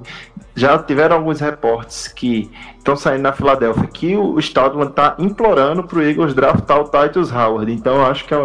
[0.53, 6.03] Já tiveram alguns reportes que estão saindo na Filadélfia que o Stoutland tá implorando pro
[6.03, 7.71] Eagles draftar o Titus Howard.
[7.71, 8.35] Então eu acho que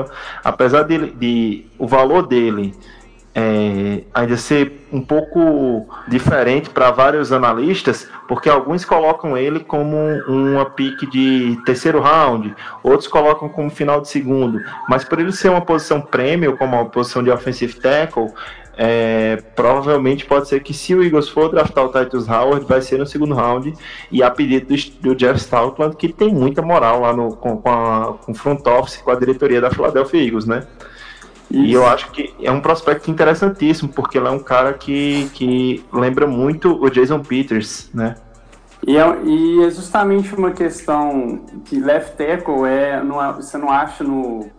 [0.42, 2.74] apesar de, de o valor dele
[3.38, 9.94] é, ainda ser um pouco diferente para vários analistas, porque alguns colocam ele como
[10.26, 14.58] uma pique de terceiro round, outros colocam como final de segundo,
[14.88, 18.32] mas por ele ser uma posição prêmio, como uma posição de offensive tackle,
[18.74, 22.98] é, provavelmente pode ser que se o Eagles for draftar o Titus Howard, vai ser
[22.98, 23.74] no segundo round
[24.10, 28.14] e a pedido do, Jeff Stoutland, que tem muita moral lá no, com, com, a,
[28.14, 30.66] com o front office, com a diretoria da Philadelphia Eagles, né?
[31.50, 35.84] E eu acho que é um prospecto interessantíssimo, porque ele é um cara que, que
[35.92, 38.16] lembra muito o Jason Peters, né?
[38.86, 43.70] E é, e é justamente uma questão que left tackle é, não, é, você não
[43.70, 44.50] acha no,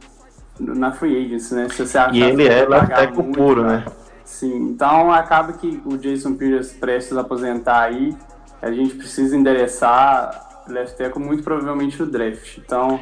[0.59, 1.67] na free agency, né?
[1.69, 3.85] Se você e ele é left tackle muito, puro, né?
[4.23, 8.15] Sim, então acaba que o Jason Peters prestes a aposentar aí,
[8.61, 12.57] a gente precisa endereçar left tackle muito provavelmente no draft.
[12.57, 12.99] Então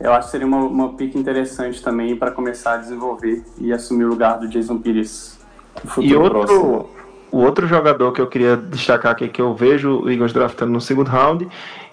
[0.00, 4.04] eu acho que seria uma, uma pick interessante também para começar a desenvolver e assumir
[4.04, 5.38] o lugar do Jason Pires
[5.84, 6.90] no futuro e outro, próximo.
[7.30, 10.80] O outro jogador que eu queria destacar aqui, que eu vejo o Eagles draftando no
[10.80, 11.46] segundo round,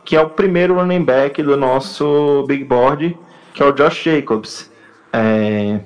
[0.05, 3.17] que é o primeiro running back do nosso big board,
[3.53, 4.71] que é o Josh Jacobs.
[5.11, 5.81] É...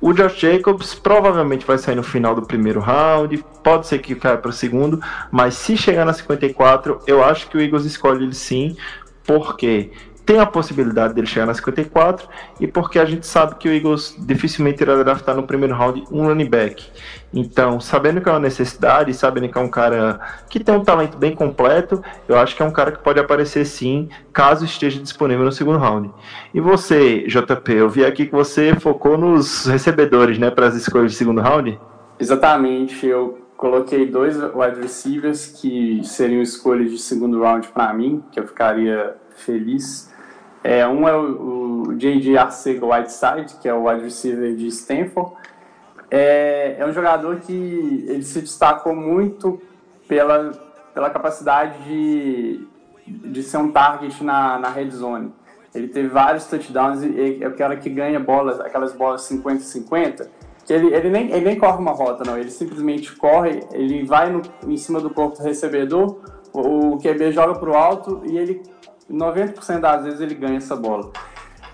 [0.00, 4.38] O Josh Jacobs provavelmente vai sair no final do primeiro round, pode ser que caia
[4.38, 8.34] para o segundo, mas se chegar na 54, eu acho que o Eagles escolhe ele
[8.34, 8.76] sim,
[9.26, 9.90] porque
[10.28, 12.28] tem a possibilidade dele chegar na 54
[12.60, 16.26] e porque a gente sabe que o Eagles dificilmente irá draftar no primeiro round um
[16.26, 16.84] running back.
[17.32, 21.16] Então, sabendo que é uma necessidade, sabendo que é um cara que tem um talento
[21.16, 25.46] bem completo, eu acho que é um cara que pode aparecer sim, caso esteja disponível
[25.46, 26.10] no segundo round.
[26.52, 31.12] E você, JP, eu vi aqui que você focou nos recebedores, né, para as escolhas
[31.12, 31.80] de segundo round?
[32.20, 38.38] Exatamente, eu coloquei dois wide receivers que seriam escolhas de segundo round para mim, que
[38.38, 40.17] eu ficaria feliz.
[40.68, 42.36] É, um é o, o J.J.
[42.36, 45.32] Arcega-Whiteside, que é o wide receiver de Stanford.
[46.10, 49.58] É, é um jogador que ele se destacou muito
[50.06, 50.52] pela,
[50.92, 52.68] pela capacidade de,
[53.06, 55.32] de ser um target na, na red zone.
[55.74, 60.28] Ele teve vários touchdowns e é o cara que ganha bolas, aquelas bolas 50-50,
[60.66, 62.36] que ele, ele, nem, ele nem corre uma rota, não.
[62.36, 66.20] Ele simplesmente corre, ele vai no, em cima do corpo do recebedor,
[66.52, 68.62] o, o QB joga para o alto e ele
[69.10, 71.10] 90% das vezes ele ganha essa bola.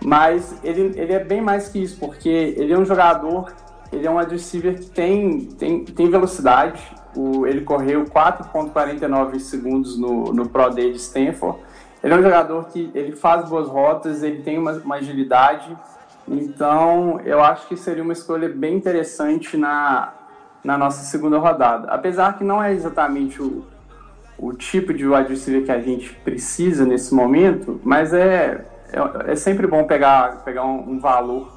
[0.04, 3.52] Mas ele, ele é bem mais que isso, porque ele é um jogador,
[3.92, 6.82] ele é um adversário que tem, tem, tem velocidade.
[7.16, 11.58] O, ele correu 4,49 segundos no, no Pro Day de Stanford.
[12.02, 15.74] Ele é um jogador que ele faz boas rotas, ele tem uma, uma agilidade.
[16.28, 20.12] Então, eu acho que seria uma escolha bem interessante na,
[20.62, 21.88] na nossa segunda rodada.
[21.88, 23.64] Apesar que não é exatamente o,
[24.38, 29.36] o tipo de wide receiver que a gente precisa nesse momento, mas é, é, é
[29.36, 31.52] sempre bom pegar, pegar um, um valor,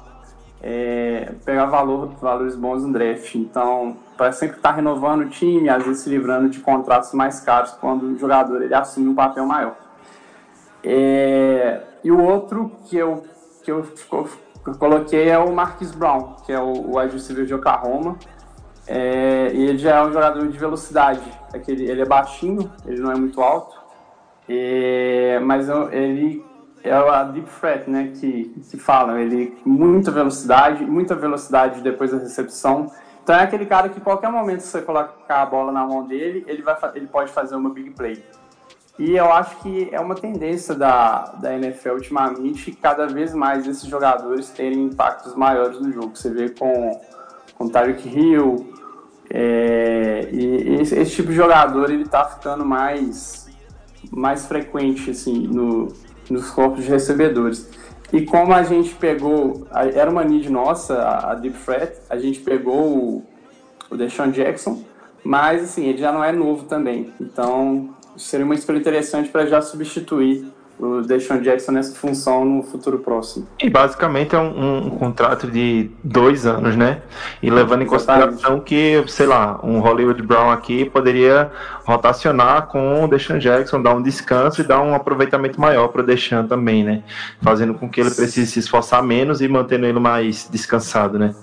[0.62, 3.34] é, pegar valor, valores bons no draft.
[3.34, 7.40] Então, para sempre estar tá renovando o time, às vezes se livrando de contratos mais
[7.40, 9.76] caros quando o jogador ele assume um papel maior.
[10.82, 13.24] É, e o outro que eu,
[13.62, 17.54] que eu, que eu coloquei é o Marquis Brown, que é o wide receiver de
[17.54, 18.16] Oklahoma.
[18.86, 21.20] É, e ele já é um jogador de velocidade.
[21.52, 23.76] Aquele, ele é baixinho, ele não é muito alto,
[24.48, 26.44] é, mas ele
[26.82, 29.18] é a deep threat, né, que, que falam.
[29.18, 32.90] Ele muita velocidade, muita velocidade depois da recepção.
[33.22, 36.62] Então é aquele cara que qualquer momento você colocar a bola na mão dele, ele,
[36.62, 38.24] vai, ele pode fazer uma big play.
[38.98, 43.88] E eu acho que é uma tendência da, da NFL ultimamente cada vez mais esses
[43.88, 46.16] jogadores terem impactos maiores no jogo.
[46.16, 47.00] Você vê com,
[47.54, 48.72] com Tyreek Hill,
[49.30, 53.48] é, e esse, esse, tipo de jogador ele tá ficando mais,
[54.10, 55.88] mais frequente assim, no,
[56.30, 57.68] nos corpos de recebedores.
[58.12, 62.96] E como a gente pegou, era uma need nossa, a, Deep Threat, a gente pegou
[62.96, 63.26] o,
[63.90, 64.82] o Deshaun Jackson,
[65.22, 67.12] mas assim, ele já não é novo também.
[67.20, 70.46] Então seria uma escolha interessante para já substituir
[70.78, 73.46] o Deshaun Jackson nessa função no futuro próximo.
[73.60, 77.02] E basicamente é um, um contrato de dois anos, né?
[77.42, 81.50] E levando em consideração que, sei lá, um Hollywood Brown aqui poderia
[81.84, 86.06] rotacionar com o Deshaun Jackson, dar um descanso e dar um aproveitamento maior para o
[86.06, 87.02] Deshaun também, né?
[87.42, 91.34] Fazendo com que ele precise se esforçar menos e mantendo ele mais descansado, né?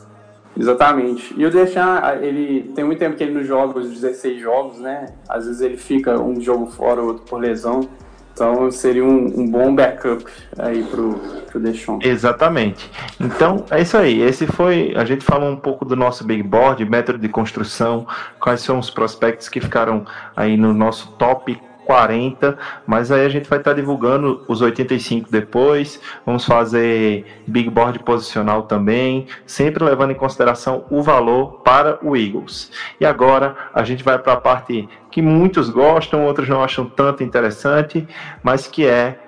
[0.57, 1.34] Exatamente.
[1.38, 5.07] E o Deshaun, ele tem muito tempo que ele não joga os 16 jogos, né?
[5.28, 7.90] Às vezes ele fica um jogo fora, outro por lesão.
[8.36, 10.26] Então seria um, um bom backup
[10.60, 11.14] aí pro,
[11.49, 11.99] pro Deshaun.
[12.03, 12.91] Exatamente.
[13.18, 14.22] Então é isso aí.
[14.22, 14.94] Esse foi.
[14.98, 18.06] A gente falou um pouco do nosso big board, método de construção,
[18.38, 20.06] quais são os prospectos que ficaram
[20.36, 25.99] aí no nosso top 40, mas aí a gente vai estar divulgando os 85 depois.
[26.26, 32.72] Vamos fazer big board posicional também, sempre levando em consideração o valor para o Eagles.
[32.99, 37.24] E agora a gente vai para a parte que muitos gostam, outros não acham tanto
[37.24, 38.07] interessante,
[38.44, 39.20] mas que é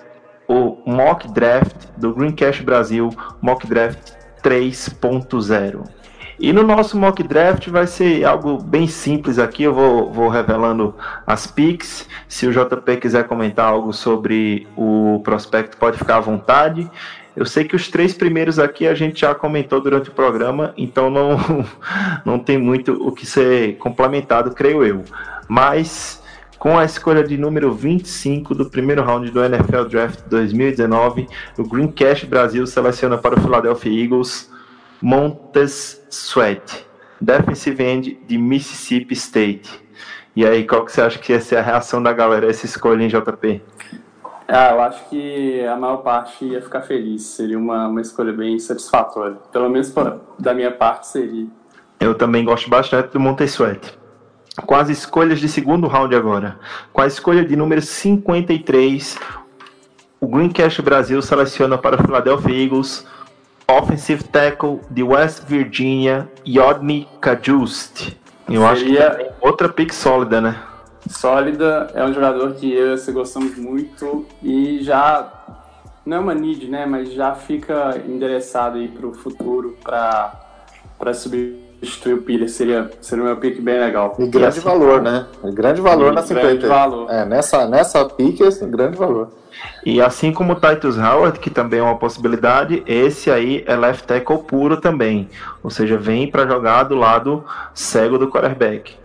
[0.47, 3.09] o mock draft do Green Cash Brasil,
[3.41, 4.13] mock draft
[4.43, 5.96] 3.0.
[6.39, 9.63] E no nosso mock draft vai ser algo bem simples aqui.
[9.63, 10.93] Eu vou, vou revelando
[11.25, 12.07] as picks.
[12.27, 16.89] Se o JP quiser comentar algo sobre o prospecto, pode ficar à vontade.
[17.35, 21.09] Eu sei que os três primeiros aqui a gente já comentou durante o programa, então
[21.09, 21.37] não,
[22.25, 25.03] não tem muito o que ser complementado, creio eu.
[25.47, 26.21] Mas
[26.57, 31.27] com a escolha de número 25 do primeiro round do NFL Draft 2019,
[31.57, 34.49] o Green Cash Brasil seleciona para o Philadelphia Eagles
[35.01, 36.85] Montes Sweat,
[37.21, 39.87] defensive end de Mississippi State.
[40.35, 42.65] E aí, qual que você acha que ia ser a reação da galera a essa
[42.65, 43.61] escolha em JP?
[44.47, 47.23] Ah, eu acho que a maior parte ia ficar feliz.
[47.23, 49.35] Seria uma, uma escolha bem satisfatória.
[49.51, 51.47] Pelo menos pra, da minha parte seria.
[51.99, 53.97] Eu também gosto bastante do Montes Sweat.
[54.65, 56.59] Com as escolhas de segundo round agora.
[56.93, 59.19] Com a escolha de número 53,
[60.21, 63.05] o Green Cash Brasil seleciona para o Philadelphia Eagles
[63.69, 68.15] offensive tackle de West Virginia, Yodney Kajust.
[68.49, 70.57] Eu acho que Seria- é outra pick sólida, né?
[71.09, 75.31] Sólida é um jogador que eu e você gostamos muito e já
[76.05, 76.85] não é uma need, né?
[76.85, 80.43] Mas já fica endereçado aí pro futuro para
[80.97, 81.13] para
[81.79, 82.51] substituir o Pires.
[82.53, 84.15] Seria seria um pick bem legal.
[84.19, 85.25] E grande assim, valor, né?
[85.43, 86.67] E grande valor E na grande 50.
[86.67, 87.11] valor.
[87.11, 89.29] É, nessa, nessa pique, esse grande valor.
[89.85, 94.05] E assim como o Titus Howard, que também é uma possibilidade, esse aí é left
[94.05, 95.29] tackle puro também.
[95.63, 97.43] Ou seja, vem para jogar do lado
[97.73, 98.95] cego do quarterback.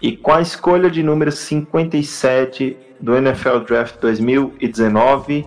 [0.00, 5.46] E com a escolha de número 57 do NFL Draft 2019,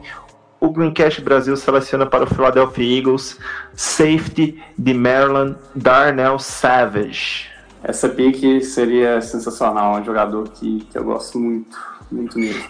[0.60, 3.40] o Green Cash Brasil seleciona para o Philadelphia Eagles
[3.74, 7.50] safety de Maryland, Darnell Savage.
[7.84, 11.78] Essa pick seria sensacional, é um jogador que, que eu gosto muito,
[12.12, 12.64] muito mesmo.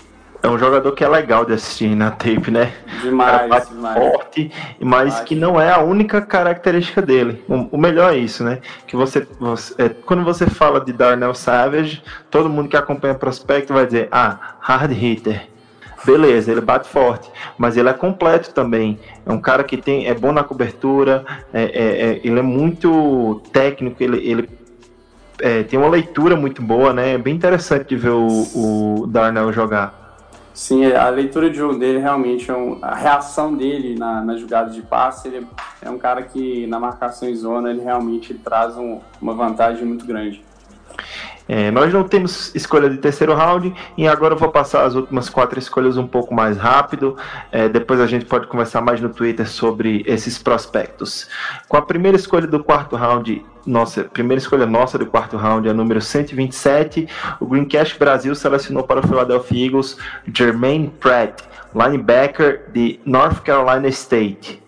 [0.44, 2.72] É um jogador que é legal de assistir na tape, né?
[3.04, 3.98] O cara Demais, demais.
[3.98, 5.26] forte, mas Bate.
[5.26, 7.44] que não é a única característica dele.
[7.48, 8.60] O, o melhor é isso, né?
[8.86, 13.74] Que você, você- é, quando você fala de Darnell Savage, todo mundo que acompanha prospecto
[13.74, 15.48] vai dizer, ah, hard hitter.
[16.06, 19.00] Beleza, ele bate forte, mas ele é completo também.
[19.26, 23.42] É um cara que tem, é bom na cobertura, é, é- é- ele é muito
[23.52, 24.50] técnico, ele, ele
[25.42, 27.14] é, tem uma leitura muito boa, né?
[27.14, 29.94] É bem interessante de ver o, o Darnell jogar.
[30.54, 34.70] Sim, a leitura de jogo dele realmente é um, a reação dele na, na jogada
[34.70, 35.46] de passe, ele
[35.82, 40.06] é um cara que na marcação em zona ele realmente traz um- uma vantagem muito
[40.06, 40.42] grande.
[41.48, 45.30] É, nós não temos escolha de terceiro round e agora eu vou passar as últimas
[45.30, 47.16] quatro escolhas um pouco mais rápido.
[47.52, 51.28] É, depois a gente pode conversar mais no Twitter sobre esses prospectos.
[51.68, 55.72] Com a primeira escolha do quarto round, nossa, primeira escolha nossa do quarto round é
[55.72, 57.08] a número 127.
[57.40, 59.98] O Green Cash Brasil selecionou para o Philadelphia Eagles
[60.34, 61.42] Jermaine Pratt,
[61.74, 64.62] linebacker de North Carolina State.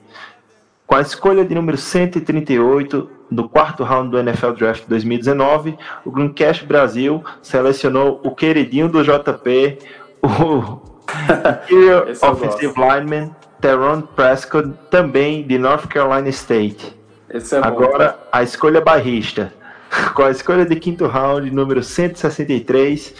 [0.85, 6.33] Com a escolha de número 138 do quarto round do NFL Draft 2019, o Green
[6.33, 9.79] Cash Brasil selecionou o queridinho do JP,
[10.21, 10.79] o
[12.27, 16.95] Offensive Lineman Teron Prescott, também de North Carolina State.
[17.29, 17.67] É bom.
[17.67, 19.53] Agora, a escolha barrista.
[20.13, 23.13] Com a escolha de quinto round, número 163,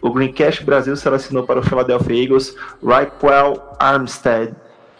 [0.00, 4.54] o Green Cash Brasil selecionou para o Philadelphia Eagles Raquel Armstead,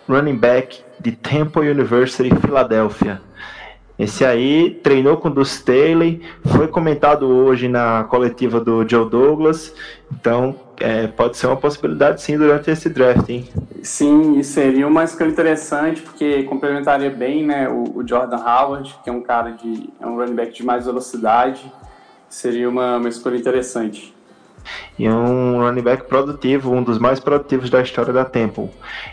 [0.09, 3.21] running back de Temple University, Filadélfia.
[4.01, 9.75] Esse aí treinou com o Deuce Staley, foi comentado hoje na coletiva do Joe Douglas,
[10.11, 13.47] então é, pode ser uma possibilidade sim durante esse draft, hein?
[13.83, 19.13] Sim, seria uma escolha interessante, porque complementaria bem né, o, o Jordan Howard, que é
[19.13, 19.91] um cara de.
[20.01, 21.71] é um running back de mais velocidade.
[22.27, 24.15] Seria uma, uma escolha interessante.
[24.99, 28.69] E um running back produtivo, um dos mais produtivos da história da Temple.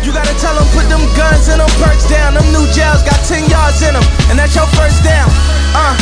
[0.01, 2.33] You gotta tell them put them guns and them perks down.
[2.33, 5.29] Them new jails got 10 yards in them, and that's your first down.
[5.77, 5.95] Uh,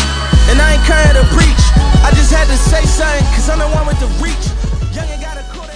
[0.50, 1.64] and I ain't coming to preach.
[2.02, 4.49] I just had to say something, cause I'm the one with the reach.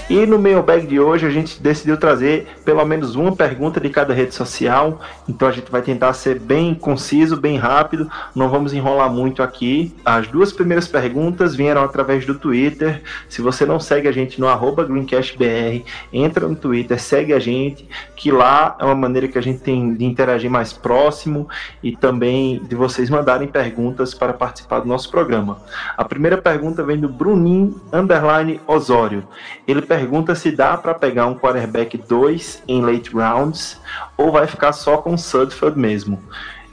[0.10, 4.14] E no mailbag de hoje a gente decidiu trazer pelo menos uma pergunta de cada
[4.14, 5.00] rede social.
[5.30, 8.10] Então a gente vai tentar ser bem conciso, bem rápido.
[8.36, 9.96] Não vamos enrolar muito aqui.
[10.04, 13.02] As duas primeiras perguntas vieram através do Twitter.
[13.30, 17.88] Se você não segue a gente no arroba GreencastBR, entra no Twitter, segue a gente,
[18.14, 21.48] que lá é uma maneira que a gente tem de interagir mais próximo
[21.82, 25.60] e também de vocês mandarem perguntas para participar do nosso programa.
[25.96, 27.74] A primeira pergunta vem do Brunin
[28.68, 29.24] Osório.
[29.66, 33.80] Ele pergunta se dá para pegar um quarterback 2 em late rounds
[34.18, 36.20] ou vai ficar só com o Sudfeld mesmo.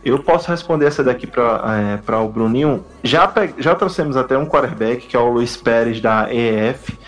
[0.02, 2.82] Eu posso responder essa daqui para é, o Bruninho.
[3.04, 6.98] Já, já trouxemos até um quarterback, que é o Luiz Pérez da EF,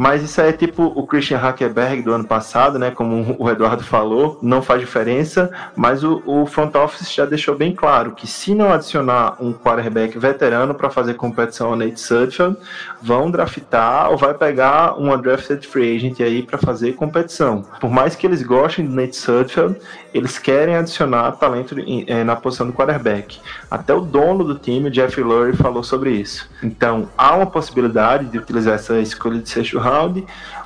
[0.00, 2.90] mas isso é tipo o Christian Hackerberg do ano passado, né?
[2.90, 7.74] Como o Eduardo falou, não faz diferença, mas o, o front office já deixou bem
[7.74, 12.56] claro que se não adicionar um quarterback veterano para fazer competição ao Nate Sudfeld,
[13.02, 17.62] vão draftar ou vai pegar um undrafted free agent aí para fazer competição.
[17.78, 19.76] Por mais que eles gostem do Nate Sudfeld,
[20.14, 23.38] eles querem adicionar talento eh, na posição do quarterback.
[23.70, 26.48] Até o dono do time, Jeff Lurie, falou sobre isso.
[26.62, 29.89] Então, há uma possibilidade de utilizar essa escolha de sexto round,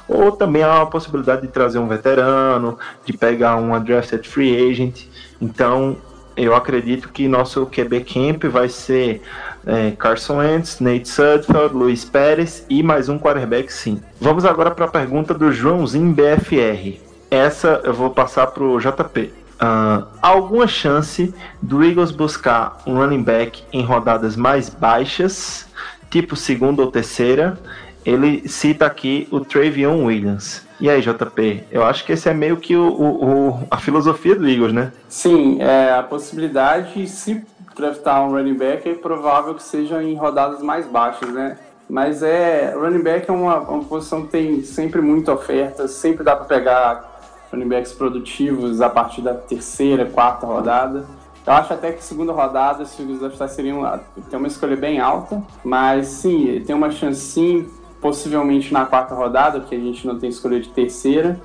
[0.09, 5.07] ou também há uma possibilidade de trazer um veterano, de pegar um undrafted free agent.
[5.41, 5.97] Então,
[6.37, 9.23] eu acredito que nosso QB camp vai ser
[9.67, 14.01] eh, Carson Wentz, Nate Sudfeld, Luiz Pérez e mais um quarterback sim.
[14.21, 17.01] Vamos agora para a pergunta do Joãozinho BFR.
[17.31, 19.33] Essa eu vou passar pro JP.
[19.59, 21.33] Ah, há alguma chance
[21.63, 25.67] do Eagles buscar um running back em rodadas mais baixas,
[26.11, 27.59] tipo segunda ou terceira?
[28.05, 30.63] Ele cita aqui o Travion Williams.
[30.81, 31.65] E aí, JP?
[31.71, 34.93] Eu acho que esse é meio que o, o- o- a filosofia do Eagles, né?
[35.09, 37.43] Sim, é, a possibilidade, se
[37.77, 41.57] draftar um running back, é provável que seja em rodadas mais baixas, né?
[41.89, 46.37] Mas é, running back é uma, uma posição que tem sempre muita oferta, sempre dá
[46.37, 47.11] para pegar
[47.53, 51.05] running backs produtivos a partir da terceira, quarta rodada.
[51.47, 53.83] Eu acho até que segunda rodada, se os draftar seriam
[54.31, 57.67] tem uma escolha bem alta, mas sim, tem uma chance sim,
[58.05, 61.41] possivelmente na quarta rodada, porque a gente não tem escolha de terceira.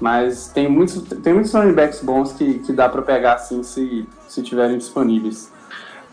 [0.00, 4.06] Mas tem muitos, tem muitos running backs bons que, que dá para pegar assim se,
[4.28, 5.50] se tiverem disponíveis.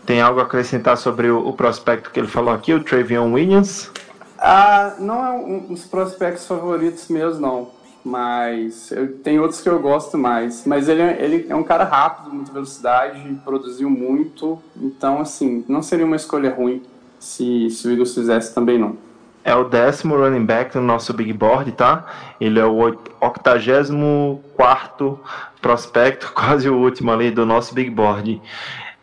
[0.04, 3.88] Tem algo a acrescentar sobre o, o prospecto que ele falou aqui, o Travion Williams?
[4.36, 7.68] Ah, não é um dos prospectos favoritos meus, não.
[8.04, 10.64] Mas eu, tem outros que eu gosto mais.
[10.66, 14.58] Mas ele, é- ele é um cara rápido, muita velocidade, produziu muito.
[14.76, 16.82] Então, assim, não seria uma escolha ruim
[17.20, 19.03] se, se o Eagles fizesse também, não.
[19.44, 22.06] É o décimo running back no nosso big board, tá?
[22.40, 25.20] Ele é o oit- 84
[25.60, 28.40] prospecto, quase o último ali do nosso big board.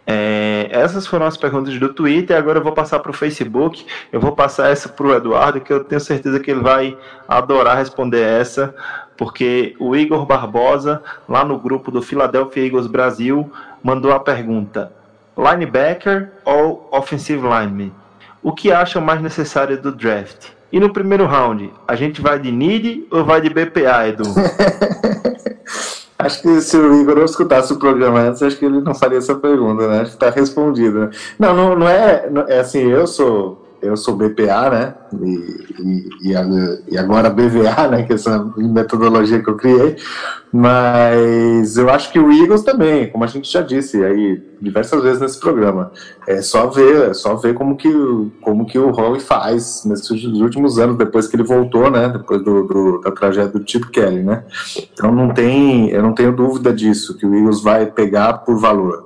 [0.06, 2.36] É, essas foram as perguntas do Twitter.
[2.36, 3.86] Agora eu vou passar para o Facebook.
[4.12, 6.98] Eu vou passar essa para o Eduardo, que eu tenho certeza que ele vai
[7.28, 8.74] adorar responder essa,
[9.16, 13.52] porque o Igor Barbosa, lá no grupo do Philadelphia Eagles Brasil,
[13.84, 14.92] mandou a pergunta:
[15.38, 17.92] linebacker ou offensive lineman?
[18.44, 20.48] O que acham mais necessário do draft?
[20.72, 24.24] E no primeiro round, a gente vai de need ou vai de BPA, Edu?
[26.18, 29.18] Acho que se o Igor não escutasse o programa antes, acho que ele não faria
[29.18, 30.02] essa pergunta, né?
[30.02, 31.10] Acho que tá respondida.
[31.40, 34.94] Não, não, não é, não- é assim, eu sou eu sou BPA, né?
[35.22, 36.34] E, e,
[36.94, 38.04] e agora BVA, né?
[38.04, 39.96] Que é essa metodologia que eu criei.
[40.54, 45.20] Mas eu acho que o Eagles também, como a gente já disse aí diversas vezes
[45.22, 45.92] nesse programa,
[46.28, 47.90] é só ver, é só ver como que,
[48.42, 52.10] como que o Howie faz nesses últimos anos, depois que ele voltou, né?
[52.10, 54.44] Depois do, do- da tragédia do Chip Kelly, né?
[54.94, 59.06] Então não tem, eu não tenho dúvida disso, que o Eagles vai pegar por valor.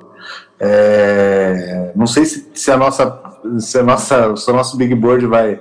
[0.60, 3.06] É, não sei se, se a nossa,
[3.60, 5.60] se a nossa, se o nosso big board vai,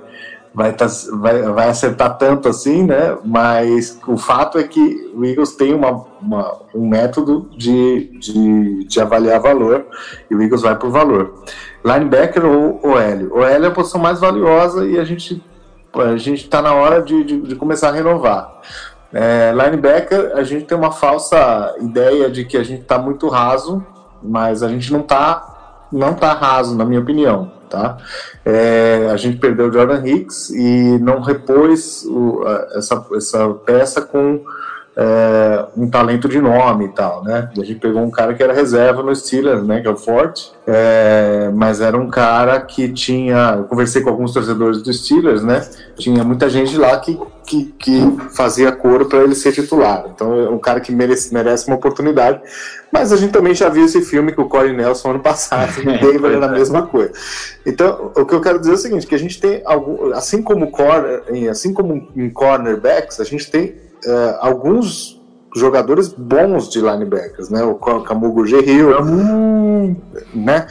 [0.53, 3.17] vai, tá, vai, vai acertar tanto assim, né?
[3.23, 9.01] Mas o fato é que o Eagles tem uma, uma- um método de, de, de
[9.01, 9.85] avaliar valor
[10.29, 11.43] e o Eagles vai por valor.
[11.83, 13.37] Linebacker ou OL?
[13.39, 15.43] OL é a posição mais valiosa e a gente
[15.97, 18.59] a gente está na hora de, de, de começar a renovar.
[19.13, 23.81] É, linebacker, a gente tem uma falsa ideia de que a gente está muito raso,
[24.21, 27.49] mas a gente não está não tá raso, na minha opinião.
[27.75, 27.97] Tá?
[28.45, 34.01] É, a gente perdeu o Jordan Hicks e não repôs o, a- essa, essa peça
[34.01, 34.41] com
[34.97, 37.49] é, um talento de nome e tal, né?
[37.55, 39.81] E a gente pegou um cara que era reserva no Steelers, né?
[39.81, 43.55] Que é o Forte, é, mas era um cara que tinha.
[43.57, 45.67] Eu conversei com alguns torcedores do Steelers, né?
[45.97, 50.05] Tinha muita gente lá que, que, que fazia coro para ele ser titular.
[50.13, 52.39] Então é um cara que merece, merece uma oportunidade.
[52.89, 55.97] Mas a gente também já viu esse filme com o Corey Nelson ano passado, e
[55.99, 57.11] Denver era a mesma coisa.
[57.65, 60.41] Então, o que eu quero dizer é o seguinte, que a gente tem algum, assim
[60.41, 65.21] como corner, assim como em cornerbacks, a gente tem eh, alguns
[65.55, 67.63] jogadores bons de linebackers, né?
[67.63, 68.89] O Ca- Camugo Gerril,
[70.33, 70.67] né?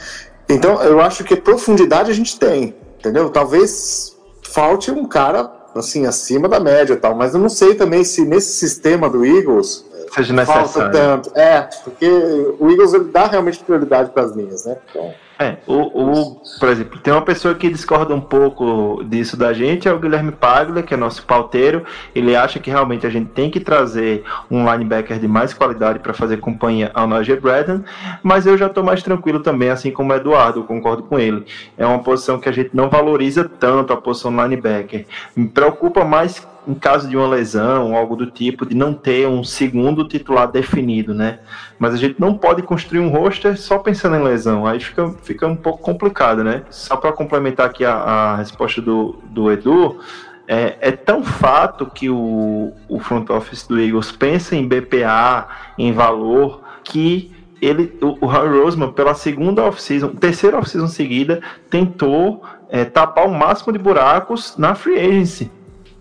[0.47, 3.29] Então, eu acho que profundidade a gente tem, entendeu?
[3.29, 8.03] Talvez falte um cara assim acima da média, e tal, mas eu não sei também
[8.03, 9.83] se nesse sistema do Eagles
[10.13, 10.91] Seja falta necessário.
[10.93, 11.31] tanto.
[11.37, 12.07] É, porque
[12.59, 14.77] o Eagles ele dá realmente prioridade para as linhas, né?
[14.89, 19.51] Então, É, o, o, por exemplo, tem uma pessoa que discorda um pouco disso da
[19.51, 21.83] gente, é o Guilherme Paglia, que é nosso pauteiro.
[22.13, 26.13] Ele acha que realmente a gente tem que trazer um linebacker de mais qualidade para
[26.13, 27.83] fazer companhia ao Najee Braden,
[28.23, 31.45] mas eu já estou mais tranquilo também, assim como o Eduardo, eu concordo com ele.
[31.77, 35.05] É uma posição que a gente não valoriza tanto a posição linebacker.
[35.35, 39.43] Me preocupa mais em caso de uma lesão algo do tipo, de não ter um
[39.43, 41.39] segundo titular definido, né?
[41.77, 45.47] Mas a gente não pode construir um roster só pensando em lesão, aí fica, fica
[45.47, 46.63] um pouco complicado, né?
[46.69, 49.99] Só para complementar aqui a, a resposta do, do Edu,
[50.47, 55.47] é, é tão fato que o, o front office do Eagles pensa em BPA,
[55.77, 57.31] em valor, que
[57.61, 63.33] ele, o, o Harry Roseman, pela segunda off-season, terceira off-season seguida, tentou é, tapar o
[63.33, 65.51] máximo de buracos na free agency.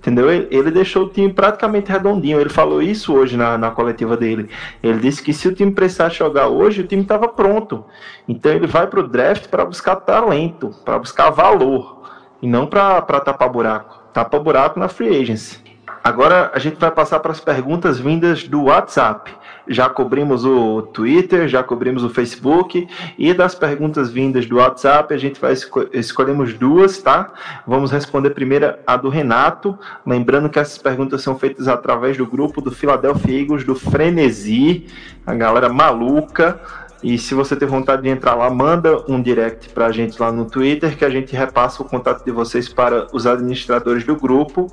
[0.05, 0.31] Entendeu?
[0.31, 2.39] Ele, ele deixou o time praticamente redondinho.
[2.39, 4.51] Ele falou isso hoje na, na coletiva dele.
[4.83, 7.83] Ele disse que se o time precisasse jogar hoje, o time estava pronto.
[8.29, 12.03] Então ele vai para o draft para buscar talento, para buscar valor,
[12.43, 14.03] e não para tapar buraco.
[14.13, 15.59] Tapa buraco na free agency.
[16.05, 19.33] Agora a gente vai passar para as perguntas vindas do WhatsApp.
[19.67, 22.87] Já cobrimos o Twitter, já cobrimos o Facebook
[23.19, 27.33] e das perguntas vindas do WhatsApp a gente vai esco escolhemos duas, tá?
[27.67, 32.61] Vamos responder primeiro a do Renato, lembrando que essas perguntas são feitas através do grupo
[32.61, 34.87] do Philadelphia Eagles do Frenesi,
[35.27, 36.61] a galera maluca.
[37.03, 40.47] E se você tem vontade de entrar lá, manda um direct pra gente lá no
[40.47, 44.73] Twitter que a gente repassa o contato de vocês para os administradores do grupo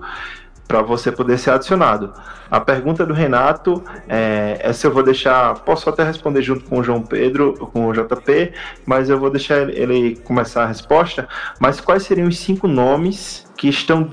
[0.71, 2.13] para você poder ser adicionado.
[2.49, 6.83] A pergunta do Renato, é, essa eu vou deixar, posso até responder junto com o
[6.83, 8.53] João Pedro, com o JP,
[8.85, 11.27] mas eu vou deixar ele, começar a resposta.
[11.59, 14.09] Mas quais seriam os cinco nomes que estão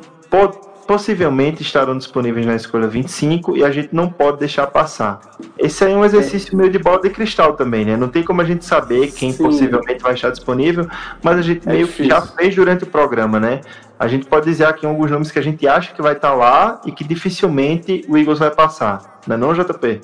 [0.88, 5.20] possivelmente estarão disponíveis na escolha 25 e a gente não pode deixar passar?
[5.58, 7.94] Esse aí é um exercício meio de bola de cristal também, né?
[7.94, 9.44] Não tem como a gente saber quem Sim.
[9.44, 10.88] possivelmente vai estar disponível,
[11.22, 12.10] mas a gente É meio que difícil.
[12.10, 13.60] já fez durante o programa, né?
[13.98, 16.80] A gente pode dizer aqui alguns nomes que a gente acha que vai estar lá
[16.86, 19.20] e que dificilmente o Eagles vai passar.
[19.26, 20.00] Não é não, JP?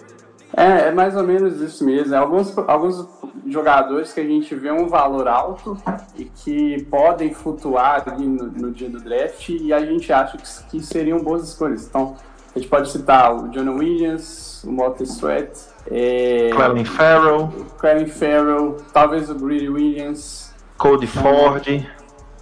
[0.54, 2.14] É, é mais ou menos isso mesmo.
[2.14, 3.08] É Alguns, alguns
[3.46, 5.76] jogadores que a gente vê um valor alto
[6.16, 10.44] e que podem flutuar ali no, no dia do draft e a gente acha que,
[10.70, 11.86] que seriam boas escolhas.
[11.86, 12.16] Então,
[12.54, 15.50] a gente pode citar o John Williams, o Walter Sweat,
[15.90, 21.66] é, Clelin Farrell, o Colin Farrell, talvez o Greedy Williams, Cody Ford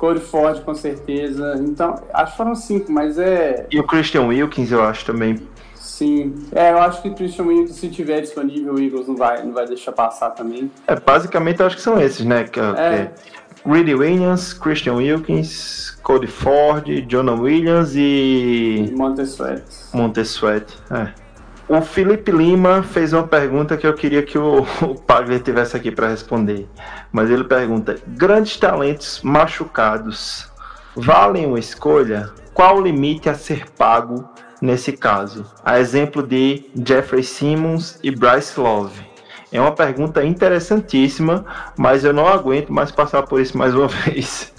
[0.02, 1.55] Cody Ford com certeza.
[1.60, 3.69] Então, acho que foram cinco, mas é.
[3.70, 5.40] e o Christian Wilkins, eu acho também.
[5.93, 6.35] Sim.
[6.52, 9.66] É, eu acho que Christian Williams, se tiver disponível, o Eagles não vai, não vai
[9.66, 10.70] deixar passar também.
[10.86, 12.44] É, basicamente eu acho que são esses, né?
[12.44, 13.10] Que, É.
[13.14, 19.62] que Greedy Williams, Christian Wilkins, Cody Ford, Jonah Williams e Monte Sweat.
[19.93, 20.64] Montessuet.
[20.90, 21.09] É.
[21.69, 25.90] O Felipe Lima fez uma pergunta que eu queria que o, o Pagler tivesse aqui
[25.90, 26.66] para responder.
[27.12, 30.51] Mas ele pergunta: grandes talentos machucados
[30.97, 32.31] valem uma escolha?
[32.55, 34.27] Qual o limite a ser pago
[34.62, 35.44] nesse caso?
[35.64, 38.98] A exemplo de Jeffrey Simmons e Bryce Love.
[39.51, 41.44] É uma pergunta interessantíssima,
[41.76, 44.51] mas eu não aguento mais passar por isso mais uma vez.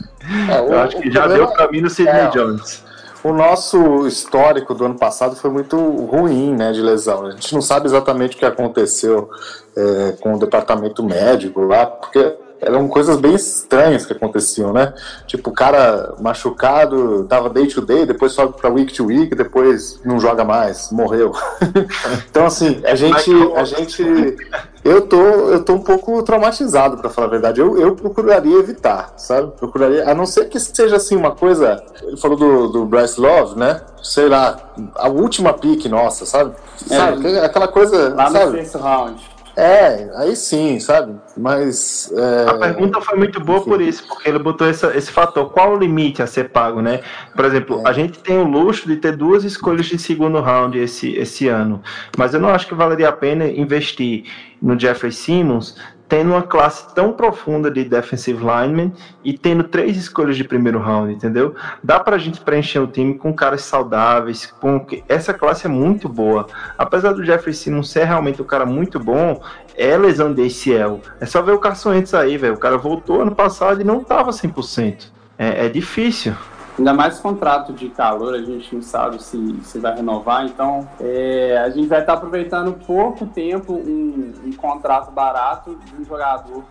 [0.52, 2.84] É, o- eu acho que o já deu para mim no Sidney é, Jones.
[3.24, 7.26] O nosso histórico do ano passado foi muito ruim, né, de lesão.
[7.28, 9.30] A gente não sabe exatamente o que aconteceu
[9.76, 14.94] é, com o departamento médico lá, porque eram coisas bem estranhas que aconteciam, né?
[15.28, 20.00] Tipo, o cara machucado, tava day to day, depois sobe pra week to week, depois
[20.04, 21.32] não joga mais, morreu.
[22.30, 24.04] então, assim, a gente, a gente,
[24.84, 27.62] eu tô, eu tô um pouco traumatizado, pra falar a verdade.
[27.62, 29.52] Eu, eu procuraria evitar, sabe?
[29.58, 31.84] Procuraria, a não ser que seja assim uma coisa.
[32.02, 33.82] Ele falou do, do Bryce Love, né?
[34.02, 34.58] Sei lá,
[34.96, 36.54] a última pique nossa, sabe?
[36.90, 36.96] É.
[36.96, 37.40] Sabe?
[37.40, 38.58] Aquela coisa, Lá no sabe?
[38.58, 39.33] sexto round.
[39.56, 41.16] É, aí sim, sabe?
[41.38, 42.12] Mas.
[42.16, 45.52] é, A pergunta foi muito boa por isso, porque ele botou essa- esse fator.
[45.52, 47.02] Qual o limite a ser pago, né?
[47.36, 47.90] Por exemplo, É.
[47.90, 51.84] a gente tem o luxo de ter duas escolhas de segundo round esse, esse ano,
[52.18, 54.24] mas eu não acho que valeria a pena investir
[54.60, 55.76] no Jeffrey Simmons
[56.14, 61.12] tendo uma classe tão profunda de defensive linemen e tendo três escolhas de primeiro round,
[61.12, 61.56] entendeu?
[61.84, 66.46] Dá pra gente preencher o time com caras saudáveis, com essa classe é muito boa.
[66.78, 69.42] Apesar do Jeffrey Simmons ser realmente um cara muito bom,
[69.76, 71.02] é lesão de ACL.
[71.20, 72.54] É só ver o Carson Wentz aí, velho.
[72.54, 75.06] O cara voltou ano passado e não tava 100%.
[75.36, 76.36] É, é difícil.
[76.78, 81.62] Ainda mais contrato de calor, a gente não sabe se, se vai renovar, então é,
[81.64, 86.64] a gente vai estar aproveitando pouco tempo um, um contrato barato de um jogador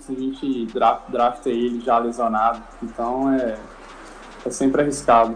[0.00, 2.60] se a gente draft, drafta ele já lesionado.
[2.82, 3.56] Então é,
[4.44, 5.34] é sempre arriscado.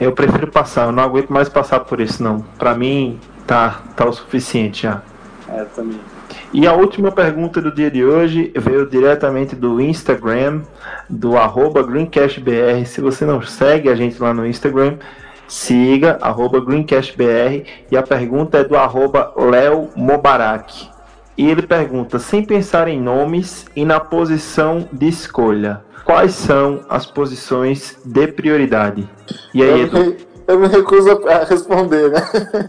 [0.00, 2.40] Eu prefiro passar, eu não aguento mais passar por isso, não.
[2.58, 5.02] Pra mim, tá, tá o suficiente já.
[5.48, 6.00] É, também.
[6.52, 10.62] E a última pergunta do dia de hoje veio diretamente do Instagram,
[11.08, 12.84] do arroba GreencastBR.
[12.86, 14.96] Se você não segue a gente lá no Instagram,
[15.46, 17.64] siga, arroba GreencastBR.
[17.88, 20.88] E a pergunta é do arroba Léo Mobarak.
[21.38, 27.06] E ele pergunta, sem pensar em nomes e na posição de escolha, quais são as
[27.06, 29.08] posições de prioridade?
[29.54, 30.16] E aí, Eu Edu?
[30.50, 32.20] Eu me recuso a responder, né?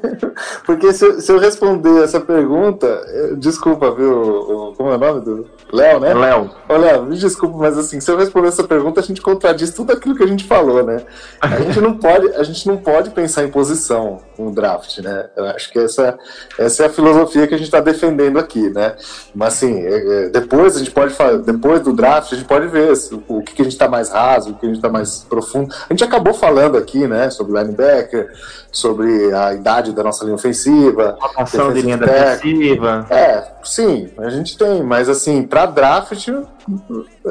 [0.66, 4.12] Porque se, eu- se eu responder essa pergunta, eu- desculpa, viu?
[4.12, 6.14] o- Como é o nome do Léo, né?
[6.14, 9.72] Léo, Ô, Léo, me desculpa, mas assim, se eu responder essa pergunta, a gente contradiz
[9.72, 11.04] tudo aquilo que a gente falou, né?
[11.40, 15.30] A gente não pode, a gente não pode pensar em posição no draft, né?
[15.36, 16.18] Eu acho que essa,
[16.58, 18.96] essa é a filosofia que a gente está defendendo aqui, né?
[19.36, 22.68] Mas assim, é, é, depois a gente pode falar, depois do draft, a gente pode
[22.68, 22.92] ver
[23.28, 25.74] o que, que a gente está mais raso, o que a gente está mais profundo.
[25.90, 28.32] A gente acabou falando aqui, né, sobre linebacker,
[28.72, 33.06] sobre a idade da nossa linha ofensiva, rotação de linha defensiva.
[33.10, 36.12] É, sim, a gente tem, mas assim, pra draft,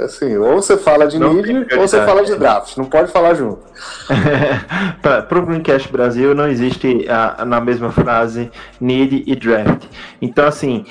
[0.05, 3.35] assim, ou você fala de Não need ou você fala de draft, não pode falar
[3.35, 3.61] junto.
[5.03, 8.51] Para o Greencast Brasil não existe a- na mesma frase
[8.81, 9.85] need e draft.
[10.21, 10.85] Então, assim,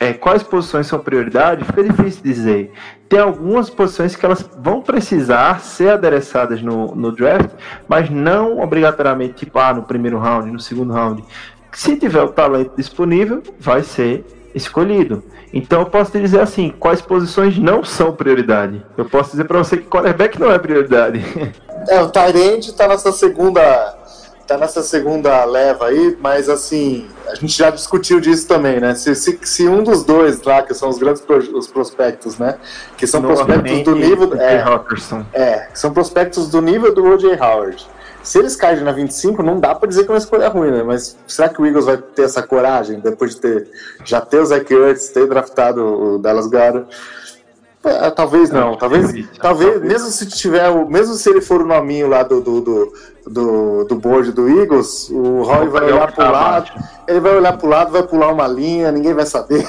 [0.00, 1.64] é, quais posições são prioridade?
[1.64, 2.72] Fica difícil dizer.
[3.08, 7.50] Tem algumas posições que elas vão precisar ser adereçadas no, no draft,
[7.86, 11.24] mas não obrigatoriamente, tipo, ah, no primeiro round, no segundo round.
[11.72, 14.24] Se tiver o talento disponível, vai ser
[14.54, 15.22] escolhido.
[15.52, 18.84] Então eu posso te dizer assim, quais posições não são prioridade.
[18.96, 21.22] Eu posso dizer para você que quarterback não é prioridade.
[21.86, 23.60] É, o Tyrande tá nessa segunda.
[24.46, 28.94] Tá nessa segunda leva aí, mas assim, a gente já discutiu disso também, né?
[28.94, 32.56] Se, se, se um dos dois lá, que são os grandes pro- os prospectos, né?
[32.96, 34.34] Que são prospectos do nível.
[34.38, 35.24] É, É, Rockerson.
[35.32, 37.38] É, são prospectos do nível do O.J.
[37.40, 37.86] Howard.
[38.22, 40.82] Se eles caírem na 25, não dá pra dizer que é uma escolha ruim, né?
[40.82, 43.68] Mas será que o Eagles vai ter essa coragem depois de ter
[44.04, 46.86] já ter o Zach Ertz, ter draftado o Dallas Goddard?
[47.84, 52.08] É, talvez não, talvez, talvez, mesmo se tiver o, mesmo se ele for o nominho
[52.08, 52.92] lá do do, do,
[53.26, 56.70] do, do board do Eagles, o Roy vai olhar pro lado,
[57.06, 59.66] ele vai olhar pro lado, vai pular uma linha, ninguém vai saber.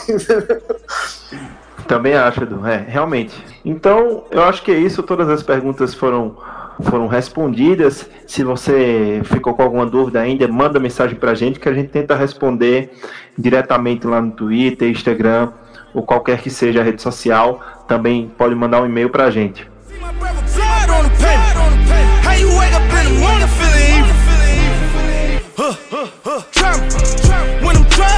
[1.88, 2.66] Também acho, Edu.
[2.66, 3.36] É, realmente.
[3.64, 5.04] Então, eu acho que é isso.
[5.04, 6.36] Todas as perguntas foram,
[6.82, 8.10] foram respondidas.
[8.26, 12.16] Se você ficou com alguma dúvida ainda, manda mensagem pra gente que a gente tenta
[12.16, 12.92] responder
[13.38, 15.52] diretamente lá no Twitter, Instagram
[15.96, 17.62] ou qualquer que seja a rede social.
[17.88, 19.66] Também pode mandar um e-mail gente.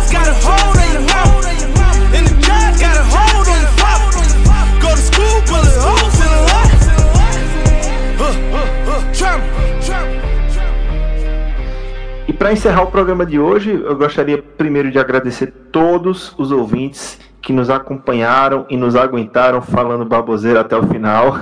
[0.10, 0.38] Got a.
[9.14, 9.58] Trauma.
[12.28, 17.18] E para encerrar o programa de hoje, eu gostaria primeiro de agradecer todos os ouvintes
[17.48, 21.36] que nos acompanharam e nos aguentaram falando baboseira até o final.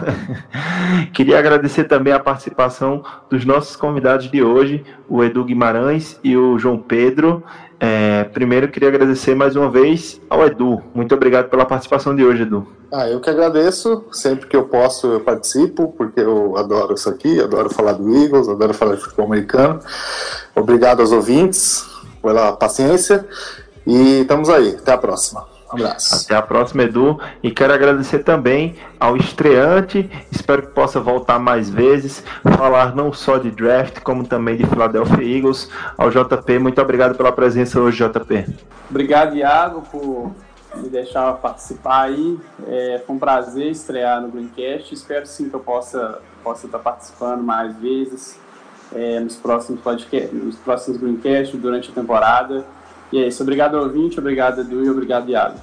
[1.11, 6.59] Queria agradecer também a participação dos nossos convidados de hoje, o Edu Guimarães e o
[6.59, 7.43] João Pedro.
[7.79, 10.79] É, primeiro, queria agradecer mais uma vez ao Edu.
[10.93, 12.67] Muito obrigado pela participação de hoje, Edu.
[12.93, 14.05] Ah, eu que agradeço.
[14.11, 18.47] Sempre que eu posso, eu participo, porque eu adoro isso aqui, adoro falar do Eagles,
[18.47, 19.79] adoro falar de futebol americano.
[20.53, 21.83] Obrigado aos ouvintes
[22.21, 23.25] pela paciência
[23.87, 24.75] e estamos aí.
[24.75, 25.54] Até a próxima.
[25.71, 26.25] Um abraço.
[26.25, 27.19] Até a próxima, Edu.
[27.41, 30.09] E quero agradecer também ao estreante.
[30.31, 32.23] Espero que possa voltar mais vezes,
[32.57, 35.69] falar não só de draft, como também de Philadelphia Eagles.
[35.97, 38.45] Ao JP, muito obrigado pela presença hoje, JP.
[38.89, 40.31] Obrigado, Iago, por
[40.75, 42.39] me deixar participar aí.
[42.67, 44.93] É, foi um prazer estrear no Greencast.
[44.93, 48.39] Espero sim que eu possa, possa estar participando mais vezes
[48.93, 52.65] é, nos próximos podcasts, nos próximos Greencasts durante a temporada.
[53.11, 53.43] E é isso.
[53.43, 54.19] Obrigado, ouvinte.
[54.19, 54.83] Obrigado, Edu.
[54.83, 55.59] E obrigado, Iago.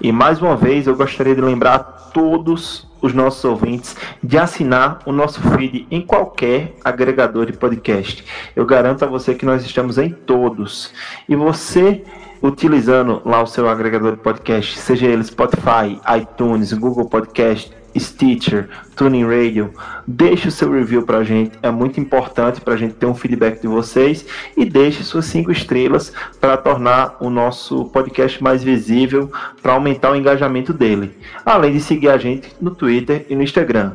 [0.00, 5.00] E mais uma vez eu gostaria de lembrar a todos os nossos ouvintes de assinar
[5.04, 8.24] o nosso feed em qualquer agregador de podcast.
[8.56, 10.92] Eu garanto a você que nós estamos em todos.
[11.28, 12.02] E você
[12.42, 19.24] utilizando lá o seu agregador de podcast, seja ele Spotify, iTunes, Google Podcast, Stitcher, Tuning
[19.24, 19.72] Radio,
[20.06, 23.68] deixe o seu review pra gente, é muito importante pra gente ter um feedback de
[23.68, 24.26] vocês
[24.56, 29.30] e deixe suas cinco estrelas para tornar o nosso podcast mais visível,
[29.62, 31.16] para aumentar o engajamento dele.
[31.44, 33.92] Além de seguir a gente no Twitter e no Instagram.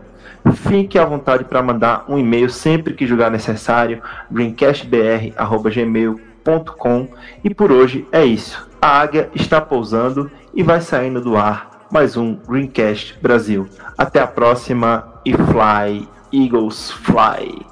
[0.54, 4.02] Fique à vontade para mandar um e-mail sempre que julgar necessário,
[4.32, 7.08] greencastbr@gmail.com.
[7.44, 8.68] E por hoje é isso.
[8.82, 13.68] A águia está pousando e vai saindo do ar mais um Greencast Brasil.
[13.98, 17.66] Até a próxima e fly, Eagles fly.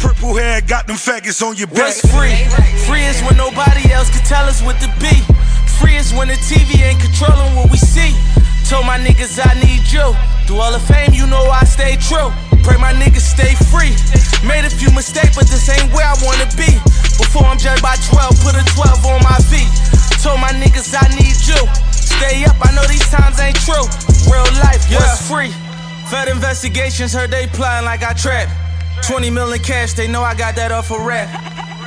[0.00, 1.92] Purple hair got them faggots on your back.
[1.92, 2.36] What's free?
[2.86, 5.12] Free is when nobody else can tell us what to be.
[5.78, 8.14] Free is when the TV ain't controlling what we see.
[8.68, 10.14] Told my niggas I need you.
[10.46, 12.32] Through all the fame, you know I stay true.
[12.62, 13.96] Pray my niggas stay free.
[14.46, 16.80] Made a few mistakes, but this ain't where I wanna be.
[17.16, 19.68] Before I'm judged by 12, put a 12 on my feet.
[20.22, 21.89] Told my niggas I need you
[22.20, 22.56] stay up.
[22.60, 23.86] I know these times ain't true.
[24.28, 25.00] Real life yeah.
[25.00, 25.52] was free.
[26.12, 28.52] Fed investigations heard they plotting like I trapped.
[29.06, 31.28] 20 million cash, they know I got that off a rap.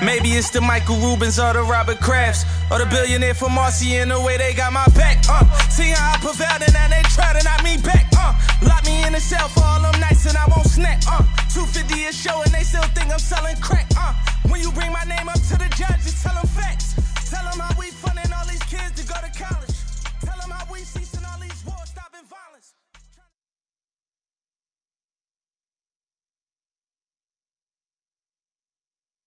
[0.01, 4.09] Maybe it's the Michael Rubens or the Robert Krafts or the billionaire from Marcy and
[4.09, 5.23] the way they got my back.
[5.29, 8.09] Uh, see how I prevailed and now they try to knock me back.
[8.17, 8.33] Uh,
[8.67, 10.99] lock me in the cell for all them nights and I won't snap.
[11.07, 11.23] Uh,
[11.53, 13.87] 250 is show and they still think I'm selling crack.
[13.95, 14.11] Uh,
[14.49, 16.97] when you bring my name up to the judge, just tell them facts.
[17.29, 19.52] Tell them how we funding all these kids to go to college.